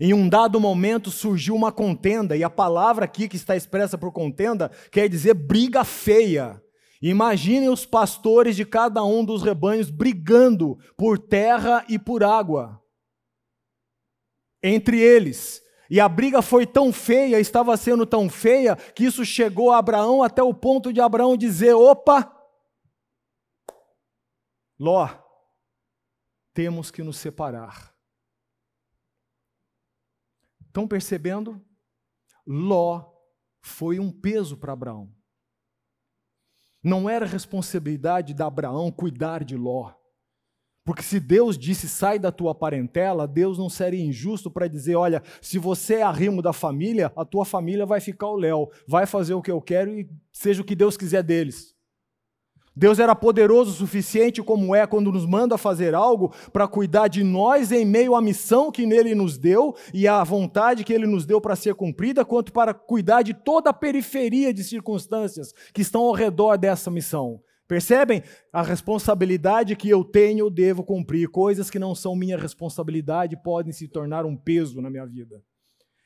Em 0.00 0.12
um 0.12 0.28
dado 0.28 0.60
momento 0.60 1.10
surgiu 1.10 1.54
uma 1.54 1.70
contenda, 1.70 2.36
e 2.36 2.42
a 2.42 2.50
palavra 2.50 3.04
aqui 3.04 3.28
que 3.28 3.36
está 3.36 3.56
expressa 3.56 3.96
por 3.96 4.12
contenda 4.12 4.70
quer 4.90 5.08
dizer 5.08 5.34
briga 5.34 5.84
feia. 5.84 6.60
Imaginem 7.00 7.68
os 7.68 7.86
pastores 7.86 8.56
de 8.56 8.64
cada 8.64 9.04
um 9.04 9.24
dos 9.24 9.42
rebanhos 9.42 9.90
brigando 9.90 10.78
por 10.96 11.18
terra 11.18 11.84
e 11.88 11.98
por 11.98 12.24
água. 12.24 12.82
Entre 14.66 15.00
eles. 15.00 15.62
E 15.88 16.00
a 16.00 16.08
briga 16.08 16.42
foi 16.42 16.66
tão 16.66 16.92
feia, 16.92 17.38
estava 17.38 17.76
sendo 17.76 18.04
tão 18.04 18.28
feia, 18.28 18.74
que 18.74 19.04
isso 19.04 19.24
chegou 19.24 19.70
a 19.70 19.78
Abraão 19.78 20.22
até 20.22 20.42
o 20.42 20.52
ponto 20.52 20.92
de 20.92 21.00
Abraão 21.00 21.36
dizer: 21.36 21.74
opa, 21.74 22.32
Ló, 24.76 25.08
temos 26.52 26.90
que 26.90 27.02
nos 27.02 27.16
separar. 27.18 27.94
Estão 30.66 30.88
percebendo? 30.88 31.64
Ló 32.44 33.12
foi 33.62 34.00
um 34.00 34.10
peso 34.10 34.56
para 34.56 34.72
Abraão. 34.72 35.14
Não 36.82 37.08
era 37.08 37.24
responsabilidade 37.24 38.34
de 38.34 38.42
Abraão 38.42 38.90
cuidar 38.90 39.44
de 39.44 39.56
Ló. 39.56 39.94
Porque 40.86 41.02
se 41.02 41.18
Deus 41.18 41.58
disse 41.58 41.88
sai 41.88 42.16
da 42.16 42.30
tua 42.30 42.54
parentela, 42.54 43.26
Deus 43.26 43.58
não 43.58 43.68
seria 43.68 44.04
injusto 44.04 44.48
para 44.48 44.68
dizer: 44.68 44.94
olha, 44.94 45.20
se 45.42 45.58
você 45.58 45.96
é 45.96 46.02
arrimo 46.02 46.40
da 46.40 46.52
família, 46.52 47.12
a 47.16 47.24
tua 47.24 47.44
família 47.44 47.84
vai 47.84 48.00
ficar 48.00 48.28
o 48.28 48.36
léu, 48.36 48.70
vai 48.86 49.04
fazer 49.04 49.34
o 49.34 49.42
que 49.42 49.50
eu 49.50 49.60
quero 49.60 49.90
e 49.90 50.08
seja 50.32 50.62
o 50.62 50.64
que 50.64 50.76
Deus 50.76 50.96
quiser 50.96 51.24
deles. 51.24 51.74
Deus 52.78 53.00
era 53.00 53.16
poderoso 53.16 53.72
o 53.72 53.74
suficiente, 53.74 54.40
como 54.42 54.76
é, 54.76 54.86
quando 54.86 55.10
nos 55.10 55.26
manda 55.26 55.58
fazer 55.58 55.92
algo, 55.92 56.32
para 56.52 56.68
cuidar 56.68 57.08
de 57.08 57.24
nós 57.24 57.72
em 57.72 57.84
meio 57.84 58.14
à 58.14 58.22
missão 58.22 58.70
que 58.70 58.86
nele 58.86 59.12
nos 59.14 59.36
deu 59.36 59.74
e 59.92 60.06
à 60.06 60.22
vontade 60.22 60.84
que 60.84 60.92
ele 60.92 61.06
nos 61.06 61.26
deu 61.26 61.40
para 61.40 61.56
ser 61.56 61.74
cumprida, 61.74 62.24
quanto 62.24 62.52
para 62.52 62.72
cuidar 62.72 63.22
de 63.22 63.34
toda 63.34 63.70
a 63.70 63.72
periferia 63.72 64.54
de 64.54 64.62
circunstâncias 64.62 65.52
que 65.74 65.82
estão 65.82 66.02
ao 66.02 66.12
redor 66.12 66.56
dessa 66.56 66.92
missão. 66.92 67.40
Percebem? 67.68 68.22
A 68.52 68.62
responsabilidade 68.62 69.74
que 69.74 69.88
eu 69.88 70.04
tenho, 70.04 70.40
eu 70.40 70.50
devo 70.50 70.84
cumprir. 70.84 71.28
Coisas 71.28 71.68
que 71.68 71.78
não 71.78 71.94
são 71.94 72.14
minha 72.14 72.38
responsabilidade 72.38 73.36
podem 73.42 73.72
se 73.72 73.88
tornar 73.88 74.24
um 74.24 74.36
peso 74.36 74.80
na 74.80 74.88
minha 74.88 75.04
vida. 75.04 75.42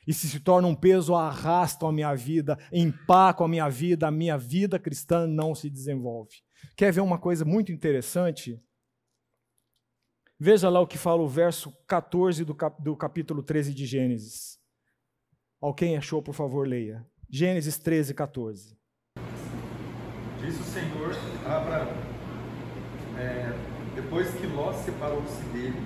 E 0.06 0.14
se 0.14 0.28
se 0.28 0.40
torna 0.40 0.66
um 0.66 0.74
peso, 0.74 1.14
arrastam 1.14 1.88
a 1.88 1.92
minha 1.92 2.14
vida, 2.14 2.58
empacam 2.72 3.44
a 3.44 3.48
minha 3.48 3.68
vida, 3.68 4.08
a 4.08 4.10
minha 4.10 4.38
vida 4.38 4.78
cristã 4.78 5.26
não 5.26 5.54
se 5.54 5.68
desenvolve. 5.68 6.36
Quer 6.74 6.92
ver 6.92 7.00
uma 7.00 7.18
coisa 7.18 7.44
muito 7.44 7.70
interessante? 7.70 8.58
Veja 10.38 10.70
lá 10.70 10.80
o 10.80 10.86
que 10.86 10.96
fala 10.96 11.22
o 11.22 11.28
verso 11.28 11.70
14 11.86 12.44
do, 12.46 12.54
cap 12.54 12.82
do 12.82 12.96
capítulo 12.96 13.42
13 13.42 13.74
de 13.74 13.84
Gênesis. 13.84 14.58
Alguém 15.60 15.98
achou, 15.98 16.22
por 16.22 16.34
favor, 16.34 16.66
leia. 16.66 17.06
Gênesis 17.28 17.78
13, 17.78 18.14
14. 18.14 18.79
Diz 20.40 20.58
o 20.58 20.64
Senhor 20.64 21.14
a 21.44 21.58
Abraão, 21.58 21.92
é, 23.18 23.52
depois 23.94 24.32
que 24.34 24.46
Ló 24.46 24.72
separou-se 24.72 25.42
dele, 25.52 25.76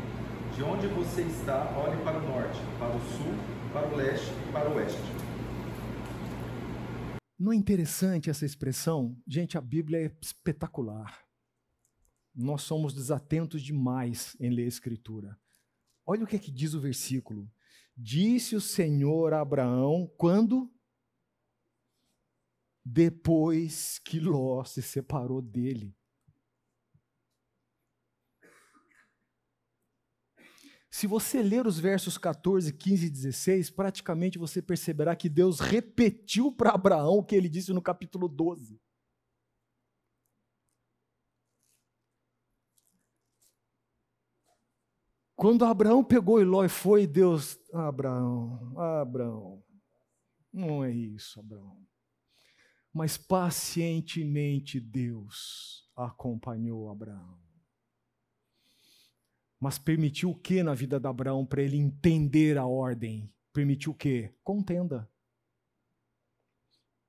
de 0.54 0.62
onde 0.62 0.86
você 0.86 1.22
está, 1.22 1.76
olhe 1.76 2.00
para 2.04 2.18
o 2.18 2.28
norte, 2.28 2.60
para 2.78 2.94
o 2.94 3.00
sul, 3.00 3.34
para 3.72 3.88
o 3.88 3.96
leste 3.96 4.30
e 4.48 4.52
para 4.52 4.70
o 4.70 4.76
oeste. 4.76 5.02
Não 7.36 7.50
é 7.50 7.56
interessante 7.56 8.30
essa 8.30 8.46
expressão? 8.46 9.20
Gente, 9.26 9.58
a 9.58 9.60
Bíblia 9.60 10.06
é 10.06 10.16
espetacular. 10.22 11.24
Nós 12.32 12.62
somos 12.62 12.94
desatentos 12.94 13.60
demais 13.60 14.36
em 14.38 14.50
ler 14.50 14.66
a 14.66 14.68
Escritura. 14.68 15.36
Olha 16.06 16.22
o 16.22 16.26
que, 16.28 16.36
é 16.36 16.38
que 16.38 16.52
diz 16.52 16.74
o 16.74 16.80
versículo. 16.80 17.50
Disse 17.96 18.54
o 18.54 18.60
Senhor 18.60 19.32
a 19.32 19.40
Abraão 19.40 20.08
quando? 20.16 20.72
Depois 22.84 23.98
que 24.00 24.20
Ló 24.20 24.62
se 24.64 24.82
separou 24.82 25.40
dele. 25.40 25.96
Se 30.90 31.08
você 31.08 31.42
ler 31.42 31.66
os 31.66 31.76
versos 31.76 32.16
14, 32.16 32.72
15 32.72 33.06
e 33.06 33.10
16, 33.10 33.70
praticamente 33.70 34.38
você 34.38 34.62
perceberá 34.62 35.16
que 35.16 35.28
Deus 35.28 35.58
repetiu 35.58 36.52
para 36.52 36.70
Abraão 36.70 37.18
o 37.18 37.24
que 37.24 37.34
ele 37.34 37.48
disse 37.48 37.72
no 37.72 37.82
capítulo 37.82 38.28
12. 38.28 38.80
Quando 45.34 45.64
Abraão 45.64 46.04
pegou 46.04 46.40
Eló 46.40 46.64
e 46.64 46.68
foi, 46.68 47.08
Deus, 47.08 47.58
Abraão, 47.72 48.78
Abraão, 48.78 49.64
não 50.52 50.84
é 50.84 50.92
isso, 50.92 51.40
Abraão. 51.40 51.84
Mas 52.94 53.18
pacientemente 53.18 54.80
Deus 54.80 55.90
acompanhou 55.94 56.88
Abraão 56.88 57.44
mas 59.64 59.78
permitiu 59.78 60.28
o 60.28 60.34
que 60.34 60.62
na 60.62 60.74
vida 60.74 61.00
de 61.00 61.08
Abraão 61.08 61.46
para 61.46 61.62
ele 61.62 61.78
entender 61.78 62.58
a 62.58 62.66
ordem? 62.66 63.32
Permitiu 63.50 63.92
o 63.92 63.94
que? 63.94 64.30
Contenda. 64.42 65.10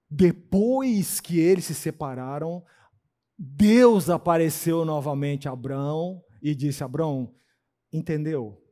Depois 0.10 1.20
que 1.20 1.38
eles 1.38 1.66
se 1.66 1.76
separaram, 1.76 2.66
Deus 3.38 4.10
apareceu 4.10 4.86
novamente 4.86 5.50
a 5.50 5.52
Abraão 5.52 6.24
e 6.42 6.56
disse: 6.56 6.82
Abraão, 6.82 7.36
entendeu? 7.92 8.64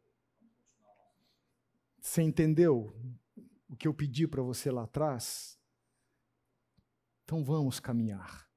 Você 1.99 2.21
entendeu? 2.21 2.95
o 3.67 3.75
que 3.75 3.85
eu 3.85 3.93
pedi 3.93 4.25
para 4.25 4.41
você 4.41 4.71
lá 4.71 4.83
atrás? 4.83 5.59
Então 7.33 7.43
vamos 7.43 7.79
caminhar. 7.79 8.47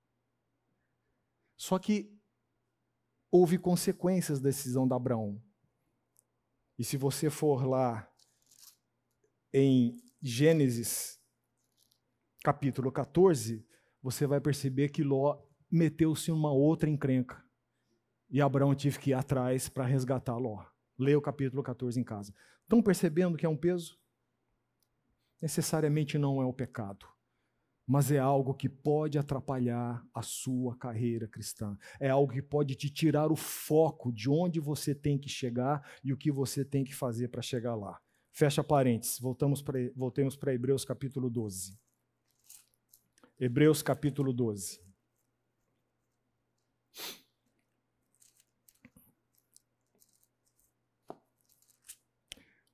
Só 1.57 1.79
que 1.79 2.15
houve 3.31 3.57
consequências 3.57 4.39
da 4.39 4.51
decisão 4.51 4.87
de 4.87 4.93
Abraão. 4.93 5.43
E 6.79 6.85
se 6.85 6.99
você 6.99 7.31
for 7.31 7.65
lá 7.65 8.07
em 9.51 9.97
Gênesis 10.21 11.19
capítulo 12.45 12.93
14, 12.93 13.67
você 14.03 14.27
vai 14.27 14.43
perceber 14.43 14.91
que 14.91 15.03
Ló 15.03 15.43
meteu-se 15.71 16.31
em 16.31 16.35
uma 16.35 16.53
outra 16.53 16.91
encrenca. 16.91 17.43
E 18.29 18.43
Abraão 18.43 18.75
tive 18.75 18.99
que 18.99 19.11
ir 19.13 19.15
atrás 19.15 19.71
para 19.71 19.87
resgatar 19.87 20.37
Ló. 20.37 20.63
Leia 20.99 21.17
o 21.17 21.23
capítulo 21.23 21.63
14 21.63 21.99
em 21.99 22.05
casa. 22.05 22.35
Estão 22.65 22.83
percebendo 22.83 23.39
que 23.39 23.47
é 23.47 23.49
um 23.49 23.57
peso? 23.57 23.99
Necessariamente 25.41 26.19
não 26.19 26.43
é 26.43 26.45
o 26.45 26.53
pecado 26.53 27.16
mas 27.87 28.11
é 28.11 28.19
algo 28.19 28.53
que 28.53 28.69
pode 28.69 29.19
atrapalhar 29.19 30.05
a 30.13 30.23
sua 30.23 30.77
carreira 30.77 31.29
cristã. 31.29 31.79
É 32.01 32.09
algo 32.09 32.33
que 32.33 32.43
pode 32.43 32.75
te 32.75 32.91
tirar 32.91 33.31
o 33.31 33.37
foco 33.37 34.13
de 34.13 34.29
onde 34.29 34.59
você 34.59 34.95
tem 34.95 35.17
que 35.17 35.29
chegar 35.29 35.89
e 36.03 36.13
o 36.13 36.17
que 36.17 36.33
você 36.33 36.65
tem 36.65 36.83
que 36.83 36.95
fazer 36.95 37.29
para 37.29 37.43
chegar 37.43 37.77
lá. 37.77 38.01
Fecha 38.33 38.63
parênteses, 38.65 39.21
voltamos 39.21 39.63
pra, 39.63 39.79
voltemos 39.95 40.37
para 40.37 40.53
Hebreus 40.53 40.85
capítulo 40.85 41.31
12. 41.31 41.79
Hebreus 43.39 43.83
capítulo 43.83 44.33
12. 44.33 44.86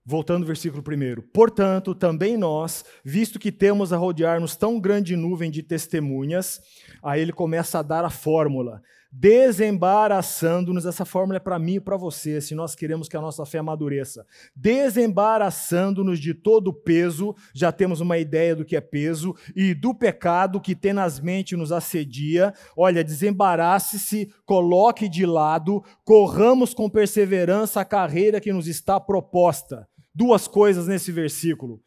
Voltando 0.05 0.43
ao 0.43 0.47
versículo 0.49 0.83
1. 0.83 1.23
Portanto, 1.33 1.95
também 1.95 2.37
nós, 2.37 2.85
visto 3.05 3.39
que 3.39 3.53
temos 3.53 3.93
a 3.93 3.97
rodear-nos 3.97 4.57
tão 4.57 4.81
grande 4.81 5.15
nuvem 5.15 5.51
de 5.51 5.63
testemunhas, 5.63 6.61
aí 7.03 7.21
ele 7.21 7.33
começa 7.33 7.79
a 7.79 7.83
dar 7.83 8.05
a 8.05 8.11
fórmula. 8.11 8.83
Desembaraçando-nos, 9.15 10.87
essa 10.87 11.05
fórmula 11.05 11.37
é 11.37 11.41
para 11.41 11.59
mim 11.59 11.75
e 11.75 11.81
para 11.81 11.99
você, 11.99 12.41
se 12.41 12.55
nós 12.55 12.75
queremos 12.75 13.09
que 13.09 13.17
a 13.17 13.21
nossa 13.21 13.45
fé 13.45 13.59
amadureça. 13.59 14.27
Desembaraçando-nos 14.57 16.19
de 16.19 16.33
todo 16.33 16.69
o 16.69 16.73
peso, 16.73 17.37
já 17.55 17.71
temos 17.71 18.01
uma 18.01 18.17
ideia 18.17 18.57
do 18.57 18.65
que 18.65 18.75
é 18.75 18.81
peso, 18.81 19.37
e 19.55 19.75
do 19.75 19.95
pecado 19.95 20.61
que 20.61 20.75
tenazmente 20.75 21.55
nos 21.55 21.71
assedia. 21.71 22.55
Olha, 22.75 23.05
desembarace-se, 23.05 24.33
coloque 24.47 25.09
de 25.09 25.27
lado, 25.27 25.85
corramos 26.05 26.73
com 26.73 26.89
perseverança 26.89 27.83
a 27.83 27.85
carreira 27.85 28.41
que 28.41 28.53
nos 28.53 28.67
está 28.67 28.99
proposta 28.99 29.87
duas 30.15 30.47
coisas 30.47 30.87
nesse 30.87 31.11
versículo. 31.11 31.83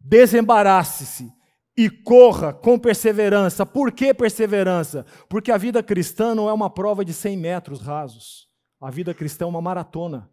Desembarace-se 0.00 1.30
e 1.76 1.88
corra 1.88 2.52
com 2.52 2.78
perseverança. 2.78 3.64
Por 3.64 3.92
que 3.92 4.12
perseverança? 4.12 5.06
Porque 5.28 5.50
a 5.50 5.56
vida 5.56 5.82
cristã 5.82 6.34
não 6.34 6.48
é 6.48 6.52
uma 6.52 6.68
prova 6.68 7.04
de 7.04 7.12
100 7.12 7.36
metros 7.36 7.80
rasos. 7.80 8.48
A 8.80 8.90
vida 8.90 9.14
cristã 9.14 9.44
é 9.44 9.48
uma 9.48 9.62
maratona. 9.62 10.30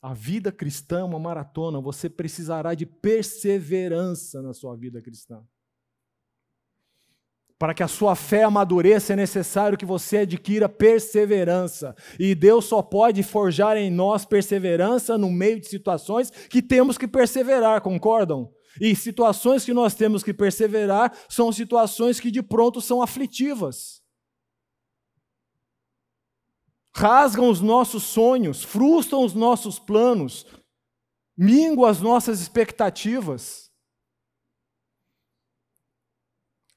A 0.00 0.14
vida 0.14 0.50
cristã 0.50 1.00
é 1.00 1.04
uma 1.04 1.18
maratona. 1.18 1.80
Você 1.80 2.08
precisará 2.08 2.74
de 2.74 2.86
perseverança 2.86 4.42
na 4.42 4.52
sua 4.52 4.76
vida 4.76 5.00
cristã. 5.00 5.42
Para 7.58 7.74
que 7.74 7.82
a 7.82 7.88
sua 7.88 8.14
fé 8.14 8.44
amadureça, 8.44 9.12
é 9.12 9.16
necessário 9.16 9.76
que 9.76 9.84
você 9.84 10.18
adquira 10.18 10.68
perseverança. 10.68 11.94
E 12.18 12.32
Deus 12.32 12.66
só 12.66 12.80
pode 12.80 13.24
forjar 13.24 13.76
em 13.76 13.90
nós 13.90 14.24
perseverança 14.24 15.18
no 15.18 15.28
meio 15.28 15.60
de 15.60 15.66
situações 15.66 16.30
que 16.30 16.62
temos 16.62 16.96
que 16.96 17.08
perseverar, 17.08 17.80
concordam? 17.80 18.52
E 18.80 18.94
situações 18.94 19.64
que 19.64 19.72
nós 19.72 19.94
temos 19.94 20.22
que 20.22 20.34
perseverar 20.34 21.16
são 21.28 21.52
situações 21.52 22.20
que 22.20 22.30
de 22.30 22.42
pronto 22.42 22.80
são 22.80 23.02
aflitivas. 23.02 24.02
Rasgam 26.94 27.48
os 27.48 27.60
nossos 27.60 28.02
sonhos, 28.02 28.64
frustram 28.64 29.24
os 29.24 29.32
nossos 29.32 29.78
planos, 29.78 30.44
minguam 31.36 31.88
as 31.88 32.00
nossas 32.00 32.40
expectativas. 32.40 33.68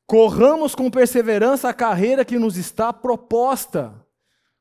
Corramos 0.06 0.76
com 0.76 0.92
perseverança 0.92 1.70
a 1.70 1.74
carreira 1.74 2.24
que 2.24 2.38
nos 2.38 2.58
está 2.58 2.94
proposta. 2.94 4.06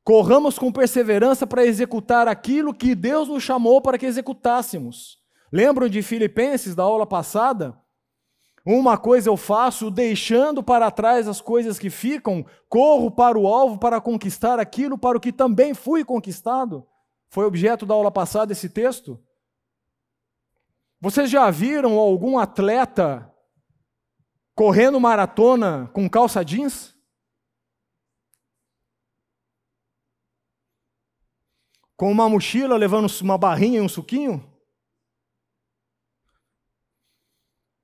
Corramos 0.03 0.59
com 0.59 0.73
perseverança 0.73 1.47
para 1.47 1.67
executar 1.67 2.27
aquilo 2.27 2.73
que 2.73 2.95
Deus 2.95 3.29
nos 3.29 3.43
chamou 3.43 3.83
para 3.83 3.99
que 3.99 4.07
executássemos. 4.07 5.20
Lembram 5.53 5.89
de 5.89 6.03
Filipenses 6.03 6.75
da 6.75 6.83
aula 6.83 7.07
passada? 7.07 7.77
Uma 8.65 8.99
coisa 8.99 9.29
eu 9.29 9.37
faço, 9.37 9.91
deixando 9.91 10.63
para 10.63 10.91
trás 10.91 11.27
as 11.27 11.41
coisas 11.41 11.79
que 11.79 11.89
ficam, 11.89 12.45
corro 12.69 13.11
para 13.11 13.39
o 13.39 13.47
alvo 13.47 13.79
para 13.79 14.01
conquistar 14.01 14.61
aquilo 14.61 14.99
para 14.99 15.17
o 15.17 15.21
que 15.21 15.33
também 15.33 15.73
fui 15.73 16.05
conquistado. 16.05 16.87
Foi 17.31 17.45
objeto 17.45 17.87
da 17.87 17.95
aula 17.95 18.11
passada 18.11 18.53
esse 18.53 18.69
texto? 18.69 19.19
Vocês 21.01 21.31
já 21.31 21.51
viram 21.51 21.99
algum 21.99 22.39
atleta 22.39 23.35
correndo 24.55 25.01
maratona 25.01 25.91
com 25.95 26.09
calça 26.09 26.45
jeans? 26.45 26.95
Com 31.97 32.13
uma 32.13 32.29
mochila 32.29 32.77
levando 32.77 33.11
uma 33.23 33.39
barrinha 33.39 33.79
e 33.79 33.83
um 33.83 33.89
suquinho? 33.89 34.50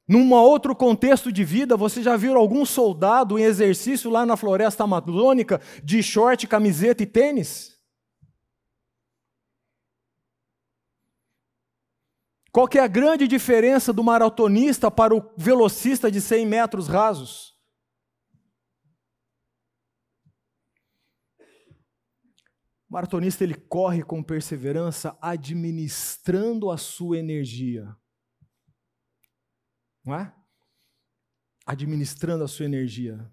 Num 0.09 0.32
outro 0.32 0.74
contexto 0.76 1.32
de 1.32 1.42
vida, 1.44 1.76
você 1.76 2.00
já 2.00 2.16
viu 2.16 2.36
algum 2.36 2.64
soldado 2.64 3.38
em 3.38 3.42
exercício 3.42 4.09
lá 4.09 4.24
na 4.24 4.36
floresta 4.36 4.84
amazônica 4.84 5.61
de 5.82 6.00
short, 6.00 6.46
camiseta 6.46 7.02
e 7.02 7.07
tênis? 7.07 7.76
Qual 12.52 12.68
é 12.74 12.78
a 12.78 12.86
grande 12.86 13.26
diferença 13.26 13.92
do 13.92 14.02
maratonista 14.02 14.90
para 14.90 15.14
o 15.14 15.30
velocista 15.36 16.11
de 16.11 16.20
100 16.20 16.46
metros 16.46 16.88
rasos? 16.88 17.54
O 22.88 22.94
maratonista 22.94 23.42
ele 23.42 23.54
corre 23.54 24.02
com 24.04 24.22
perseverança, 24.22 25.18
administrando 25.20 26.70
a 26.70 26.78
sua 26.78 27.18
energia. 27.18 27.94
Não 30.07 30.14
é? 30.14 30.32
Administrando 31.66 32.44
a 32.44 32.48
sua 32.48 32.64
energia. 32.64 33.28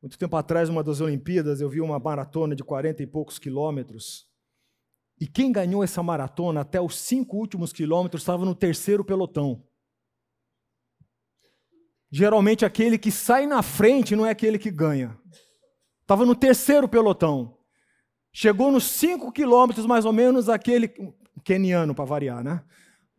Muito 0.00 0.18
tempo 0.18 0.34
atrás, 0.36 0.68
numa 0.68 0.82
das 0.82 1.00
Olimpíadas, 1.00 1.60
eu 1.60 1.68
vi 1.68 1.80
uma 1.80 1.98
maratona 1.98 2.56
de 2.56 2.64
40 2.64 3.02
e 3.02 3.06
poucos 3.06 3.38
quilômetros. 3.38 4.26
E 5.20 5.26
quem 5.26 5.52
ganhou 5.52 5.84
essa 5.84 6.02
maratona 6.02 6.62
até 6.62 6.80
os 6.80 6.98
cinco 6.98 7.36
últimos 7.36 7.72
quilômetros 7.72 8.22
estava 8.22 8.44
no 8.44 8.54
terceiro 8.54 9.04
pelotão. 9.04 9.62
Geralmente 12.10 12.64
aquele 12.64 12.98
que 12.98 13.10
sai 13.10 13.46
na 13.46 13.62
frente 13.62 14.16
não 14.16 14.24
é 14.24 14.30
aquele 14.30 14.58
que 14.58 14.70
ganha. 14.70 15.18
Estava 16.02 16.24
no 16.24 16.34
terceiro 16.34 16.88
pelotão. 16.88 17.58
Chegou 18.32 18.70
nos 18.70 18.84
cinco 18.84 19.32
quilômetros, 19.32 19.86
mais 19.86 20.04
ou 20.04 20.12
menos, 20.12 20.48
aquele. 20.48 20.88
Keniano, 21.42 21.94
para 21.94 22.04
variar, 22.04 22.44
né? 22.44 22.64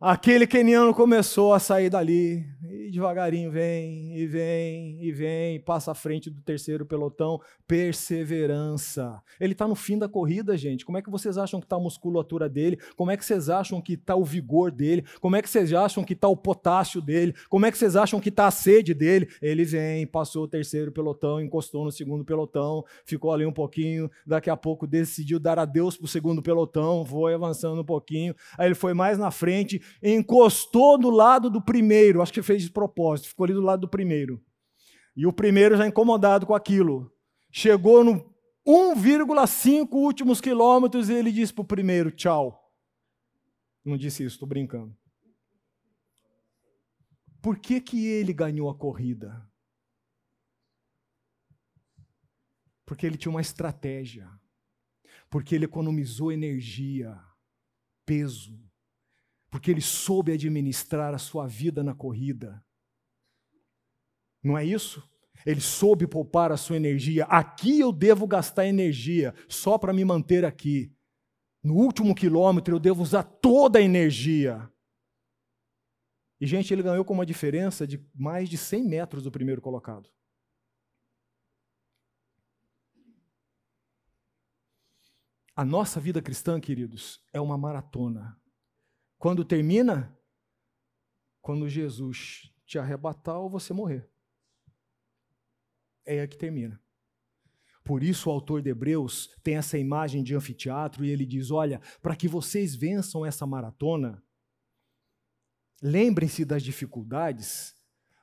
Aquele 0.00 0.46
keniano 0.46 0.94
começou 0.94 1.52
a 1.52 1.58
sair 1.58 1.90
dali, 1.90 2.46
e 2.62 2.88
devagarinho 2.88 3.50
vem, 3.50 4.16
e 4.16 4.28
vem, 4.28 4.96
e 5.02 5.10
vem, 5.10 5.58
passa 5.58 5.90
à 5.90 5.94
frente 5.94 6.30
do 6.30 6.40
terceiro 6.40 6.86
pelotão. 6.86 7.40
Perseverança. 7.66 9.20
Ele 9.40 9.54
está 9.54 9.66
no 9.66 9.74
fim 9.74 9.98
da 9.98 10.08
corrida, 10.08 10.56
gente. 10.56 10.86
Como 10.86 10.96
é 10.96 11.02
que 11.02 11.10
vocês 11.10 11.36
acham 11.36 11.58
que 11.58 11.66
está 11.66 11.74
a 11.74 11.80
musculatura 11.80 12.48
dele? 12.48 12.78
Como 12.96 13.10
é 13.10 13.16
que 13.16 13.24
vocês 13.24 13.48
acham 13.48 13.80
que 13.82 13.94
está 13.94 14.14
o 14.14 14.24
vigor 14.24 14.70
dele? 14.70 15.04
Como 15.20 15.34
é 15.34 15.42
que 15.42 15.50
vocês 15.50 15.72
acham 15.72 16.04
que 16.04 16.12
está 16.12 16.28
o 16.28 16.36
potássio 16.36 17.02
dele? 17.02 17.34
Como 17.48 17.66
é 17.66 17.72
que 17.72 17.76
vocês 17.76 17.96
acham 17.96 18.20
que 18.20 18.28
está 18.28 18.46
a 18.46 18.52
sede 18.52 18.94
dele? 18.94 19.28
Ele 19.42 19.64
vem, 19.64 20.06
passou 20.06 20.44
o 20.44 20.48
terceiro 20.48 20.92
pelotão, 20.92 21.40
encostou 21.40 21.84
no 21.84 21.90
segundo 21.90 22.24
pelotão, 22.24 22.84
ficou 23.04 23.32
ali 23.32 23.44
um 23.44 23.52
pouquinho, 23.52 24.08
daqui 24.24 24.48
a 24.48 24.56
pouco 24.56 24.86
decidiu 24.86 25.40
dar 25.40 25.58
adeus 25.58 25.96
para 25.96 26.04
o 26.04 26.08
segundo 26.08 26.40
pelotão, 26.40 27.04
foi 27.04 27.34
avançando 27.34 27.80
um 27.80 27.84
pouquinho. 27.84 28.32
Aí 28.56 28.68
ele 28.68 28.76
foi 28.76 28.94
mais 28.94 29.18
na 29.18 29.32
frente, 29.32 29.82
encostou 30.02 30.98
do 30.98 31.10
lado 31.10 31.50
do 31.50 31.60
primeiro, 31.60 32.22
acho 32.22 32.32
que 32.32 32.42
fez 32.42 32.62
de 32.62 32.70
propósito, 32.70 33.28
ficou 33.28 33.44
ali 33.44 33.54
do 33.54 33.60
lado 33.60 33.80
do 33.80 33.88
primeiro. 33.88 34.42
E 35.16 35.26
o 35.26 35.32
primeiro 35.32 35.76
já 35.76 35.86
incomodado 35.86 36.46
com 36.46 36.54
aquilo. 36.54 37.12
Chegou 37.50 38.04
no 38.04 38.34
1,5 38.66 39.88
últimos 39.92 40.40
quilômetros 40.40 41.08
e 41.08 41.14
ele 41.14 41.32
disse 41.32 41.52
para 41.52 41.62
o 41.62 41.66
primeiro: 41.66 42.10
tchau. 42.10 42.56
Não 43.84 43.96
disse 43.96 44.22
isso, 44.22 44.34
estou 44.34 44.48
brincando. 44.48 44.96
Por 47.40 47.58
que, 47.58 47.80
que 47.80 48.06
ele 48.06 48.32
ganhou 48.32 48.68
a 48.68 48.76
corrida? 48.76 49.48
Porque 52.84 53.06
ele 53.06 53.16
tinha 53.16 53.30
uma 53.30 53.40
estratégia. 53.40 54.28
Porque 55.30 55.54
ele 55.54 55.64
economizou 55.64 56.32
energia, 56.32 57.18
peso, 58.04 58.58
porque 59.50 59.70
ele 59.70 59.80
soube 59.80 60.32
administrar 60.32 61.14
a 61.14 61.18
sua 61.18 61.46
vida 61.46 61.82
na 61.82 61.94
corrida. 61.94 62.62
Não 64.42 64.56
é 64.56 64.64
isso? 64.64 65.02
Ele 65.46 65.60
soube 65.60 66.06
poupar 66.06 66.52
a 66.52 66.56
sua 66.56 66.76
energia. 66.76 67.24
Aqui 67.24 67.80
eu 67.80 67.92
devo 67.92 68.26
gastar 68.26 68.66
energia 68.66 69.34
só 69.48 69.78
para 69.78 69.92
me 69.92 70.04
manter 70.04 70.44
aqui. 70.44 70.92
No 71.62 71.74
último 71.74 72.14
quilômetro 72.14 72.74
eu 72.74 72.80
devo 72.80 73.02
usar 73.02 73.22
toda 73.22 73.78
a 73.78 73.82
energia. 73.82 74.70
E, 76.40 76.46
gente, 76.46 76.72
ele 76.72 76.82
ganhou 76.82 77.04
com 77.04 77.14
uma 77.14 77.26
diferença 77.26 77.86
de 77.86 78.04
mais 78.14 78.48
de 78.48 78.56
100 78.56 78.84
metros 78.84 79.22
do 79.24 79.30
primeiro 79.30 79.60
colocado. 79.60 80.08
A 85.56 85.64
nossa 85.64 85.98
vida 85.98 86.22
cristã, 86.22 86.60
queridos, 86.60 87.20
é 87.32 87.40
uma 87.40 87.58
maratona. 87.58 88.37
Quando 89.18 89.44
termina? 89.44 90.16
Quando 91.40 91.68
Jesus 91.68 92.52
te 92.64 92.78
arrebatar 92.78 93.38
ou 93.38 93.50
você 93.50 93.72
morrer. 93.72 94.08
É 96.06 96.20
aí 96.20 96.28
que 96.28 96.36
termina. 96.36 96.80
Por 97.82 98.02
isso 98.02 98.28
o 98.28 98.32
autor 98.32 98.60
de 98.60 98.68
Hebreus 98.68 99.34
tem 99.42 99.56
essa 99.56 99.78
imagem 99.78 100.22
de 100.22 100.34
anfiteatro 100.34 101.04
e 101.04 101.10
ele 101.10 101.24
diz: 101.24 101.50
Olha, 101.50 101.80
para 102.02 102.14
que 102.14 102.28
vocês 102.28 102.74
vençam 102.74 103.24
essa 103.24 103.46
maratona, 103.46 104.22
lembrem-se 105.82 106.44
das 106.44 106.62
dificuldades, 106.62 107.74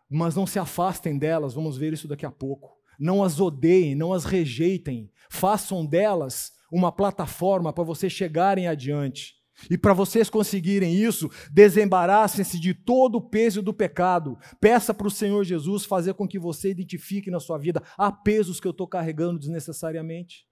mas 0.08 0.36
não 0.36 0.46
se 0.46 0.60
afastem 0.60 1.18
delas, 1.18 1.56
vamos 1.56 1.78
ver 1.78 1.94
isso 1.94 2.08
daqui 2.08 2.26
a 2.26 2.32
pouco. 2.32 2.80
Não 3.00 3.24
as 3.24 3.40
odeiem, 3.40 3.96
não 3.96 4.14
as 4.14 4.24
rejeitem, 4.24 5.12
façam 5.30 5.86
delas 5.86 6.54
uma 6.72 6.92
plataforma 6.92 7.74
para 7.74 7.84
vocês 7.84 8.14
chegarem 8.14 8.68
adiante. 8.68 9.36
E 9.70 9.78
para 9.78 9.94
vocês 9.94 10.30
conseguirem 10.30 10.96
isso, 10.96 11.30
desembaraçem-se 11.52 12.60
de 12.60 12.74
todo 12.74 13.16
o 13.16 13.30
peso 13.30 13.62
do 13.62 13.74
pecado. 13.74 14.38
Peça 14.60 14.94
para 14.94 15.08
o 15.08 15.12
Senhor 15.12 15.44
Jesus 15.44 15.86
fazer 15.86 16.14
com 16.14 16.28
que 16.28 16.40
você 16.40 16.72
identifique 16.72 17.32
na 17.32 17.40
sua 17.40 17.58
vida 17.58 17.82
há 17.98 18.12
pesos 18.12 18.60
que 18.60 18.68
eu 18.68 18.72
estou 18.72 18.88
carregando 18.88 19.40
desnecessariamente. 19.40 20.46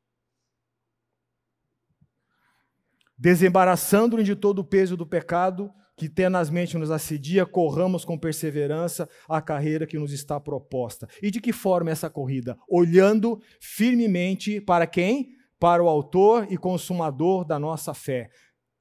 Desembaraçando-nos 3.17 4.25
de 4.25 4.35
todo 4.35 4.59
o 4.59 4.65
peso 4.65 4.97
do 4.97 5.05
pecado 5.05 5.71
que 5.95 6.09
tenazmente 6.09 6.77
nos 6.77 6.89
assedia, 6.89 7.45
corramos 7.45 8.03
com 8.03 8.17
perseverança 8.17 9.07
a 9.29 9.41
carreira 9.41 9.85
que 9.85 9.97
nos 9.97 10.11
está 10.11 10.39
proposta. 10.39 11.07
E 11.21 11.29
de 11.29 11.39
que 11.39 11.53
forma 11.53 11.91
essa 11.91 12.09
corrida? 12.09 12.57
Olhando 12.67 13.39
firmemente 13.61 14.59
para 14.59 14.87
quem? 14.87 15.35
Para 15.59 15.83
o 15.83 15.87
autor 15.87 16.47
e 16.51 16.57
consumador 16.57 17.45
da 17.45 17.57
nossa 17.57 17.93
fé, 17.93 18.29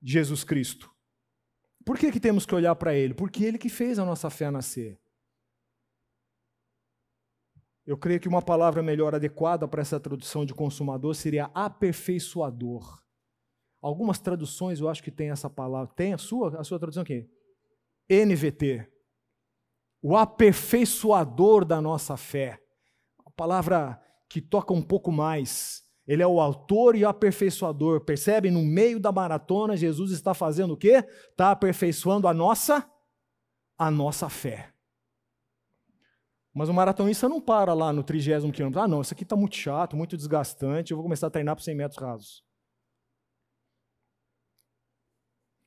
Jesus 0.03 0.43
Cristo. 0.45 0.91
Por 1.85 1.99
que, 1.99 2.11
que 2.11 2.21
temos 2.21 2.47
que 2.47 2.55
olhar 2.55 2.75
para 2.75 2.95
Ele? 2.95 3.15
Porque 3.15 3.45
Ele 3.45 3.59
que 3.59 3.69
fez 3.69 3.99
a 3.99 4.05
nossa 4.05 4.31
fé 4.31 4.51
nascer. 4.51 5.01
Eu 7.85 7.99
creio 7.99 8.21
que 8.21 8.29
uma 8.29 8.41
palavra 8.41 8.83
melhor 8.83 9.15
adequada 9.15 9.67
para 9.67 9.83
essa 9.83 9.99
tradução 9.99 10.45
de 10.47 10.55
consumador 10.55 11.15
seria 11.15 11.51
aperfeiçoador. 11.53 13.03
Algumas 13.81 14.21
traduções 14.21 14.79
eu 14.79 14.89
acho 14.89 15.03
que 15.03 15.11
tem 15.11 15.31
essa 15.31 15.51
palavra. 15.51 15.93
Tem 15.95 16.15
a 16.15 16.19
sua? 16.19 16.61
A 16.61 16.63
sua 16.63 16.79
tradução 16.79 17.03
aqui? 17.03 17.29
NVT. 18.09 18.89
O 20.01 20.17
aperfeiçoador 20.17 21.65
da 21.65 21.81
nossa 21.81 22.17
fé. 22.17 22.63
A 23.27 23.31
palavra 23.31 24.01
que 24.29 24.41
toca 24.41 24.73
um 24.73 24.83
pouco 24.83 25.11
mais. 25.11 25.82
Ele 26.07 26.23
é 26.23 26.27
o 26.27 26.41
autor 26.41 26.97
e 26.97 27.05
o 27.05 27.09
aperfeiçoador. 27.09 28.01
Percebe? 28.01 28.51
No 28.51 28.63
meio 28.63 28.99
da 28.99 29.13
maratona, 29.13 29.77
Jesus 29.77 30.11
está 30.11 30.35
fazendo 30.35 30.75
o 30.75 30.77
quê? 30.77 31.05
Está 31.31 31.51
aperfeiçoando 31.51 32.27
a 32.27 32.35
nossa 32.35 32.89
a 33.79 33.91
nossa 33.91 34.29
fé. 34.29 34.73
Mas 36.55 36.69
o 36.69 36.75
maratonista 36.75 37.29
não 37.29 37.41
para 37.41 37.73
lá 37.73 37.93
no 37.93 38.05
trigésimo 38.05 38.53
quilômetro. 38.53 38.83
Ah, 38.83 38.89
não, 38.89 39.01
isso 39.01 39.15
aqui 39.15 39.23
está 39.23 39.35
muito 39.35 39.57
chato, 39.57 39.97
muito 39.97 40.17
desgastante, 40.17 40.93
eu 40.93 40.97
vou 40.97 41.05
começar 41.05 41.29
a 41.29 41.31
treinar 41.31 41.57
por 41.57 41.63
100 41.63 41.75
metros 41.75 42.01
rasos. 42.01 42.45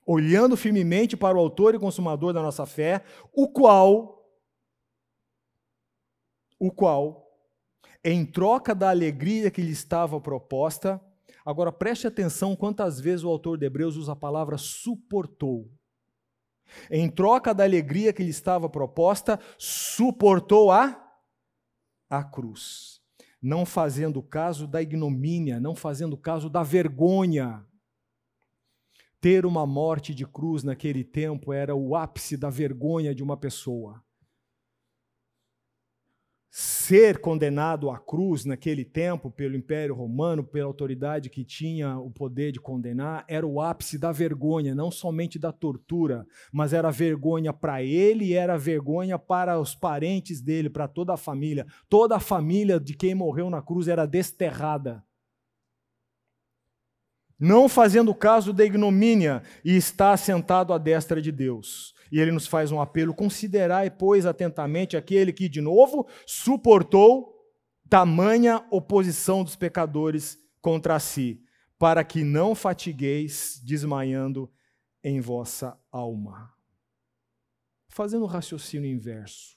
Olhando 0.06 0.56
firmemente 0.56 1.18
para 1.18 1.36
o 1.36 1.40
autor 1.40 1.74
e 1.74 1.80
consumador 1.80 2.32
da 2.32 2.42
nossa 2.42 2.66
fé, 2.68 3.04
o 3.34 3.50
qual, 3.50 4.24
o 6.60 6.72
qual, 6.72 7.25
em 8.06 8.24
troca 8.24 8.76
da 8.76 8.92
alegria 8.92 9.50
que 9.50 9.64
lhe 9.64 9.72
estava 9.72 10.22
proposta. 10.22 11.02
Agora 11.44 11.72
preste 11.72 12.06
atenção 12.06 12.56
quantas 12.56 13.00
vezes 13.00 13.24
o 13.24 13.30
autor 13.30 13.58
de 13.58 13.66
Hebreus 13.66 13.98
usa 13.98 14.12
a 14.12 14.16
palavra 14.16 14.60
suportou. 14.60 15.72
Em 16.90 17.10
troca 17.10 17.52
da 17.52 17.64
alegria 17.64 18.14
que 18.14 18.22
lhe 18.22 18.30
estava 18.30 18.70
proposta, 18.70 19.40
suportou 19.58 20.72
a 20.72 21.02
a 22.08 22.24
cruz, 22.24 23.02
não 23.42 23.66
fazendo 23.66 24.22
caso 24.22 24.68
da 24.68 24.80
ignomínia, 24.84 25.60
não 25.60 25.76
fazendo 25.76 26.16
caso 26.16 26.48
da 26.48 26.62
vergonha. 26.62 27.66
Ter 29.20 29.48
uma 29.48 29.66
morte 29.66 30.14
de 30.14 30.28
cruz 30.28 30.64
naquele 30.64 31.04
tempo 31.04 31.52
era 31.52 31.76
o 31.76 31.96
ápice 31.96 32.38
da 32.38 32.52
vergonha 32.52 33.16
de 33.16 33.24
uma 33.24 33.36
pessoa 33.36 34.05
ser 36.86 37.18
condenado 37.18 37.90
à 37.90 37.98
cruz 37.98 38.46
naquele 38.46 38.86
tempo 38.86 39.32
pelo 39.32 39.56
Império 39.56 39.96
Romano, 39.96 40.44
pela 40.44 40.68
autoridade 40.68 41.32
que 41.32 41.44
tinha 41.44 41.98
o 41.98 42.12
poder 42.12 42.52
de 42.52 42.60
condenar, 42.60 43.26
era 43.28 43.44
o 43.44 43.60
ápice 43.60 43.98
da 43.98 44.12
vergonha, 44.12 44.76
não 44.76 44.92
somente 44.92 45.40
da 45.40 45.52
tortura, 45.52 46.28
mas 46.54 46.74
era 46.74 46.92
vergonha 46.92 47.52
para 47.52 47.82
ele 47.82 48.26
e 48.26 48.34
era 48.36 48.56
vergonha 48.56 49.18
para 49.18 49.60
os 49.60 49.74
parentes 49.74 50.40
dele, 50.42 50.70
para 50.70 50.88
toda 50.88 51.12
a 51.12 51.18
família. 51.18 51.66
Toda 51.90 52.18
a 52.18 52.20
família 52.20 52.80
de 52.80 52.94
quem 52.94 53.16
morreu 53.16 53.50
na 53.50 53.64
cruz 53.64 53.88
era 53.88 54.06
desterrada. 54.06 55.04
Não 57.40 57.68
fazendo 57.68 58.16
caso 58.16 58.54
da 58.54 58.64
ignomínia 58.64 59.44
e 59.64 59.76
está 59.76 60.16
sentado 60.16 60.74
à 60.74 60.78
destra 60.78 61.22
de 61.22 61.32
Deus. 61.32 61.94
E 62.12 62.20
ele 62.20 62.32
nos 62.32 62.48
faz 62.48 62.72
um 62.72 62.80
apelo: 62.80 63.14
considerai, 63.14 63.92
pois, 63.92 64.26
atentamente 64.26 64.96
aquele 64.96 65.34
que, 65.34 65.50
de 65.50 65.60
novo, 65.60 66.08
suportou 66.26 67.36
tamanha 67.90 68.66
oposição 68.72 69.44
dos 69.44 69.56
pecadores 69.56 70.40
contra 70.62 71.00
si, 71.00 71.44
para 71.78 72.04
que 72.04 72.24
não 72.24 72.56
fatigueis 72.56 73.62
desmaiando 73.64 74.52
em 75.04 75.20
vossa 75.20 75.78
alma. 75.92 76.54
Fazendo 77.90 78.24
o 78.24 78.28
raciocínio 78.28 78.90
inverso. 78.90 79.56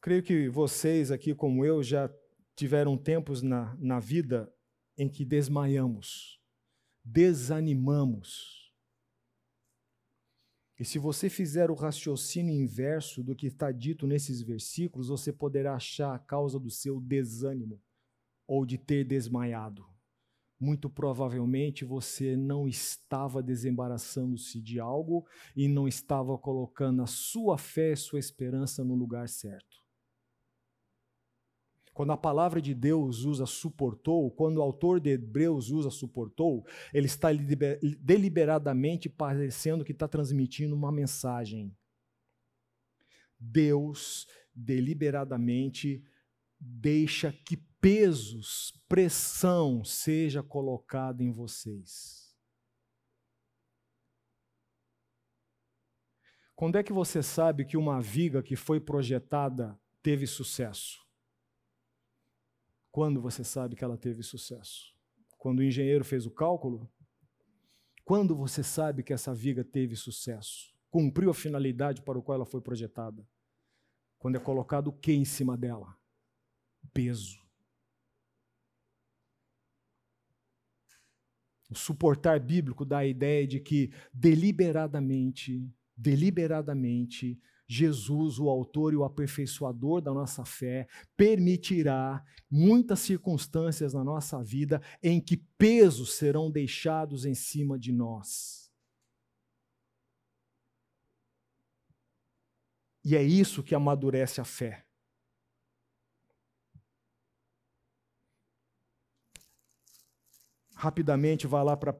Creio 0.00 0.22
que 0.22 0.48
vocês 0.48 1.10
aqui, 1.10 1.34
como 1.34 1.64
eu, 1.64 1.82
já 1.82 2.10
tiveram 2.56 2.96
tempos 2.96 3.42
na, 3.42 3.74
na 3.78 3.98
vida 3.98 4.52
em 4.96 5.08
que 5.08 5.24
desmaiamos, 5.24 6.40
desanimamos 7.04 8.64
e 10.78 10.84
se 10.84 10.98
você 10.98 11.30
fizer 11.30 11.70
o 11.70 11.74
raciocínio 11.74 12.52
inverso 12.52 13.22
do 13.22 13.34
que 13.34 13.46
está 13.46 13.70
dito 13.70 14.06
nesses 14.06 14.42
versículos, 14.42 15.08
você 15.08 15.32
poderá 15.32 15.74
achar 15.74 16.14
a 16.14 16.18
causa 16.18 16.58
do 16.58 16.70
seu 16.70 17.00
desânimo 17.00 17.80
ou 18.46 18.66
de 18.66 18.76
ter 18.76 19.04
desmaiado. 19.04 19.86
Muito 20.58 20.90
provavelmente 20.90 21.84
você 21.84 22.36
não 22.36 22.66
estava 22.66 23.42
desembaraçando-se 23.42 24.60
de 24.60 24.80
algo 24.80 25.26
e 25.54 25.68
não 25.68 25.86
estava 25.86 26.36
colocando 26.38 27.02
a 27.02 27.06
sua 27.06 27.56
fé 27.56 27.92
e 27.92 27.96
sua 27.96 28.18
esperança 28.18 28.82
no 28.82 28.94
lugar 28.94 29.28
certo. 29.28 29.83
Quando 31.94 32.10
a 32.10 32.16
palavra 32.16 32.60
de 32.60 32.74
Deus 32.74 33.20
usa 33.20 33.46
suportou, 33.46 34.28
quando 34.32 34.58
o 34.58 34.62
autor 34.62 34.98
de 34.98 35.10
Hebreus 35.10 35.70
usa 35.70 35.90
suportou, 35.90 36.66
ele 36.92 37.06
está 37.06 37.28
deliberadamente 38.00 39.08
parecendo 39.08 39.84
que 39.84 39.92
está 39.92 40.08
transmitindo 40.08 40.74
uma 40.74 40.90
mensagem. 40.90 41.72
Deus 43.38 44.26
deliberadamente 44.52 46.04
deixa 46.58 47.32
que 47.32 47.56
pesos, 47.80 48.72
pressão 48.88 49.84
seja 49.84 50.42
colocada 50.42 51.22
em 51.22 51.30
vocês. 51.30 52.34
Quando 56.56 56.76
é 56.76 56.82
que 56.82 56.92
você 56.92 57.22
sabe 57.22 57.64
que 57.64 57.76
uma 57.76 58.00
viga 58.00 58.42
que 58.42 58.56
foi 58.56 58.80
projetada 58.80 59.78
teve 60.02 60.26
sucesso? 60.26 61.03
Quando 62.94 63.20
você 63.20 63.42
sabe 63.42 63.74
que 63.74 63.82
ela 63.82 63.98
teve 63.98 64.22
sucesso? 64.22 64.94
Quando 65.36 65.58
o 65.58 65.62
engenheiro 65.64 66.04
fez 66.04 66.26
o 66.26 66.30
cálculo? 66.30 66.88
Quando 68.04 68.36
você 68.36 68.62
sabe 68.62 69.02
que 69.02 69.12
essa 69.12 69.34
viga 69.34 69.64
teve 69.64 69.96
sucesso? 69.96 70.72
Cumpriu 70.92 71.28
a 71.28 71.34
finalidade 71.34 72.02
para 72.02 72.16
o 72.16 72.22
qual 72.22 72.36
ela 72.36 72.46
foi 72.46 72.60
projetada? 72.60 73.28
Quando 74.16 74.36
é 74.36 74.38
colocado 74.38 74.86
o 74.86 74.92
que 74.92 75.10
em 75.10 75.24
cima 75.24 75.56
dela? 75.56 75.98
Peso. 76.92 77.42
O 81.68 81.74
suportar 81.74 82.38
bíblico 82.38 82.84
dá 82.84 82.98
a 82.98 83.06
ideia 83.06 83.44
de 83.44 83.58
que 83.58 83.92
deliberadamente, 84.12 85.68
deliberadamente, 85.96 87.42
Jesus, 87.66 88.38
o 88.38 88.48
autor 88.48 88.92
e 88.92 88.96
o 88.96 89.04
aperfeiçoador 89.04 90.00
da 90.00 90.12
nossa 90.12 90.44
fé, 90.44 90.86
permitirá 91.16 92.24
muitas 92.50 93.00
circunstâncias 93.00 93.94
na 93.94 94.04
nossa 94.04 94.42
vida 94.42 94.82
em 95.02 95.20
que 95.20 95.36
pesos 95.36 96.14
serão 96.14 96.50
deixados 96.50 97.24
em 97.24 97.34
cima 97.34 97.78
de 97.78 97.92
nós. 97.92 98.64
E 103.04 103.14
é 103.14 103.22
isso 103.22 103.62
que 103.62 103.74
amadurece 103.74 104.40
a 104.40 104.44
fé. 104.44 104.86
Rapidamente, 110.74 111.46
vá 111.46 111.62
lá 111.62 111.76
para 111.76 111.98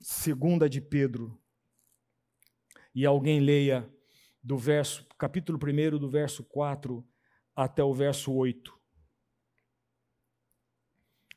segunda 0.00 0.68
de 0.68 0.80
Pedro. 0.80 1.38
E 2.94 3.04
alguém 3.04 3.40
leia 3.40 3.90
do 4.44 4.58
verso, 4.58 5.06
capítulo 5.18 5.58
1, 5.58 5.98
do 5.98 6.10
verso 6.10 6.44
4 6.44 7.02
até 7.56 7.82
o 7.82 7.94
verso 7.94 8.30
8. 8.30 8.78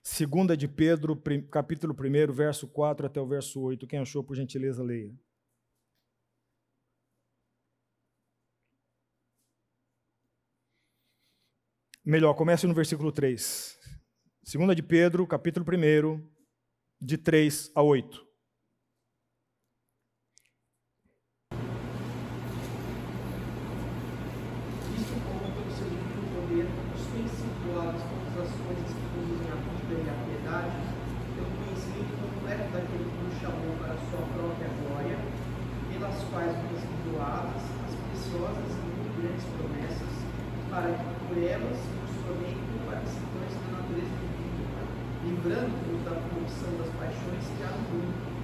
Segunda 0.03 0.57
de 0.57 0.67
Pedro, 0.67 1.15
capítulo 1.49 1.93
1, 1.93 2.33
verso 2.33 2.67
4 2.67 3.07
até 3.07 3.21
o 3.21 3.27
verso 3.27 3.61
8. 3.61 3.87
Quem 3.87 3.99
achou, 3.99 4.23
por 4.23 4.35
gentileza, 4.35 4.83
leia. 4.83 5.17
Melhor, 12.03 12.33
comece 12.33 12.67
no 12.67 12.73
versículo 12.73 13.11
3. 13.11 13.77
Segunda 14.43 14.75
de 14.75 14.83
Pedro, 14.83 15.25
capítulo 15.27 15.65
1, 15.65 16.29
de 17.01 17.17
3 17.17 17.71
a 17.73 17.81
8. 17.81 18.27
para 40.77 40.93
que 40.93 41.03
por 41.27 41.37
elas 41.37 41.79
nos 41.89 42.11
tornem 42.23 42.55
participantes 42.85 43.55
da 43.65 43.77
natureza 43.77 44.13
divina, 44.13 44.83
livrando-nos 45.25 46.03
da 46.03 46.11
corrupção 46.11 46.77
das 46.77 46.89
paixões 46.99 47.45
que 47.57 47.63
há 47.63 47.71
no 47.71 47.81
mundo. 47.89 48.37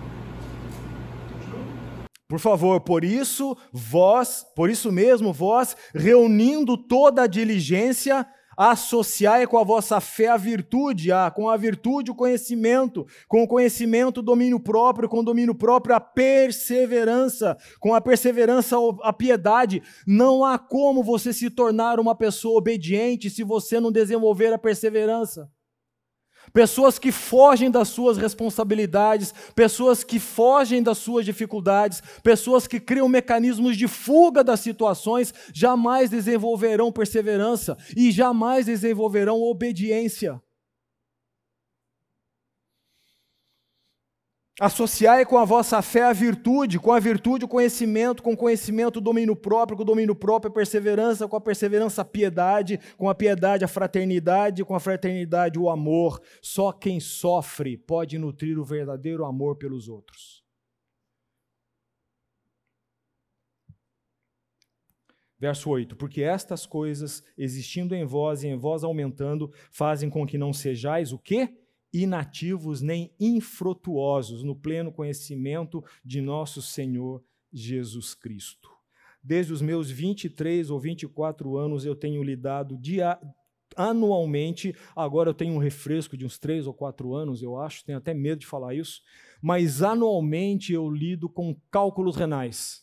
Por 2.33 2.39
favor, 2.39 2.81
por 2.81 3.03
isso 3.03 3.55
vós, 3.71 4.43
por 4.55 4.67
isso 4.67 4.91
mesmo 4.91 5.31
vós, 5.31 5.77
reunindo 5.93 6.75
toda 6.75 7.21
a 7.21 7.27
diligência, 7.27 8.25
Associai 8.57 9.45
com 9.45 9.57
a 9.57 9.63
vossa 9.63 9.99
fé 9.99 10.29
a 10.29 10.37
virtude, 10.37 11.11
a, 11.11 11.29
com 11.29 11.47
a 11.47 11.57
virtude 11.57 12.09
o 12.09 12.15
conhecimento, 12.15 13.05
com 13.27 13.43
o 13.43 13.47
conhecimento 13.47 14.19
o 14.19 14.23
domínio 14.23 14.59
próprio, 14.59 15.09
com 15.09 15.19
o 15.19 15.23
domínio 15.23 15.53
próprio 15.55 15.95
a 15.95 15.99
perseverança, 15.99 17.55
com 17.79 17.93
a 17.93 18.01
perseverança 18.01 18.77
a 19.03 19.13
piedade. 19.13 19.81
Não 20.05 20.43
há 20.43 20.57
como 20.57 21.03
você 21.03 21.33
se 21.33 21.51
tornar 21.51 21.99
uma 21.99 22.15
pessoa 22.15 22.57
obediente 22.57 23.29
se 23.29 23.43
você 23.43 23.79
não 23.79 23.91
desenvolver 23.91 24.53
a 24.53 24.57
perseverança 24.57 25.49
pessoas 26.53 26.99
que 26.99 27.11
fogem 27.11 27.71
das 27.71 27.87
suas 27.89 28.17
responsabilidades, 28.17 29.33
pessoas 29.55 30.03
que 30.03 30.19
fogem 30.19 30.83
das 30.83 30.99
suas 30.99 31.25
dificuldades, 31.25 32.01
pessoas 32.21 32.67
que 32.67 32.79
criam 32.79 33.09
mecanismos 33.09 33.75
de 33.75 33.87
fuga 33.87 34.43
das 34.43 34.59
situações, 34.59 35.33
jamais 35.51 36.09
desenvolverão 36.11 36.91
perseverança 36.91 37.77
e 37.97 38.11
jamais 38.11 38.67
desenvolverão 38.67 39.41
obediência. 39.41 40.39
Associai 44.59 45.25
com 45.25 45.39
a 45.39 45.45
vossa 45.45 45.81
fé 45.81 46.03
a 46.03 46.13
virtude, 46.13 46.79
com 46.79 46.91
a 46.91 46.99
virtude 46.99 47.43
o 47.43 47.47
conhecimento, 47.47 48.21
com 48.21 48.33
o 48.33 48.37
conhecimento 48.37 48.97
o 48.97 49.01
domínio 49.01 49.35
próprio, 49.35 49.75
com 49.75 49.81
o 49.81 49.85
domínio 49.85 50.13
próprio 50.13 50.51
a 50.51 50.53
perseverança, 50.53 51.27
com 51.27 51.35
a 51.35 51.41
perseverança 51.41 52.03
a 52.03 52.05
piedade, 52.05 52.79
com 52.95 53.09
a 53.09 53.15
piedade 53.15 53.65
a 53.65 53.67
fraternidade, 53.67 54.63
com 54.63 54.75
a 54.75 54.79
fraternidade 54.79 55.57
o 55.57 55.71
amor. 55.71 56.21
Só 56.39 56.71
quem 56.71 56.99
sofre 56.99 57.75
pode 57.75 58.19
nutrir 58.19 58.59
o 58.59 58.63
verdadeiro 58.63 59.25
amor 59.25 59.55
pelos 59.55 59.89
outros. 59.89 60.43
Verso 65.39 65.67
8: 65.67 65.95
Porque 65.95 66.21
estas 66.21 66.67
coisas, 66.67 67.23
existindo 67.35 67.95
em 67.95 68.05
vós 68.05 68.43
e 68.43 68.49
em 68.49 68.55
vós 68.55 68.83
aumentando, 68.83 69.51
fazem 69.71 70.11
com 70.11 70.27
que 70.27 70.37
não 70.37 70.53
sejais 70.53 71.11
o 71.11 71.17
quê? 71.17 71.49
Inativos 71.93 72.81
nem 72.81 73.13
infrutuosos 73.19 74.43
no 74.43 74.55
pleno 74.55 74.91
conhecimento 74.91 75.83
de 76.03 76.19
nosso 76.19 76.61
Senhor 76.61 77.23
Jesus 77.51 78.15
Cristo. 78.15 78.69
Desde 79.23 79.53
os 79.53 79.61
meus 79.61 79.89
23 79.89 80.69
ou 80.69 80.79
24 80.79 81.55
anos 81.55 81.85
eu 81.85 81.95
tenho 81.95 82.23
lidado 82.23 82.77
dia, 82.77 83.17
anualmente, 83.75 84.75
agora 84.95 85.29
eu 85.29 85.33
tenho 85.33 85.53
um 85.53 85.59
refresco 85.59 86.17
de 86.17 86.25
uns 86.25 86.37
3 86.37 86.67
ou 86.67 86.73
4 86.73 87.13
anos, 87.13 87.41
eu 87.41 87.57
acho, 87.57 87.85
tenho 87.85 87.97
até 87.97 88.13
medo 88.13 88.39
de 88.39 88.47
falar 88.47 88.73
isso, 88.73 89.01
mas 89.41 89.81
anualmente 89.81 90.73
eu 90.73 90.89
lido 90.89 91.29
com 91.29 91.55
cálculos 91.71 92.15
renais. 92.15 92.82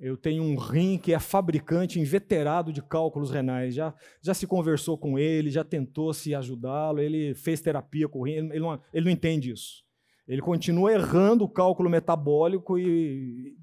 Eu 0.00 0.16
tenho 0.16 0.42
um 0.42 0.56
rim 0.56 0.96
que 0.96 1.12
é 1.12 1.18
fabricante 1.18 2.00
inveterado 2.00 2.72
de 2.72 2.80
cálculos 2.80 3.30
renais. 3.30 3.74
Já, 3.74 3.94
já 4.22 4.32
se 4.32 4.46
conversou 4.46 4.96
com 4.96 5.18
ele, 5.18 5.50
já 5.50 5.62
tentou 5.62 6.14
se 6.14 6.34
ajudá-lo, 6.34 7.00
ele 7.00 7.34
fez 7.34 7.60
terapia 7.60 8.08
com 8.08 8.20
o 8.20 8.24
rim, 8.24 8.32
ele 8.32 8.60
não, 8.60 8.80
ele 8.94 9.04
não 9.04 9.12
entende 9.12 9.52
isso. 9.52 9.84
Ele 10.26 10.40
continua 10.40 10.90
errando 10.90 11.44
o 11.44 11.48
cálculo 11.48 11.90
metabólico 11.90 12.78
e. 12.78 13.58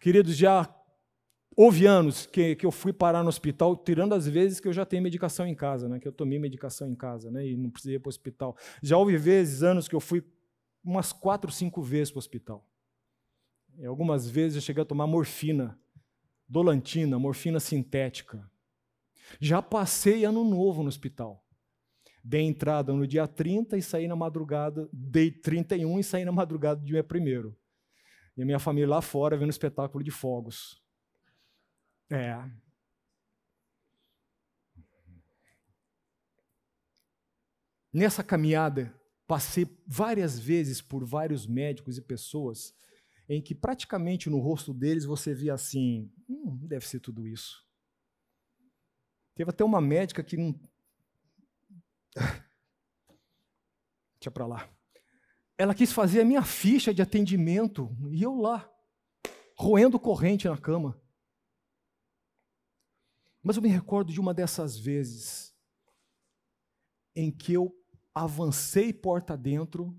Queridos, 0.00 0.36
já 0.36 0.68
houve 1.56 1.86
anos 1.86 2.26
que, 2.26 2.54
que 2.56 2.66
eu 2.66 2.70
fui 2.70 2.92
parar 2.92 3.22
no 3.22 3.28
hospital, 3.30 3.74
tirando 3.76 4.12
as 4.12 4.26
vezes 4.26 4.60
que 4.60 4.68
eu 4.68 4.72
já 4.72 4.84
tenho 4.84 5.02
medicação 5.02 5.46
em 5.46 5.54
casa, 5.54 5.88
né? 5.88 5.98
que 5.98 6.08
eu 6.08 6.12
tomei 6.12 6.38
medicação 6.38 6.88
em 6.88 6.94
casa 6.94 7.30
né? 7.30 7.46
e 7.46 7.56
não 7.56 7.70
precisei 7.70 7.96
ir 7.96 8.00
para 8.00 8.08
o 8.08 8.10
hospital. 8.10 8.56
Já 8.82 8.98
houve 8.98 9.16
vezes, 9.16 9.62
anos, 9.62 9.88
que 9.88 9.94
eu 9.94 10.00
fui 10.00 10.22
umas 10.84 11.12
quatro, 11.12 11.50
cinco 11.50 11.80
vezes 11.80 12.10
para 12.10 12.18
o 12.18 12.18
hospital. 12.18 12.66
E 13.78 13.86
algumas 13.86 14.28
vezes 14.28 14.56
eu 14.56 14.62
cheguei 14.62 14.82
a 14.82 14.86
tomar 14.86 15.06
morfina, 15.06 15.78
dolantina, 16.48 17.18
morfina 17.18 17.58
sintética. 17.58 18.50
Já 19.40 19.62
passei 19.62 20.24
ano 20.24 20.44
novo 20.44 20.82
no 20.82 20.88
hospital. 20.88 21.44
Dei 22.22 22.42
entrada 22.42 22.92
no 22.92 23.06
dia 23.06 23.26
30 23.26 23.76
e 23.76 23.82
saí 23.82 24.06
na 24.06 24.14
madrugada, 24.14 24.88
dei 24.92 25.30
31 25.30 25.98
e 25.98 26.04
saí 26.04 26.24
na 26.24 26.30
madrugada 26.30 26.80
do 26.80 26.86
dia 26.86 27.04
1 27.04 27.52
E 28.36 28.42
a 28.42 28.44
minha 28.44 28.58
família 28.58 28.88
lá 28.88 29.02
fora 29.02 29.36
vendo 29.36 29.48
o 29.48 29.50
espetáculo 29.50 30.04
de 30.04 30.10
fogos. 30.10 30.80
É. 32.10 32.38
Nessa 37.92 38.22
caminhada, 38.22 38.94
passei 39.26 39.66
várias 39.86 40.38
vezes 40.38 40.80
por 40.80 41.04
vários 41.04 41.46
médicos 41.46 41.98
e 41.98 42.02
pessoas 42.02 42.74
em 43.34 43.40
que 43.40 43.54
praticamente 43.54 44.28
no 44.28 44.38
rosto 44.38 44.74
deles 44.74 45.06
você 45.06 45.34
via 45.34 45.54
assim: 45.54 46.12
hum, 46.28 46.58
deve 46.66 46.86
ser 46.86 47.00
tudo 47.00 47.26
isso. 47.26 47.66
Teve 49.34 49.48
até 49.50 49.64
uma 49.64 49.80
médica 49.80 50.22
que 50.22 50.36
não. 50.36 50.52
Deixa 54.20 54.30
para 54.30 54.46
lá. 54.46 54.70
Ela 55.56 55.74
quis 55.74 55.92
fazer 55.92 56.20
a 56.20 56.24
minha 56.24 56.42
ficha 56.42 56.92
de 56.92 57.00
atendimento 57.00 57.96
e 58.10 58.22
eu 58.22 58.34
lá, 58.34 58.70
roendo 59.56 59.98
corrente 59.98 60.46
na 60.46 60.58
cama. 60.58 61.00
Mas 63.42 63.56
eu 63.56 63.62
me 63.62 63.68
recordo 63.68 64.12
de 64.12 64.20
uma 64.20 64.34
dessas 64.34 64.78
vezes 64.78 65.56
em 67.16 67.30
que 67.30 67.54
eu 67.54 67.74
avancei 68.14 68.92
porta 68.92 69.36
dentro 69.36 69.98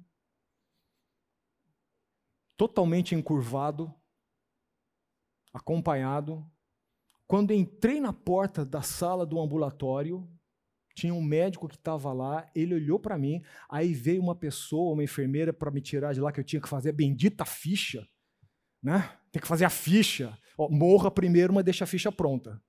totalmente 2.58 3.16
encurvado, 3.16 3.94
acompanhado. 5.54 6.46
Quando 7.28 7.54
entrei 7.54 8.00
na 8.00 8.14
porta 8.14 8.66
da 8.66 8.82
sala 8.82 9.26
do 9.26 9.40
ambulatório, 9.40 10.28
tinha 10.96 11.14
um 11.14 11.24
médico 11.24 11.68
que 11.68 11.76
estava 11.76 12.14
lá, 12.14 12.50
ele 12.54 12.76
olhou 12.76 13.00
para 13.00 13.18
mim, 13.18 13.42
aí 13.68 13.94
veio 13.94 14.22
uma 14.22 14.36
pessoa, 14.36 14.94
uma 14.94 15.04
enfermeira, 15.04 15.52
para 15.52 15.72
me 15.72 15.82
tirar 15.82 16.14
de 16.14 16.22
lá, 16.22 16.32
que 16.32 16.40
eu 16.40 16.44
tinha 16.44 16.62
que 16.62 16.70
fazer 16.70 16.90
a 16.90 16.94
bendita 16.94 17.46
ficha. 17.46 18.08
Né? 18.82 19.00
Tem 19.32 19.42
que 19.42 19.48
fazer 19.48 19.66
a 19.66 19.70
ficha. 19.70 20.38
Ó, 20.58 20.70
morra 20.70 21.10
primeiro, 21.10 21.54
mas 21.54 21.64
deixa 21.64 21.84
a 21.84 21.88
ficha 21.88 22.12
pronta. 22.12 22.62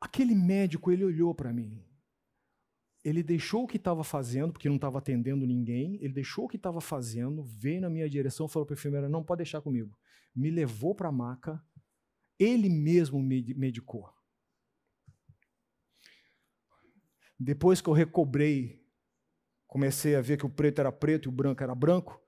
Aquele 0.00 0.34
médico, 0.34 0.92
ele 0.92 1.04
olhou 1.04 1.34
para 1.34 1.52
mim. 1.52 1.87
Ele 3.08 3.22
deixou 3.22 3.64
o 3.64 3.66
que 3.66 3.78
estava 3.78 4.04
fazendo, 4.04 4.52
porque 4.52 4.68
não 4.68 4.76
estava 4.76 4.98
atendendo 4.98 5.46
ninguém, 5.46 5.96
ele 6.02 6.12
deixou 6.12 6.44
o 6.44 6.48
que 6.48 6.56
estava 6.56 6.78
fazendo, 6.80 7.42
veio 7.42 7.80
na 7.80 7.88
minha 7.88 8.08
direção, 8.08 8.46
falou 8.46 8.66
para 8.66 8.74
a 8.74 8.78
enfermeira: 8.78 9.08
não 9.08 9.24
pode 9.24 9.38
deixar 9.38 9.62
comigo. 9.62 9.96
Me 10.36 10.50
levou 10.50 10.94
para 10.94 11.08
a 11.08 11.12
maca, 11.12 11.62
ele 12.38 12.68
mesmo 12.68 13.18
me 13.22 13.54
medicou. 13.54 14.12
Depois 17.40 17.80
que 17.80 17.88
eu 17.88 17.94
recobrei, 17.94 18.84
comecei 19.66 20.14
a 20.14 20.20
ver 20.20 20.36
que 20.36 20.44
o 20.44 20.50
preto 20.50 20.80
era 20.80 20.92
preto 20.92 21.26
e 21.26 21.28
o 21.30 21.32
branco 21.32 21.62
era 21.62 21.74
branco, 21.74 22.20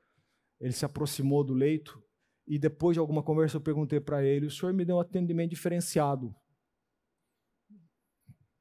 ele 0.59 0.73
se 0.73 0.85
aproximou 0.85 1.44
do 1.44 1.52
leito 1.52 2.02
e 2.47 2.59
depois 2.59 2.94
de 2.94 3.01
alguma 3.01 3.23
conversa 3.23 3.59
eu 3.59 3.61
perguntei 3.61 4.01
para 4.01 4.24
ele: 4.24 4.47
o 4.47 4.51
senhor 4.51 4.73
me 4.73 4.85
deu 4.85 4.97
um 4.97 5.01
atendimento 5.01 5.51
diferenciado. 5.51 6.35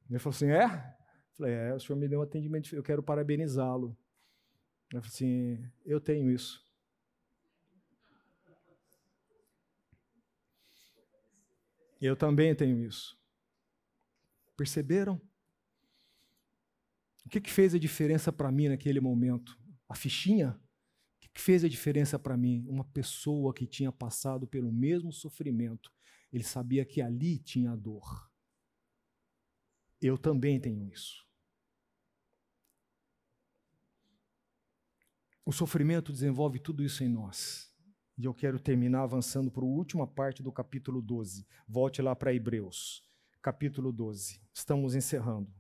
Ele 0.09 0.19
falou 0.19 0.35
assim: 0.35 0.49
é? 0.49 0.98
Falei, 1.39 1.53
é, 1.53 1.73
o 1.73 1.79
senhor 1.79 1.97
me 1.97 2.05
deu 2.05 2.19
um 2.19 2.23
atendimento, 2.23 2.75
eu 2.75 2.83
quero 2.83 3.01
parabenizá-lo. 3.01 3.97
Eu 4.91 5.01
falei 5.01 5.07
assim, 5.07 5.71
eu 5.85 6.01
tenho 6.01 6.29
isso. 6.29 6.61
Eu 12.01 12.17
também 12.17 12.53
tenho 12.53 12.83
isso. 12.83 13.17
Perceberam? 14.57 15.15
O 17.25 17.29
que, 17.29 17.39
que 17.39 17.51
fez 17.51 17.73
a 17.73 17.79
diferença 17.79 18.33
para 18.33 18.51
mim 18.51 18.67
naquele 18.67 18.99
momento? 18.99 19.57
A 19.87 19.95
fichinha? 19.95 20.49
O 20.49 21.19
que, 21.21 21.29
que 21.29 21.39
fez 21.39 21.63
a 21.63 21.69
diferença 21.69 22.19
para 22.19 22.35
mim? 22.35 22.65
Uma 22.67 22.83
pessoa 22.83 23.53
que 23.53 23.65
tinha 23.65 23.93
passado 23.93 24.45
pelo 24.45 24.73
mesmo 24.73 25.13
sofrimento. 25.13 25.89
Ele 26.33 26.43
sabia 26.43 26.83
que 26.83 27.01
ali 27.01 27.39
tinha 27.39 27.77
dor. 27.77 28.29
Eu 30.01 30.17
também 30.17 30.59
tenho 30.59 30.85
isso. 30.85 31.28
O 35.49 35.51
sofrimento 35.51 36.13
desenvolve 36.13 36.59
tudo 36.59 36.84
isso 36.84 37.03
em 37.03 37.07
nós. 37.09 37.73
E 38.15 38.23
eu 38.23 38.35
quero 38.35 38.59
terminar 38.59 39.01
avançando 39.01 39.49
para 39.49 39.63
a 39.63 39.67
última 39.67 40.05
parte 40.05 40.43
do 40.43 40.51
capítulo 40.51 41.01
12. 41.01 41.43
Volte 41.67 42.03
lá 42.03 42.15
para 42.15 42.31
Hebreus, 42.31 43.01
capítulo 43.41 43.91
12. 43.91 44.39
Estamos 44.53 44.93
encerrando 44.93 45.51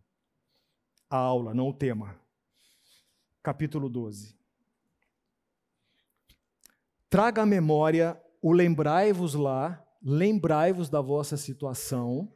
a 1.09 1.17
aula, 1.17 1.55
não 1.55 1.69
o 1.69 1.73
tema. 1.73 2.15
Capítulo 3.41 3.89
12. 3.89 4.37
Traga 7.09 7.41
à 7.41 7.45
memória 7.47 8.15
o 8.43 8.51
lembrai-vos 8.51 9.33
lá, 9.33 9.83
lembrai-vos 10.03 10.87
da 10.87 11.01
vossa 11.01 11.35
situação, 11.35 12.31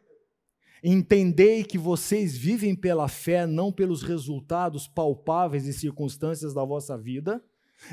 entendei 0.83 1.63
que 1.63 1.77
vocês 1.77 2.35
vivem 2.35 2.75
pela 2.75 3.07
fé, 3.07 3.47
não 3.47 3.71
pelos 3.71 4.03
resultados 4.03 4.87
palpáveis 4.87 5.65
e 5.65 5.73
circunstâncias 5.73 6.53
da 6.53 6.63
vossa 6.65 6.97
vida. 6.97 7.41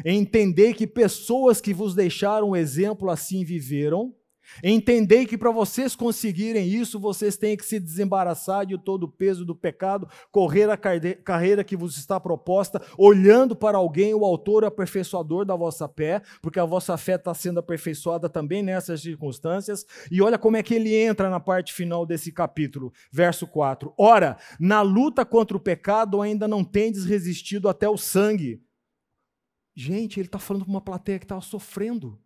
Entendei 0.05 0.75
que 0.75 0.87
pessoas 0.87 1.61
que 1.61 1.73
vos 1.73 1.95
deixaram 1.95 2.57
exemplo 2.57 3.11
assim 3.11 3.45
viveram. 3.45 4.15
Entendei 4.63 5.27
que 5.27 5.39
para 5.39 5.51
vocês 5.51 5.95
conseguirem 5.97 6.67
isso, 6.67 6.99
vocês 6.99 7.37
têm 7.37 7.57
que 7.57 7.65
se 7.65 7.79
desembaraçar 7.79 8.67
de 8.67 8.79
todo 8.79 9.05
o 9.05 9.09
peso 9.09 9.45
do 9.45 9.55
pecado, 9.55 10.09
correr 10.31 10.69
a 10.71 10.77
carreira 10.77 11.65
que 11.65 11.77
vos 11.77 11.97
está 11.97 12.19
proposta, 12.19 12.83
olhando 12.97 13.57
para 13.57 13.79
alguém, 13.79 14.15
o 14.15 14.25
autor 14.25 14.65
aperfeiçoador 14.65 15.45
da 15.45 15.55
vossa 15.57 15.89
fé, 15.89 16.23
porque 16.43 16.61
a 16.61 16.65
vossa 16.65 16.97
fé 16.97 17.15
está 17.15 17.35
sendo 17.35 17.61
aperfeiçoada 17.61 18.29
também 18.29 18.63
nessas 18.63 19.01
circunstâncias. 19.01 19.85
E 20.11 20.21
olha 20.21 20.39
como 20.39 20.57
é 20.57 20.63
que 20.63 20.75
ele 20.75 20.95
entra 20.95 21.31
na 21.31 21.41
parte 21.41 21.73
final 21.73 22.05
desse 22.05 22.33
capítulo, 22.33 22.93
verso 23.11 23.47
4. 23.47 23.93
Ora, 23.99 24.37
na 24.59 24.83
luta 24.83 25.25
contra 25.25 25.57
o 25.57 25.61
pecado 25.61 26.21
ainda 26.21 26.47
não 26.47 26.65
tendes 26.65 27.05
resistido 27.05 27.69
até 27.69 27.89
o 27.89 27.97
sangue. 27.97 28.63
Gente, 29.75 30.21
ele 30.21 30.27
está 30.27 30.39
falando 30.39 30.65
para 30.65 30.71
uma 30.71 30.81
plateia 30.81 31.19
que 31.19 31.25
estava 31.25 31.41
sofrendo. 31.41 32.21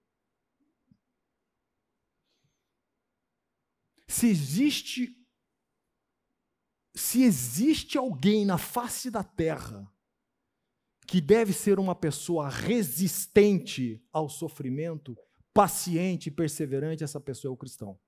Se 4.09 4.29
existe 4.29 5.21
se 6.97 7.25
existe 7.25 7.99
alguém 7.99 8.45
na 8.45 8.57
face 8.57 9.11
da 9.11 9.25
terra 9.25 9.93
que 11.07 11.21
deve 11.21 11.53
ser 11.53 11.79
uma 11.81 11.95
pessoa 11.95 12.49
resistente 12.49 14.01
ao 14.13 14.29
sofrimento, 14.29 15.17
paciente 15.53 16.29
e 16.29 16.31
perseverante, 16.31 17.03
essa 17.05 17.21
pessoa 17.21 17.51
é 17.51 17.55
o 17.55 17.57
cristão. 17.57 17.99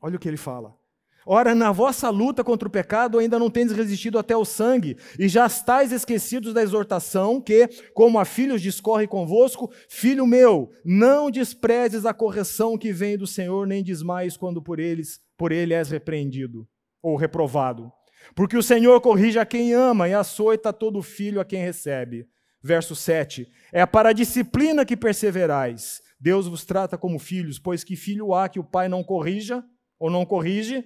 Olha 0.00 0.16
o 0.16 0.18
que 0.18 0.28
ele 0.28 0.36
fala. 0.36 0.78
Ora, 1.26 1.54
na 1.54 1.70
vossa 1.70 2.10
luta 2.10 2.42
contra 2.42 2.66
o 2.66 2.70
pecado 2.70 3.18
ainda 3.18 3.38
não 3.38 3.50
tendes 3.50 3.76
resistido 3.76 4.18
até 4.18 4.36
o 4.36 4.44
sangue, 4.44 4.96
e 5.18 5.28
já 5.28 5.46
estáis 5.46 5.92
esquecidos 5.92 6.52
da 6.52 6.62
exortação 6.62 7.40
que, 7.40 7.68
como 7.94 8.18
a 8.18 8.24
filhos 8.24 8.60
discorre 8.60 9.06
convosco, 9.06 9.70
filho 9.88 10.26
meu, 10.26 10.70
não 10.84 11.30
desprezes 11.30 12.04
a 12.04 12.12
correção 12.12 12.76
que 12.76 12.92
vem 12.92 13.16
do 13.16 13.26
Senhor, 13.26 13.66
nem 13.66 13.82
desmais 13.82 14.36
quando 14.36 14.60
por 14.60 14.80
eles, 14.80 15.20
por 15.36 15.52
ele 15.52 15.74
és 15.74 15.90
repreendido 15.90 16.66
ou 17.02 17.16
reprovado. 17.16 17.92
Porque 18.34 18.56
o 18.56 18.62
Senhor 18.62 19.00
corrige 19.00 19.38
a 19.38 19.46
quem 19.46 19.72
ama 19.72 20.08
e 20.08 20.14
açoita 20.14 20.72
todo 20.72 21.02
filho 21.02 21.40
a 21.40 21.44
quem 21.44 21.62
recebe. 21.62 22.26
Verso 22.62 22.94
7. 22.94 23.48
É 23.72 23.84
para 23.84 24.10
a 24.10 24.12
disciplina 24.12 24.84
que 24.84 24.96
perseverais. 24.96 26.00
Deus 26.20 26.46
vos 26.46 26.64
trata 26.64 26.96
como 26.96 27.18
filhos, 27.18 27.58
pois 27.58 27.82
que 27.82 27.96
filho 27.96 28.32
há 28.32 28.48
que 28.48 28.60
o 28.60 28.64
pai 28.64 28.88
não 28.88 29.02
corrija 29.02 29.64
ou 29.98 30.08
não 30.08 30.24
corrige? 30.24 30.84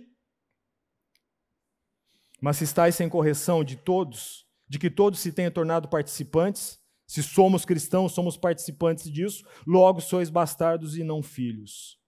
Mas 2.40 2.58
se 2.58 2.64
estáis 2.64 2.94
sem 2.94 3.08
correção 3.08 3.64
de 3.64 3.76
todos, 3.76 4.46
de 4.68 4.78
que 4.78 4.90
todos 4.90 5.20
se 5.20 5.32
tenham 5.32 5.50
tornado 5.50 5.88
participantes, 5.88 6.78
se 7.06 7.22
somos 7.22 7.64
cristãos, 7.64 8.12
somos 8.12 8.36
participantes 8.36 9.10
disso, 9.10 9.44
logo 9.66 10.00
sois 10.00 10.28
bastardos 10.28 10.96
e 10.96 11.04
não 11.04 11.22
filhos. 11.22 12.00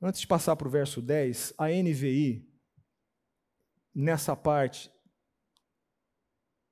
Antes 0.00 0.20
de 0.20 0.26
passar 0.26 0.54
para 0.54 0.68
o 0.68 0.70
verso 0.70 1.02
10, 1.02 1.54
a 1.58 1.68
NVI, 1.68 2.46
nessa 3.94 4.36
parte, 4.36 4.90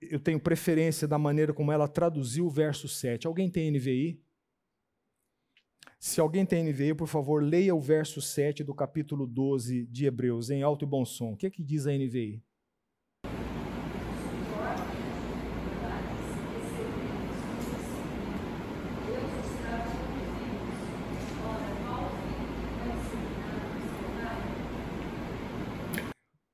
eu 0.00 0.20
tenho 0.20 0.40
preferência 0.40 1.06
da 1.06 1.18
maneira 1.18 1.52
como 1.52 1.72
ela 1.72 1.88
traduziu 1.88 2.46
o 2.46 2.50
verso 2.50 2.88
7. 2.88 3.26
Alguém 3.26 3.50
tem 3.50 3.70
NVI? 3.70 4.22
Se 6.04 6.20
alguém 6.20 6.44
tem 6.44 6.64
NVI, 6.64 6.94
por 6.94 7.06
favor, 7.06 7.40
leia 7.40 7.72
o 7.72 7.80
verso 7.80 8.20
7 8.20 8.64
do 8.64 8.74
capítulo 8.74 9.24
12 9.24 9.86
de 9.86 10.04
Hebreus, 10.04 10.50
em 10.50 10.60
alto 10.60 10.84
e 10.84 10.88
bom 10.88 11.04
som. 11.04 11.34
O 11.34 11.36
que 11.36 11.46
é 11.46 11.50
que 11.50 11.62
diz 11.62 11.86
a 11.86 11.92
NVI? 11.92 12.42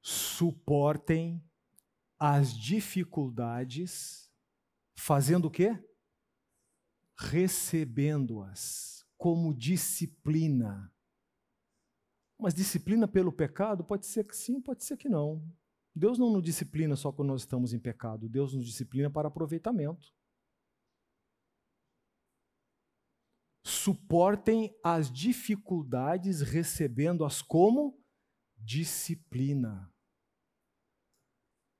Suportem 0.02 1.42
as 2.18 2.54
dificuldades, 2.54 4.30
fazendo 4.94 5.46
o 5.46 5.50
quê? 5.50 5.82
Recebendo-as 7.16 8.97
como 9.18 9.52
disciplina. 9.52 10.90
Mas 12.38 12.54
disciplina 12.54 13.08
pelo 13.08 13.32
pecado 13.32 13.84
pode 13.84 14.06
ser 14.06 14.24
que 14.24 14.34
sim, 14.34 14.60
pode 14.60 14.84
ser 14.84 14.96
que 14.96 15.08
não. 15.08 15.44
Deus 15.94 16.16
não 16.16 16.30
nos 16.30 16.42
disciplina 16.42 16.94
só 16.94 17.10
quando 17.10 17.30
nós 17.30 17.42
estamos 17.42 17.74
em 17.74 17.80
pecado, 17.80 18.28
Deus 18.28 18.54
nos 18.54 18.64
disciplina 18.64 19.10
para 19.10 19.26
aproveitamento. 19.26 20.14
Suportem 23.66 24.74
as 24.82 25.12
dificuldades 25.12 26.40
recebendo-as 26.40 27.42
como 27.42 28.00
disciplina. 28.56 29.92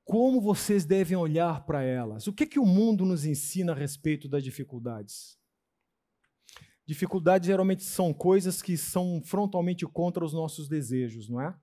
Como 0.05 0.41
vocês 0.41 0.85
devem 0.85 1.17
olhar 1.17 1.65
para 1.65 1.83
elas? 1.83 2.27
O 2.27 2.33
que, 2.33 2.47
que 2.47 2.59
o 2.59 2.67
mundo 2.67 3.05
nos 3.05 3.25
ensina 3.25 3.73
a 3.73 3.77
respeito 3.77 4.29
das 4.29 4.43
dificuldades? 4.43 5.39
Dificuldades 6.89 7.47
geralmente 7.47 7.85
são 7.85 8.15
coisas 8.15 8.63
que 8.63 8.75
são 8.75 9.21
frontalmente 9.23 9.87
contra 9.87 10.25
os 10.25 10.33
nossos 10.33 10.67
desejos, 10.67 11.29
não 11.29 11.39
é? 11.39 11.51
O 11.51 11.55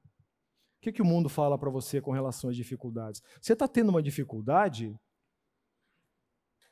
que, 0.81 0.91
que 0.91 1.01
o 1.01 1.05
mundo 1.05 1.27
fala 1.27 1.57
para 1.57 1.71
você 1.71 1.99
com 1.99 2.11
relação 2.11 2.47
às 2.47 2.55
dificuldades? 2.55 3.23
Você 3.41 3.53
está 3.53 3.67
tendo 3.67 3.89
uma 3.89 4.03
dificuldade? 4.03 4.95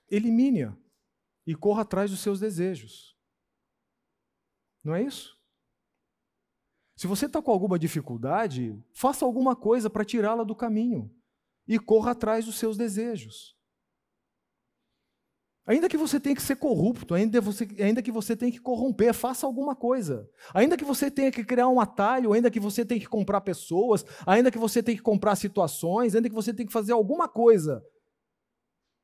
Elimine-a 0.07 0.77
e 1.47 1.55
corra 1.55 1.81
atrás 1.81 2.11
dos 2.11 2.19
seus 2.19 2.39
desejos. 2.39 3.17
Não 4.84 4.93
é 4.93 5.01
isso? 5.01 5.35
Se 6.95 7.07
você 7.07 7.25
está 7.25 7.41
com 7.41 7.49
alguma 7.49 7.80
dificuldade, 7.80 8.80
faça 8.93 9.25
alguma 9.25 9.55
coisa 9.55 9.89
para 9.89 10.05
tirá-la 10.05 10.43
do 10.43 10.55
caminho 10.55 11.11
e 11.67 11.80
corra 11.80 12.11
atrás 12.11 12.45
dos 12.45 12.59
seus 12.59 12.77
desejos. 12.77 13.57
Ainda 15.65 15.88
que 15.88 15.95
você 15.95 16.19
tenha 16.19 16.35
que 16.35 16.41
ser 16.41 16.57
corrupto, 16.57 17.14
ainda, 17.14 17.40
você, 17.40 17.65
ainda 17.80 18.02
que 18.02 18.11
você 18.11 18.35
tenha 18.35 18.52
que 18.52 18.60
corromper, 18.60 19.14
faça 19.14 19.45
alguma 19.45 19.73
coisa. 19.76 20.30
Ainda 20.53 20.76
que 20.76 20.84
você 20.84 21.10
tenha 21.10 21.31
que 21.31 21.44
criar 21.44 21.69
um 21.69 21.80
atalho, 21.80 22.34
ainda 22.34 22.52
que 22.52 22.60
você 22.60 22.84
tenha 22.84 22.99
que 22.99 23.07
comprar 23.07 23.40
pessoas, 23.41 24.06
ainda 24.26 24.52
que 24.52 24.57
você 24.57 24.84
tenha 24.84 24.98
que 24.98 25.03
comprar 25.03 25.35
situações, 25.38 26.15
ainda 26.15 26.27
que 26.27 26.35
você 26.35 26.53
tenha 26.53 26.68
que 26.68 26.73
fazer 26.73 26.91
alguma 26.91 27.30
coisa. 27.30 27.81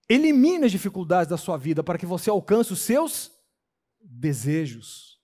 Elimine 0.10 0.66
as 0.66 0.72
dificuldades 0.72 1.30
da 1.30 1.38
sua 1.38 1.56
vida 1.56 1.82
para 1.82 1.98
que 1.98 2.06
você 2.06 2.30
alcance 2.30 2.74
os 2.74 2.82
seus 2.82 3.32
desejos. 4.02 5.18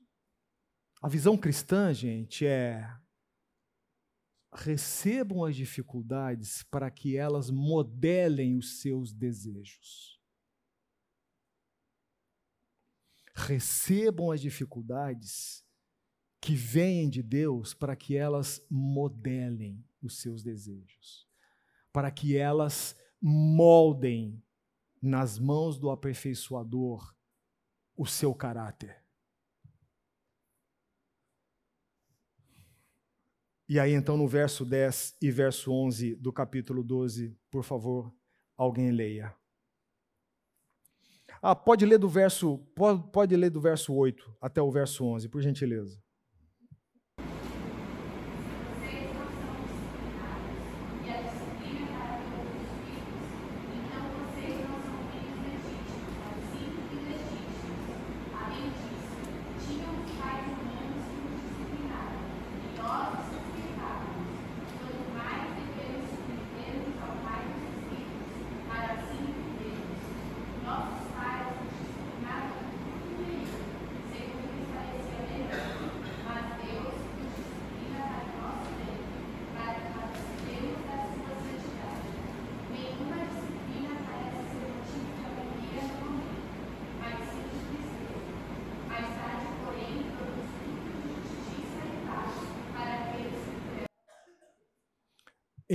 A 1.01 1.09
visão 1.09 1.35
cristã, 1.35 1.93
gente, 1.93 2.45
é 2.45 2.87
recebam 4.53 5.43
as 5.43 5.55
dificuldades 5.55 6.63
para 6.63 6.89
que 6.89 7.17
elas 7.17 7.49
modelem 7.49 8.57
os 8.57 8.79
seus 8.79 9.11
desejos. 9.11 10.14
Recebam 13.35 14.31
as 14.31 14.39
dificuldades 14.39 15.63
que 16.39 16.55
vêm 16.55 17.09
de 17.09 17.21
Deus 17.21 17.73
para 17.73 17.95
que 17.95 18.15
elas 18.15 18.65
modelem 18.69 19.83
os 20.01 20.21
seus 20.21 20.41
desejos, 20.41 21.27
para 21.91 22.09
que 22.09 22.37
elas 22.37 22.95
moldem 23.21 24.41
nas 25.01 25.37
mãos 25.37 25.77
do 25.77 25.89
aperfeiçoador 25.89 27.13
o 27.97 28.05
seu 28.05 28.33
caráter. 28.33 29.03
E 33.67 33.79
aí, 33.79 33.93
então, 33.93 34.15
no 34.15 34.27
verso 34.27 34.63
10 34.63 35.17
e 35.19 35.31
verso 35.31 35.71
11 35.71 36.15
do 36.15 36.31
capítulo 36.31 36.83
12, 36.83 37.35
por 37.49 37.63
favor, 37.63 38.15
alguém 38.55 38.91
leia. 38.91 39.35
Ah, 41.47 41.55
pode 41.55 41.85
ler 41.85 41.99
do 41.99 42.09
verso, 42.09 42.57
pode, 42.73 43.03
pode 43.11 43.35
ler 43.35 43.51
do 43.51 43.61
verso 43.61 43.93
8 43.93 44.35
até 44.41 44.59
o 44.59 44.71
verso 44.71 45.05
11, 45.05 45.29
por 45.29 45.43
gentileza. 45.43 46.01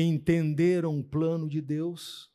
Entenderam 0.02 0.98
o 0.98 1.04
plano 1.04 1.48
de 1.48 1.60
Deus 1.60 2.30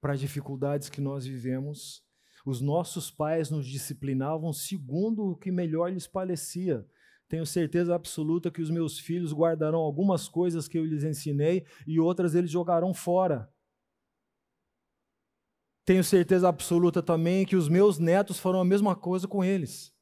para 0.00 0.12
as 0.12 0.20
dificuldades 0.20 0.88
que 0.88 1.00
nós 1.00 1.24
vivemos. 1.24 2.04
Os 2.44 2.60
nossos 2.60 3.10
pais 3.10 3.50
nos 3.50 3.66
disciplinavam 3.66 4.52
segundo 4.52 5.30
o 5.30 5.36
que 5.36 5.50
melhor 5.50 5.92
lhes 5.92 6.06
parecia. 6.06 6.86
Tenho 7.28 7.46
certeza 7.46 7.94
absoluta 7.94 8.50
que 8.50 8.60
os 8.60 8.70
meus 8.70 8.98
filhos 8.98 9.32
guardarão 9.32 9.80
algumas 9.80 10.28
coisas 10.28 10.68
que 10.68 10.78
eu 10.78 10.84
lhes 10.84 11.04
ensinei 11.04 11.66
e 11.86 11.98
outras 11.98 12.34
eles 12.34 12.50
jogarão 12.50 12.92
fora. 12.92 13.50
Tenho 15.84 16.04
certeza 16.04 16.48
absoluta 16.48 17.02
também 17.02 17.44
que 17.44 17.56
os 17.56 17.68
meus 17.68 17.98
netos 17.98 18.38
farão 18.38 18.60
a 18.60 18.64
mesma 18.64 18.94
coisa 18.94 19.26
com 19.26 19.44
eles. 19.44 19.92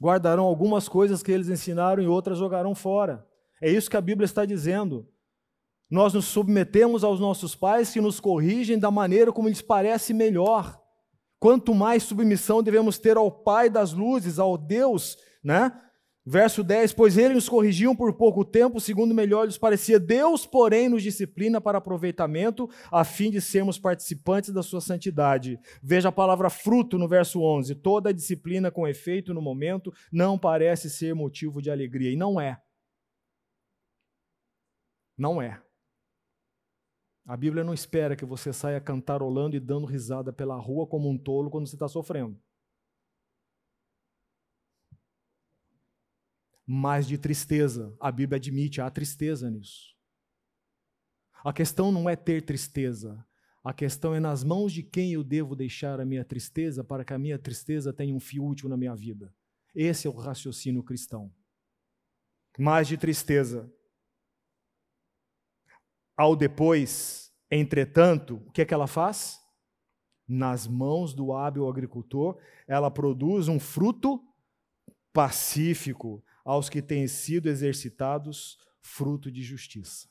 Guardarão 0.00 0.44
algumas 0.44 0.88
coisas 0.88 1.22
que 1.22 1.32
eles 1.32 1.48
ensinaram 1.48 2.02
e 2.02 2.06
outras 2.06 2.38
jogarão 2.38 2.74
fora. 2.74 3.26
É 3.60 3.70
isso 3.70 3.90
que 3.90 3.96
a 3.96 4.00
Bíblia 4.00 4.24
está 4.24 4.44
dizendo. 4.44 5.08
Nós 5.90 6.12
nos 6.12 6.26
submetemos 6.26 7.02
aos 7.02 7.18
nossos 7.18 7.54
pais 7.54 7.92
que 7.92 8.00
nos 8.00 8.20
corrigem 8.20 8.78
da 8.78 8.90
maneira 8.90 9.32
como 9.32 9.48
lhes 9.48 9.62
parece 9.62 10.12
melhor. 10.12 10.78
Quanto 11.38 11.74
mais 11.74 12.02
submissão 12.02 12.62
devemos 12.62 12.98
ter 12.98 13.16
ao 13.16 13.30
Pai 13.30 13.70
das 13.70 13.92
luzes, 13.92 14.38
ao 14.38 14.58
Deus, 14.58 15.16
né? 15.42 15.72
Verso 16.30 16.62
10: 16.62 16.92
Pois 16.92 17.16
eles 17.16 17.34
nos 17.34 17.48
corrigiam 17.48 17.96
por 17.96 18.12
pouco 18.12 18.44
tempo, 18.44 18.78
segundo 18.78 19.14
melhor 19.14 19.46
lhes 19.46 19.56
parecia. 19.56 19.98
Deus, 19.98 20.44
porém, 20.44 20.86
nos 20.86 21.02
disciplina 21.02 21.58
para 21.58 21.78
aproveitamento, 21.78 22.68
a 22.92 23.02
fim 23.02 23.30
de 23.30 23.40
sermos 23.40 23.78
participantes 23.78 24.52
da 24.52 24.62
sua 24.62 24.82
santidade. 24.82 25.58
Veja 25.82 26.10
a 26.10 26.12
palavra 26.12 26.50
fruto 26.50 26.98
no 26.98 27.08
verso 27.08 27.40
11. 27.40 27.76
Toda 27.76 28.12
disciplina 28.12 28.70
com 28.70 28.86
efeito 28.86 29.32
no 29.32 29.40
momento 29.40 29.90
não 30.12 30.38
parece 30.38 30.90
ser 30.90 31.14
motivo 31.14 31.62
de 31.62 31.70
alegria. 31.70 32.12
E 32.12 32.16
não 32.16 32.38
é. 32.38 32.60
Não 35.16 35.40
é. 35.40 35.62
A 37.28 37.36
Bíblia 37.36 37.62
não 37.62 37.74
espera 37.74 38.16
que 38.16 38.24
você 38.24 38.54
saia 38.54 38.80
cantarolando 38.80 39.54
e 39.54 39.60
dando 39.60 39.84
risada 39.84 40.32
pela 40.32 40.56
rua 40.56 40.86
como 40.86 41.10
um 41.10 41.18
tolo 41.18 41.50
quando 41.50 41.66
você 41.66 41.76
está 41.76 41.86
sofrendo. 41.86 42.40
Mas 46.66 47.06
de 47.06 47.18
tristeza, 47.18 47.94
a 48.00 48.10
Bíblia 48.10 48.38
admite, 48.38 48.80
há 48.80 48.90
tristeza 48.90 49.50
nisso. 49.50 49.94
A 51.44 51.52
questão 51.52 51.92
não 51.92 52.08
é 52.08 52.16
ter 52.16 52.40
tristeza, 52.40 53.22
a 53.62 53.74
questão 53.74 54.14
é 54.14 54.20
nas 54.20 54.42
mãos 54.42 54.72
de 54.72 54.82
quem 54.82 55.12
eu 55.12 55.22
devo 55.22 55.54
deixar 55.54 56.00
a 56.00 56.06
minha 56.06 56.24
tristeza 56.24 56.82
para 56.82 57.04
que 57.04 57.12
a 57.12 57.18
minha 57.18 57.38
tristeza 57.38 57.92
tenha 57.92 58.14
um 58.14 58.20
fio 58.20 58.42
útil 58.42 58.70
na 58.70 58.76
minha 58.78 58.96
vida. 58.96 59.34
Esse 59.74 60.06
é 60.06 60.10
o 60.10 60.14
raciocínio 60.14 60.82
cristão. 60.82 61.30
Mais 62.58 62.88
de 62.88 62.96
tristeza, 62.96 63.70
ao 66.18 66.34
depois, 66.34 67.32
entretanto, 67.48 68.42
o 68.44 68.50
que 68.50 68.62
é 68.62 68.64
que 68.64 68.74
ela 68.74 68.88
faz? 68.88 69.38
Nas 70.26 70.66
mãos 70.66 71.14
do 71.14 71.32
hábil 71.32 71.68
agricultor, 71.68 72.42
ela 72.66 72.90
produz 72.90 73.46
um 73.46 73.60
fruto 73.60 74.20
pacífico 75.12 76.22
aos 76.44 76.68
que 76.68 76.82
têm 76.82 77.06
sido 77.06 77.48
exercitados, 77.48 78.58
fruto 78.82 79.30
de 79.30 79.44
justiça. 79.44 80.08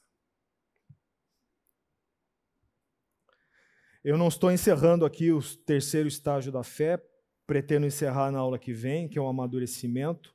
Eu 4.02 4.18
não 4.18 4.30
estou 4.30 4.50
encerrando 4.50 5.06
aqui 5.06 5.34
o 5.34 5.42
terceiro 5.66 6.08
estágio 6.08 6.54
da 6.54 6.64
fé, 6.64 7.04
pretendo 7.46 7.86
encerrar 7.86 8.32
na 8.32 8.40
aula 8.40 8.58
que 8.58 8.72
vem, 8.72 9.10
que 9.10 9.20
é 9.20 9.22
o 9.22 9.28
amadurecimento, 9.28 10.34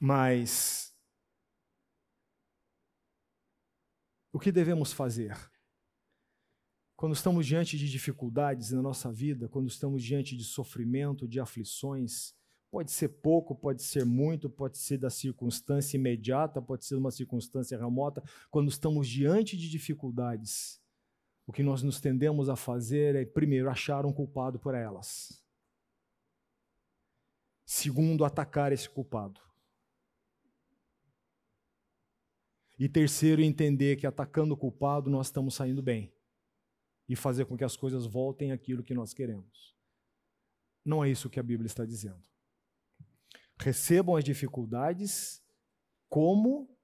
mas 0.00 0.85
O 4.36 4.38
que 4.38 4.52
devemos 4.52 4.92
fazer? 4.92 5.34
Quando 6.94 7.14
estamos 7.14 7.46
diante 7.46 7.78
de 7.78 7.88
dificuldades 7.88 8.70
na 8.70 8.82
nossa 8.82 9.10
vida, 9.10 9.48
quando 9.48 9.66
estamos 9.66 10.04
diante 10.04 10.36
de 10.36 10.44
sofrimento, 10.44 11.26
de 11.26 11.40
aflições, 11.40 12.34
pode 12.70 12.90
ser 12.92 13.08
pouco, 13.08 13.54
pode 13.54 13.82
ser 13.82 14.04
muito, 14.04 14.50
pode 14.50 14.76
ser 14.76 14.98
da 14.98 15.08
circunstância 15.08 15.96
imediata, 15.96 16.60
pode 16.60 16.84
ser 16.84 16.96
uma 16.96 17.10
circunstância 17.10 17.78
remota. 17.78 18.22
Quando 18.50 18.68
estamos 18.68 19.08
diante 19.08 19.56
de 19.56 19.70
dificuldades, 19.70 20.82
o 21.46 21.50
que 21.50 21.62
nós 21.62 21.82
nos 21.82 21.98
tendemos 21.98 22.50
a 22.50 22.56
fazer 22.56 23.16
é, 23.16 23.24
primeiro, 23.24 23.70
achar 23.70 24.04
um 24.04 24.12
culpado 24.12 24.58
por 24.58 24.74
elas. 24.74 25.42
Segundo, 27.64 28.22
atacar 28.22 28.70
esse 28.70 28.90
culpado. 28.90 29.40
E 32.78 32.88
terceiro, 32.88 33.42
entender 33.42 33.96
que 33.96 34.06
atacando 34.06 34.54
o 34.54 34.56
culpado 34.56 35.10
nós 35.10 35.28
estamos 35.28 35.54
saindo 35.54 35.82
bem. 35.82 36.12
E 37.08 37.16
fazer 37.16 37.44
com 37.46 37.56
que 37.56 37.64
as 37.64 37.76
coisas 37.76 38.04
voltem 38.06 38.52
àquilo 38.52 38.82
que 38.82 38.94
nós 38.94 39.14
queremos. 39.14 39.74
Não 40.84 41.04
é 41.04 41.10
isso 41.10 41.30
que 41.30 41.40
a 41.40 41.42
Bíblia 41.42 41.66
está 41.66 41.84
dizendo. 41.84 42.22
Recebam 43.58 44.16
as 44.16 44.24
dificuldades 44.24 45.42
como 46.08 46.76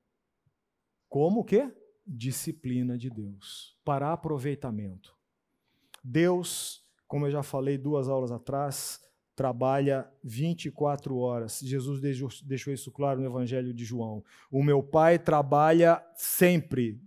como 1.12 1.40
o 1.40 1.44
quê? 1.44 1.70
Disciplina 2.06 2.97
de 2.97 3.10
Deus, 3.10 3.77
para 3.85 4.14
aproveitamento. 4.14 5.14
Deus, 6.02 6.82
como 7.06 7.27
eu 7.27 7.31
já 7.31 7.43
falei 7.43 7.77
duas 7.77 8.09
aulas 8.09 8.32
atrás, 8.32 8.98
trabalha 9.35 10.11
24 10.23 11.17
horas. 11.17 11.61
Jesus 11.61 12.01
deixou 12.45 12.73
isso 12.73 12.91
claro 12.91 13.21
no 13.21 13.27
Evangelho 13.27 13.73
de 13.73 13.85
João. 13.85 14.23
O 14.51 14.63
meu 14.63 14.83
Pai 14.83 15.19
trabalha 15.19 16.05
sempre 16.15 17.01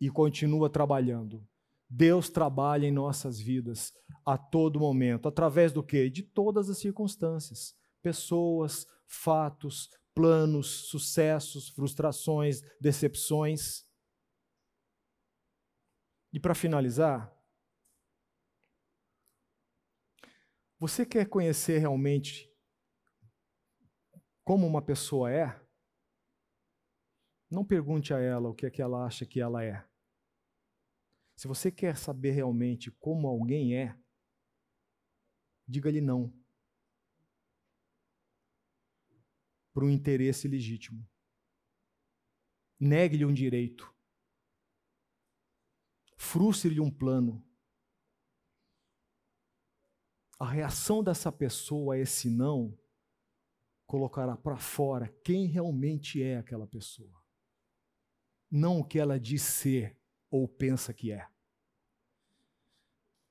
e 0.00 0.08
continua 0.08 0.70
trabalhando. 0.70 1.46
Deus 1.90 2.28
trabalha 2.28 2.86
em 2.86 2.92
nossas 2.92 3.40
vidas 3.40 3.94
a 4.24 4.36
todo 4.36 4.78
momento, 4.78 5.26
através 5.26 5.72
do 5.72 5.82
quê? 5.82 6.10
De 6.10 6.22
todas 6.22 6.68
as 6.68 6.78
circunstâncias, 6.78 7.74
pessoas, 8.02 8.86
fatos, 9.06 9.90
planos, 10.14 10.66
sucessos, 10.66 11.70
frustrações, 11.70 12.62
decepções. 12.80 13.86
E 16.32 16.38
para 16.38 16.54
finalizar, 16.54 17.34
você 20.78 21.04
quer 21.04 21.28
conhecer 21.28 21.78
realmente 21.78 22.48
como 24.44 24.66
uma 24.66 24.80
pessoa 24.80 25.30
é? 25.30 25.60
Não 27.50 27.64
pergunte 27.64 28.14
a 28.14 28.18
ela 28.18 28.48
o 28.48 28.54
que 28.54 28.66
é 28.66 28.70
que 28.70 28.80
ela 28.80 29.04
acha 29.04 29.26
que 29.26 29.40
ela 29.40 29.64
é. 29.64 29.86
Se 31.34 31.48
você 31.48 31.70
quer 31.70 31.96
saber 31.96 32.32
realmente 32.32 32.90
como 32.92 33.26
alguém 33.26 33.76
é, 33.76 33.98
diga-lhe 35.66 36.00
não. 36.00 36.32
Por 39.72 39.84
um 39.84 39.90
interesse 39.90 40.48
legítimo. 40.48 41.08
Negue-lhe 42.80 43.24
um 43.24 43.32
direito. 43.32 43.94
Frustre-lhe 46.16 46.80
um 46.80 46.90
plano. 46.90 47.47
A 50.38 50.48
reação 50.48 51.02
dessa 51.02 51.32
pessoa 51.32 51.94
a 51.94 51.98
esse 51.98 52.30
não 52.30 52.78
colocará 53.86 54.36
para 54.36 54.56
fora 54.56 55.08
quem 55.24 55.46
realmente 55.46 56.22
é 56.22 56.36
aquela 56.38 56.66
pessoa. 56.66 57.22
Não 58.50 58.80
o 58.80 58.84
que 58.84 58.98
ela 58.98 59.18
diz 59.18 59.42
ser 59.42 59.98
ou 60.30 60.46
pensa 60.46 60.92
que 60.92 61.10
é. 61.10 61.26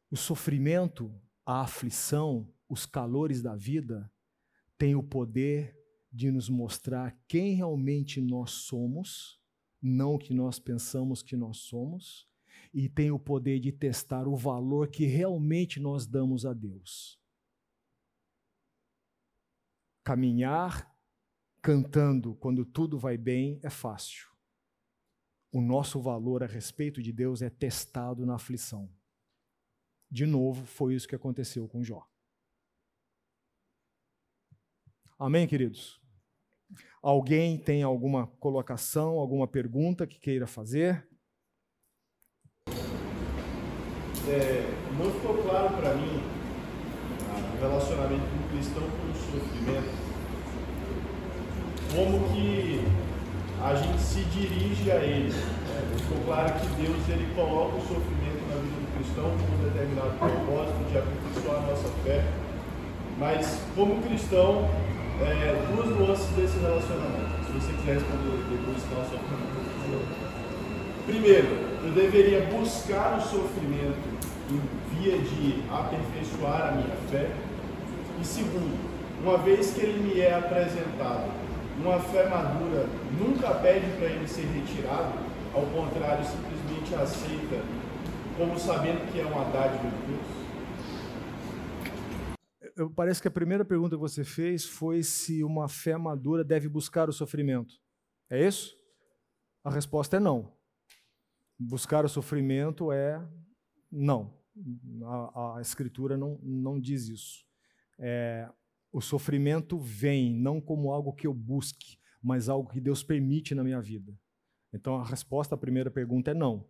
O 0.09 0.17
sofrimento, 0.17 1.13
a 1.45 1.61
aflição, 1.61 2.51
os 2.67 2.85
calores 2.85 3.41
da 3.41 3.55
vida 3.55 4.11
têm 4.77 4.95
o 4.95 5.03
poder 5.03 5.77
de 6.11 6.31
nos 6.31 6.49
mostrar 6.49 7.17
quem 7.27 7.53
realmente 7.53 8.21
nós 8.21 8.51
somos, 8.51 9.39
não 9.81 10.15
o 10.15 10.19
que 10.19 10.33
nós 10.33 10.59
pensamos 10.59 11.21
que 11.21 11.35
nós 11.35 11.57
somos, 11.57 12.27
e 12.73 12.89
tem 12.89 13.11
o 13.11 13.19
poder 13.19 13.59
de 13.59 13.71
testar 13.71 14.27
o 14.27 14.35
valor 14.35 14.89
que 14.89 15.05
realmente 15.05 15.79
nós 15.79 16.05
damos 16.05 16.45
a 16.45 16.53
Deus. 16.53 17.19
Caminhar 20.03 20.95
cantando 21.61 22.35
quando 22.35 22.65
tudo 22.65 22.97
vai 22.97 23.17
bem 23.17 23.59
é 23.61 23.69
fácil 23.69 24.37
o 25.51 25.61
nosso 25.61 25.99
valor 25.99 26.43
a 26.43 26.47
respeito 26.47 27.01
de 27.01 27.11
Deus 27.11 27.41
é 27.41 27.49
testado 27.49 28.25
na 28.25 28.35
aflição. 28.35 28.89
De 30.09 30.25
novo, 30.25 30.65
foi 30.65 30.93
isso 30.93 31.07
que 31.07 31.15
aconteceu 31.15 31.67
com 31.67 31.83
Jó. 31.83 32.07
Amém, 35.17 35.47
queridos? 35.47 35.99
Alguém 37.01 37.57
tem 37.57 37.81
alguma 37.81 38.27
colocação, 38.27 39.17
alguma 39.17 39.47
pergunta 39.47 40.05
que 40.05 40.19
queira 40.19 40.45
fazer? 40.45 41.07
É, 44.29 44.73
não 44.99 45.09
ficou 45.11 45.35
claro 45.37 45.69
para 45.69 45.93
mim 45.93 46.21
o 47.55 47.61
relacionamento 47.61 48.23
do 48.23 48.49
cristão 48.51 48.83
com 48.83 49.11
o 49.11 49.15
sofrimento. 49.15 50.07
Como 51.95 52.27
que 52.33 52.83
a 53.63 53.73
gente 53.75 53.99
se 54.01 54.21
dirige 54.25 54.91
a 54.91 54.95
ele. 54.95 55.33
É, 55.33 55.97
ficou 55.97 56.17
claro 56.25 56.53
que 56.59 56.67
Deus 56.81 56.97
ele 57.09 57.33
coloca 57.35 57.77
o 57.77 57.81
sofrimento 57.81 58.43
na 58.49 58.61
vida 58.61 58.77
do 58.77 58.89
cristão 58.97 59.31
com 59.31 59.47
um 59.55 59.63
determinado 59.63 60.11
propósito 60.19 60.91
de 60.91 60.97
aperfeiçoar 60.97 61.57
a 61.57 61.67
nossa 61.67 61.89
fé. 62.03 62.23
Mas, 63.17 63.61
como 63.75 64.01
cristão, 64.03 64.69
é, 65.21 65.55
duas 65.73 65.89
nuances 65.97 66.29
desse 66.35 66.59
relacionamento. 66.59 67.45
Se 67.45 67.51
você 67.53 67.73
quiser 67.73 67.93
responder 67.95 68.43
depois, 68.51 68.77
está 68.77 69.03
só 69.09 69.17
Primeiro, 71.07 71.47
eu 71.85 71.93
deveria 71.93 72.41
buscar 72.47 73.17
o 73.17 73.21
sofrimento 73.21 73.97
em 74.51 74.61
via 74.93 75.17
de 75.17 75.63
aperfeiçoar 75.71 76.67
a 76.67 76.71
minha 76.73 76.95
fé. 77.09 77.31
E 78.21 78.25
segundo, 78.25 78.77
uma 79.21 79.37
vez 79.37 79.71
que 79.71 79.79
ele 79.79 80.03
me 80.03 80.19
é 80.19 80.33
apresentado 80.35 81.31
uma 81.77 81.99
fé 81.99 82.27
madura 82.27 82.87
nunca 83.17 83.53
pede 83.55 83.85
para 83.97 84.07
ele 84.07 84.27
ser 84.27 84.45
retirado, 84.47 85.17
ao 85.53 85.65
contrário, 85.67 86.25
simplesmente 86.25 86.93
aceita, 86.95 87.63
como 88.35 88.59
sabendo 88.59 89.09
que 89.11 89.19
é 89.19 89.25
uma 89.25 89.45
dádiva 89.45 89.89
de 89.89 90.07
Deus? 90.07 90.37
Eu, 92.75 92.89
parece 92.89 93.21
que 93.21 93.27
a 93.27 93.31
primeira 93.31 93.63
pergunta 93.63 93.95
que 93.95 94.01
você 94.01 94.23
fez 94.23 94.65
foi 94.65 95.01
se 95.03 95.43
uma 95.43 95.69
fé 95.69 95.95
madura 95.97 96.43
deve 96.43 96.67
buscar 96.67 97.09
o 97.09 97.13
sofrimento. 97.13 97.75
É 98.29 98.45
isso? 98.45 98.75
A 99.63 99.71
resposta 99.71 100.17
é 100.17 100.19
não. 100.19 100.56
Buscar 101.59 102.05
o 102.05 102.09
sofrimento 102.09 102.91
é 102.91 103.25
não. 103.91 104.33
A, 105.03 105.57
a 105.57 105.61
Escritura 105.61 106.17
não, 106.17 106.39
não 106.41 106.79
diz 106.79 107.07
isso. 107.07 107.45
É, 107.99 108.49
o 108.91 109.01
sofrimento 109.01 109.79
vem 109.79 110.35
não 110.35 110.61
como 110.61 110.91
algo 110.91 111.13
que 111.13 111.27
eu 111.27 111.33
busque, 111.33 111.97
mas 112.21 112.49
algo 112.49 112.69
que 112.69 112.79
Deus 112.79 113.03
permite 113.03 113.55
na 113.55 113.63
minha 113.63 113.81
vida. 113.81 114.13
Então 114.73 114.95
a 114.95 115.05
resposta 115.05 115.55
à 115.55 115.57
primeira 115.57 115.89
pergunta 115.89 116.31
é 116.31 116.33
não. 116.33 116.67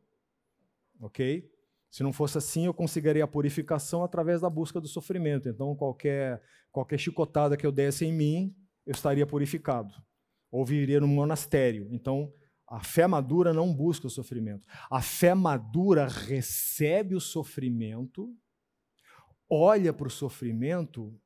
Ok? 1.00 1.50
Se 1.90 2.04
não 2.04 2.12
fosse 2.12 2.38
assim, 2.38 2.66
eu 2.66 2.74
conseguiria 2.74 3.24
a 3.24 3.28
purificação 3.28 4.04
através 4.04 4.42
da 4.42 4.50
busca 4.50 4.80
do 4.80 4.88
sofrimento. 4.88 5.48
Então, 5.48 5.76
qualquer, 5.76 6.42
qualquer 6.72 6.98
chicotada 7.00 7.56
que 7.56 7.66
eu 7.66 7.72
desse 7.72 8.06
em 8.06 8.14
mim, 8.14 8.56
eu 8.86 8.92
estaria 8.92 9.26
purificado. 9.26 9.94
Ou 10.52 10.66
viveria 10.66 11.00
num 11.00 11.08
monastério. 11.08 11.88
Então, 11.92 12.32
a 12.68 12.82
fé 12.84 13.08
madura 13.08 13.54
não 13.54 13.74
busca 13.74 14.08
o 14.08 14.10
sofrimento. 14.10 14.68
A 14.92 15.02
fé 15.02 15.34
madura 15.34 16.08
recebe 16.08 17.16
o 17.16 17.22
sofrimento, 17.22 18.36
olha 19.50 19.94
para 19.94 20.08
o 20.08 20.12
sofrimento 20.12 21.18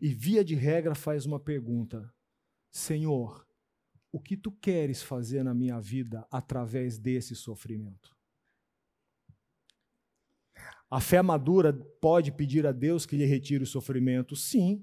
e, 0.00 0.08
via 0.08 0.42
de 0.42 0.54
regra, 0.54 0.94
faz 0.94 1.26
uma 1.26 1.38
pergunta: 1.38 2.10
Senhor, 2.70 3.46
o 4.10 4.18
que 4.18 4.36
tu 4.36 4.50
queres 4.50 5.02
fazer 5.02 5.42
na 5.42 5.54
minha 5.54 5.78
vida 5.78 6.26
através 6.30 6.98
desse 6.98 7.36
sofrimento? 7.36 8.16
A 10.90 11.00
fé 11.00 11.20
madura 11.20 11.72
pode 12.00 12.32
pedir 12.32 12.66
a 12.66 12.72
Deus 12.72 13.04
que 13.04 13.16
lhe 13.16 13.26
retire 13.26 13.64
o 13.64 13.66
sofrimento? 13.66 14.34
Sim, 14.34 14.82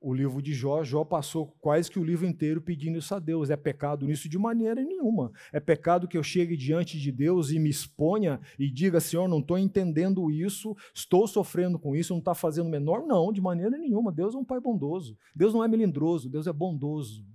o 0.00 0.14
livro 0.14 0.40
de 0.40 0.54
Jó, 0.54 0.82
Jó 0.82 1.04
passou 1.04 1.48
quase 1.60 1.90
que 1.90 1.98
o 1.98 2.04
livro 2.04 2.26
inteiro 2.26 2.62
pedindo 2.62 2.98
isso 2.98 3.14
a 3.14 3.18
Deus. 3.18 3.50
É 3.50 3.56
pecado 3.56 4.06
nisso 4.06 4.28
de 4.28 4.38
maneira 4.38 4.82
nenhuma. 4.82 5.30
É 5.52 5.60
pecado 5.60 6.08
que 6.08 6.16
eu 6.16 6.22
chegue 6.22 6.56
diante 6.56 6.98
de 6.98 7.12
Deus 7.12 7.50
e 7.50 7.58
me 7.58 7.68
exponha 7.68 8.40
e 8.58 8.70
diga, 8.70 8.98
Senhor, 8.98 9.28
não 9.28 9.40
estou 9.40 9.58
entendendo 9.58 10.30
isso, 10.30 10.74
estou 10.94 11.26
sofrendo 11.26 11.78
com 11.78 11.94
isso, 11.94 12.14
não 12.14 12.18
está 12.18 12.34
fazendo 12.34 12.70
menor. 12.70 13.06
Não, 13.06 13.30
de 13.30 13.42
maneira 13.42 13.76
nenhuma. 13.76 14.10
Deus 14.10 14.34
é 14.34 14.38
um 14.38 14.44
pai 14.44 14.58
bondoso. 14.58 15.18
Deus 15.36 15.52
não 15.52 15.62
é 15.62 15.68
melindroso, 15.68 16.30
Deus 16.30 16.46
é 16.46 16.52
bondoso. 16.52 17.26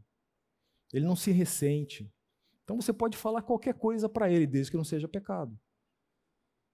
Ele 0.92 1.06
não 1.06 1.16
se 1.16 1.32
ressente. 1.32 2.12
Então 2.64 2.82
você 2.82 2.92
pode 2.92 3.16
falar 3.16 3.44
qualquer 3.44 3.76
coisa 3.76 4.10
para 4.10 4.32
ele, 4.32 4.48
desde 4.48 4.72
que 4.72 4.78
não 4.78 4.84
seja 4.84 5.08
pecado. 5.08 5.56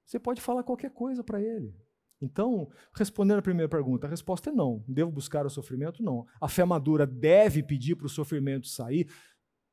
Você 0.06 0.18
pode 0.18 0.40
falar 0.40 0.64
qualquer 0.64 0.92
coisa 0.92 1.22
para 1.22 1.42
ele. 1.42 1.76
Então, 2.22 2.70
respondendo 2.94 3.40
a 3.40 3.42
primeira 3.42 3.68
pergunta, 3.68 4.06
a 4.06 4.10
resposta 4.10 4.52
é 4.52 4.54
não. 4.54 4.84
Devo 4.88 5.12
buscar 5.12 5.46
o 5.46 5.50
sofrimento? 5.50 6.04
Não. 6.04 6.28
A 6.40 6.48
fé 6.48 6.64
madura 6.64 7.08
deve 7.08 7.64
pedir 7.64 7.96
para 7.96 8.06
o 8.06 8.10
sofrimento 8.10 8.68
sair? 8.68 9.12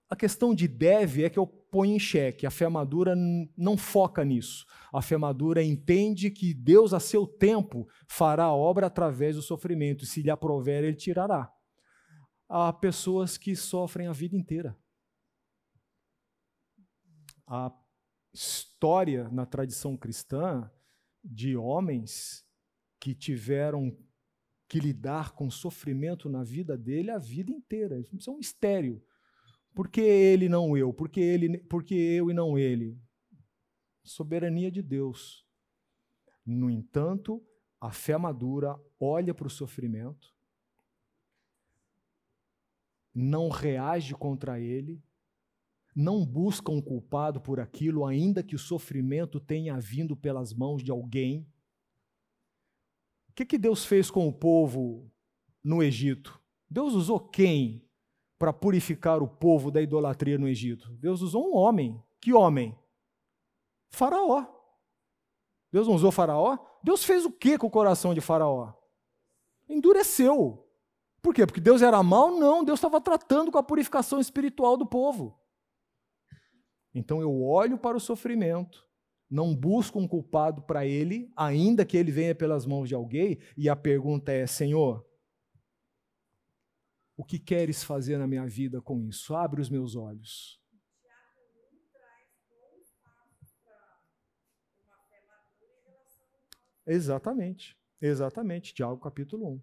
A 0.09 0.17
questão 0.17 0.55
de 0.55 0.67
deve 0.67 1.23
é 1.23 1.29
que 1.29 1.39
eu 1.39 1.47
ponho 1.47 1.95
em 1.95 1.99
xeque. 1.99 2.47
A 2.47 2.51
fé 2.51 2.67
madura 2.67 3.15
não 3.55 3.77
foca 3.77 4.25
nisso. 4.25 4.65
A 4.91 5.03
fé 5.03 5.19
madura 5.19 5.63
entende 5.63 6.31
que 6.31 6.55
Deus, 6.55 6.95
a 6.95 7.01
seu 7.01 7.27
tempo, 7.27 7.87
fará 8.09 8.45
a 8.45 8.55
obra 8.55 8.87
através 8.87 9.37
do 9.37 9.43
sofrimento. 9.43 10.07
Se 10.07 10.23
lhe 10.23 10.31
aprover, 10.31 10.83
ele 10.83 10.97
tirará. 10.97 11.53
Há 12.49 12.73
pessoas 12.73 13.37
que 13.37 13.55
sofrem 13.55 14.07
a 14.07 14.13
vida 14.13 14.35
inteira. 14.35 14.75
A 17.47 17.71
história 18.33 19.29
na 19.29 19.45
tradição 19.45 19.95
cristã 19.95 20.71
de 21.25 21.57
homens 21.57 22.47
que 23.01 23.15
tiveram 23.15 23.97
que 24.69 24.79
lidar 24.79 25.33
com 25.33 25.51
sofrimento 25.51 26.29
na 26.29 26.45
vida 26.45 26.77
dele 26.77 27.11
a 27.11 27.19
vida 27.19 27.51
inteira. 27.51 27.99
Isso 28.13 28.29
é 28.29 28.33
um 28.33 28.37
mistério. 28.37 29.03
Por 29.75 29.89
que 29.89 30.01
ele 30.01 30.49
não 30.49 30.77
eu? 30.77 30.93
Por 30.93 31.09
que, 31.09 31.21
ele, 31.21 31.59
por 31.59 31.83
que 31.83 31.95
eu 31.95 32.31
e 32.31 32.35
não 32.35 32.59
ele? 32.59 33.01
Soberania 34.03 34.71
de 34.71 34.83
Deus. 34.83 35.47
No 36.45 36.71
entanto, 36.71 37.43
a 37.81 37.91
fé 37.91 38.17
madura 38.17 38.79
olha 38.99 39.33
para 39.33 39.47
o 39.47 39.51
sofrimento, 39.51 40.35
não 43.15 43.49
reage 43.49 44.15
contra 44.15 44.61
ele, 44.61 45.03
não 45.99 46.25
busca 46.25 46.71
um 46.71 46.81
culpado 46.81 47.41
por 47.41 47.59
aquilo, 47.59 48.07
ainda 48.07 48.41
que 48.41 48.55
o 48.55 48.59
sofrimento 48.59 49.41
tenha 49.41 49.77
vindo 49.81 50.17
pelas 50.17 50.55
mãos 50.55 50.81
de 50.81 50.93
alguém. 50.93 51.45
O 53.29 53.33
que, 53.33 53.45
que 53.45 53.59
Deus 53.59 53.85
fez 53.85 54.09
com 54.09 54.29
o 54.29 54.33
povo 54.33 55.11
no 55.63 55.83
Egito? 55.83 56.41
Deus 56.71 56.95
usou 56.95 57.19
quem 57.19 57.85
para 58.39 58.53
purificar 58.53 59.21
o 59.21 59.27
povo 59.27 59.73
da 59.73 59.83
idolatria 59.83 60.39
no 60.39 60.47
Egito? 60.47 60.89
Deus 60.99 61.21
usou 61.21 61.51
um 61.51 61.57
homem. 61.57 62.01
Que 62.21 62.33
homem? 62.33 62.79
Faraó. 63.91 64.47
Deus 65.73 65.89
não 65.89 65.97
usou 65.97 66.13
Faraó? 66.13 66.59
Deus 66.81 67.03
fez 67.03 67.25
o 67.25 67.33
que 67.33 67.59
com 67.59 67.67
o 67.67 67.71
coração 67.71 68.15
de 68.15 68.21
Faraó? 68.21 68.73
Endureceu. 69.69 70.65
Por 71.21 71.35
quê? 71.35 71.45
Porque 71.45 71.61
Deus 71.61 71.83
era 71.83 72.01
mau? 72.05 72.39
Não, 72.39 72.63
Deus 72.63 72.79
estava 72.79 73.01
tratando 73.01 73.51
com 73.51 73.59
a 73.59 73.65
purificação 73.65 74.21
espiritual 74.21 74.77
do 74.77 74.87
povo. 74.87 75.37
Então 76.99 77.21
eu 77.21 77.43
olho 77.43 77.79
para 77.79 77.97
o 77.97 78.01
sofrimento, 78.01 78.87
não 79.31 79.55
busco 79.55 79.99
um 79.99 80.09
culpado 80.09 80.63
para 80.63 80.85
ele, 80.85 81.31
ainda 81.37 81.85
que 81.85 81.97
ele 81.97 82.11
venha 82.11 82.35
pelas 82.35 82.67
mãos 82.67 82.89
de 82.89 82.95
alguém, 82.95 83.39
e 83.57 83.69
a 83.69 83.77
pergunta 83.77 84.33
é: 84.33 84.47
Senhor, 84.47 85.07
o 87.17 87.25
que 87.25 87.39
queres 87.39 87.85
fazer 87.85 88.19
na 88.19 88.27
minha 88.27 88.47
vida 88.47 88.81
com 88.81 89.01
isso? 89.05 89.35
Abre 89.35 89.61
os 89.61 89.71
meus 89.71 89.95
olhos. 89.97 90.59
Exatamente, 96.87 97.77
exatamente. 98.01 98.73
Tiago 98.73 98.99
capítulo 98.99 99.55
1. 99.55 99.63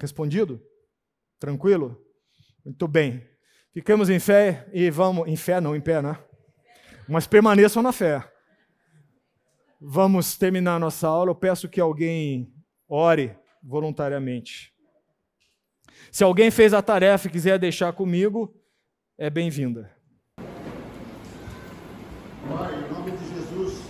Respondido? 0.00 0.60
Tranquilo? 1.38 2.04
Muito 2.64 2.88
bem. 2.88 3.24
Ficamos 3.72 4.10
em 4.10 4.18
fé 4.18 4.68
e 4.72 4.90
vamos. 4.90 5.28
Em 5.28 5.36
fé, 5.36 5.60
não, 5.60 5.76
em 5.76 5.80
pé, 5.80 6.02
né? 6.02 6.27
Mas 7.08 7.26
permaneçam 7.26 7.82
na 7.82 7.90
fé. 7.90 8.22
Vamos 9.80 10.36
terminar 10.36 10.78
nossa 10.78 11.08
aula. 11.08 11.30
Eu 11.30 11.34
peço 11.34 11.68
que 11.68 11.80
alguém 11.80 12.52
ore 12.86 13.34
voluntariamente. 13.62 14.74
Se 16.12 16.22
alguém 16.22 16.50
fez 16.50 16.74
a 16.74 16.82
tarefa 16.82 17.26
e 17.26 17.30
quiser 17.30 17.58
deixar 17.58 17.92
comigo, 17.92 18.54
é 19.16 19.30
bem-vinda. 19.30 19.90
Pai, 22.48 22.74
em 22.74 22.92
nome 22.92 23.10
de 23.12 23.28
Jesus, 23.34 23.82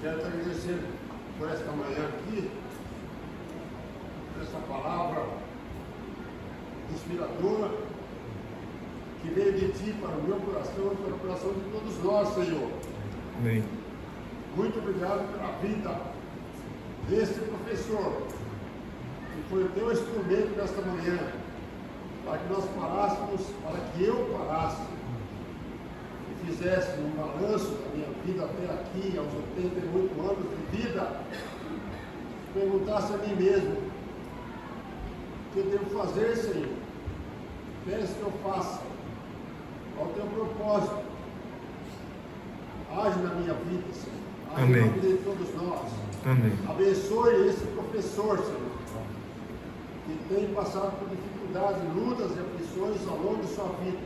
quero 0.00 0.20
te 0.20 0.26
agradecer 0.26 0.80
por 1.38 1.50
esta 1.50 1.72
manhã 1.72 2.08
aqui, 2.08 2.50
por 4.32 4.42
essa 4.42 4.58
palavra 4.60 5.26
inspiradora 6.92 7.70
que 9.22 9.28
veio 9.28 9.52
de 9.52 9.72
ti 9.72 9.92
para 10.00 10.16
o 10.16 10.22
meu 10.22 10.40
coração 10.40 10.92
e 10.92 10.96
para 10.96 11.14
o 11.14 11.18
coração 11.18 11.52
de 11.52 11.60
todos 11.70 11.89
nós, 12.02 12.28
Senhor. 12.34 12.68
Amém. 13.38 13.64
Muito 14.56 14.78
obrigado 14.78 15.30
pela 15.32 15.52
vida 15.58 16.00
desse 17.08 17.40
professor 17.40 18.26
que 19.34 19.42
foi 19.48 19.64
o 19.64 19.68
teu 19.70 19.92
instrumento 19.92 20.56
nesta 20.56 20.82
manhã, 20.82 21.18
para 22.24 22.38
que 22.38 22.52
nós 22.52 22.64
parássemos, 22.78 23.42
para 23.62 23.80
que 23.92 24.04
eu 24.04 24.16
parasse 24.36 24.82
e 26.30 26.46
fizesse 26.46 27.00
um 27.00 27.10
balanço 27.10 27.70
da 27.70 27.90
minha 27.94 28.08
vida 28.24 28.44
até 28.44 28.72
aqui, 28.74 29.18
aos 29.18 29.32
88 29.56 30.20
anos 30.20 30.46
de 30.50 30.76
vida, 30.76 31.20
perguntasse 32.52 33.12
a 33.12 33.16
mim 33.18 33.34
mesmo, 33.36 33.76
o 35.46 35.52
que 35.52 35.58
eu 35.58 35.64
devo 35.64 35.98
fazer, 35.98 36.36
Senhor? 36.36 36.68
Queres 37.84 38.10
que 38.10 38.20
eu 38.20 38.32
faça? 38.44 38.82
Qual 39.96 40.08
o 40.08 40.12
teu 40.12 40.26
propósito? 40.26 41.09
Age 42.96 43.18
na 43.20 43.34
minha 43.34 43.54
vida, 43.54 43.92
Senhor. 43.92 44.18
Age 44.54 44.62
Amém. 44.64 44.86
na 44.86 44.92
vida 44.92 45.08
de 45.08 45.18
todos 45.18 45.54
nós. 45.54 45.90
Amém. 46.24 46.52
Abençoe 46.68 47.48
esse 47.48 47.64
professor, 47.68 48.38
Senhor, 48.38 48.70
que 50.06 50.34
tem 50.34 50.54
passado 50.54 50.92
por 50.98 51.08
dificuldades, 51.08 51.82
lutas 51.94 52.36
e 52.36 52.40
aflições 52.40 53.08
ao 53.08 53.16
longo 53.16 53.42
de 53.42 53.54
sua 53.54 53.68
vida. 53.82 53.98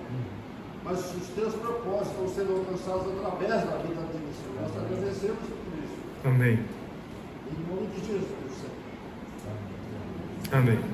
Mas 0.85 0.99
os 1.17 1.29
teus 1.29 1.55
propósitos 1.55 2.11
estão 2.13 2.29
sendo 2.29 2.59
alcançados 2.59 3.07
através 3.19 3.65
da 3.65 3.79
vida 3.79 4.03
dele, 4.13 4.33
Senhor. 4.37 4.61
Nós 4.61 4.73
te 4.73 4.79
agradecemos 4.79 5.39
por 5.39 5.79
isso. 5.83 5.97
Amém. 6.25 6.59
Em 7.51 7.75
nome 7.75 7.87
de 7.89 8.07
Jesus, 8.07 8.53
Senhor. 8.53 8.85
Amém. 10.53 10.94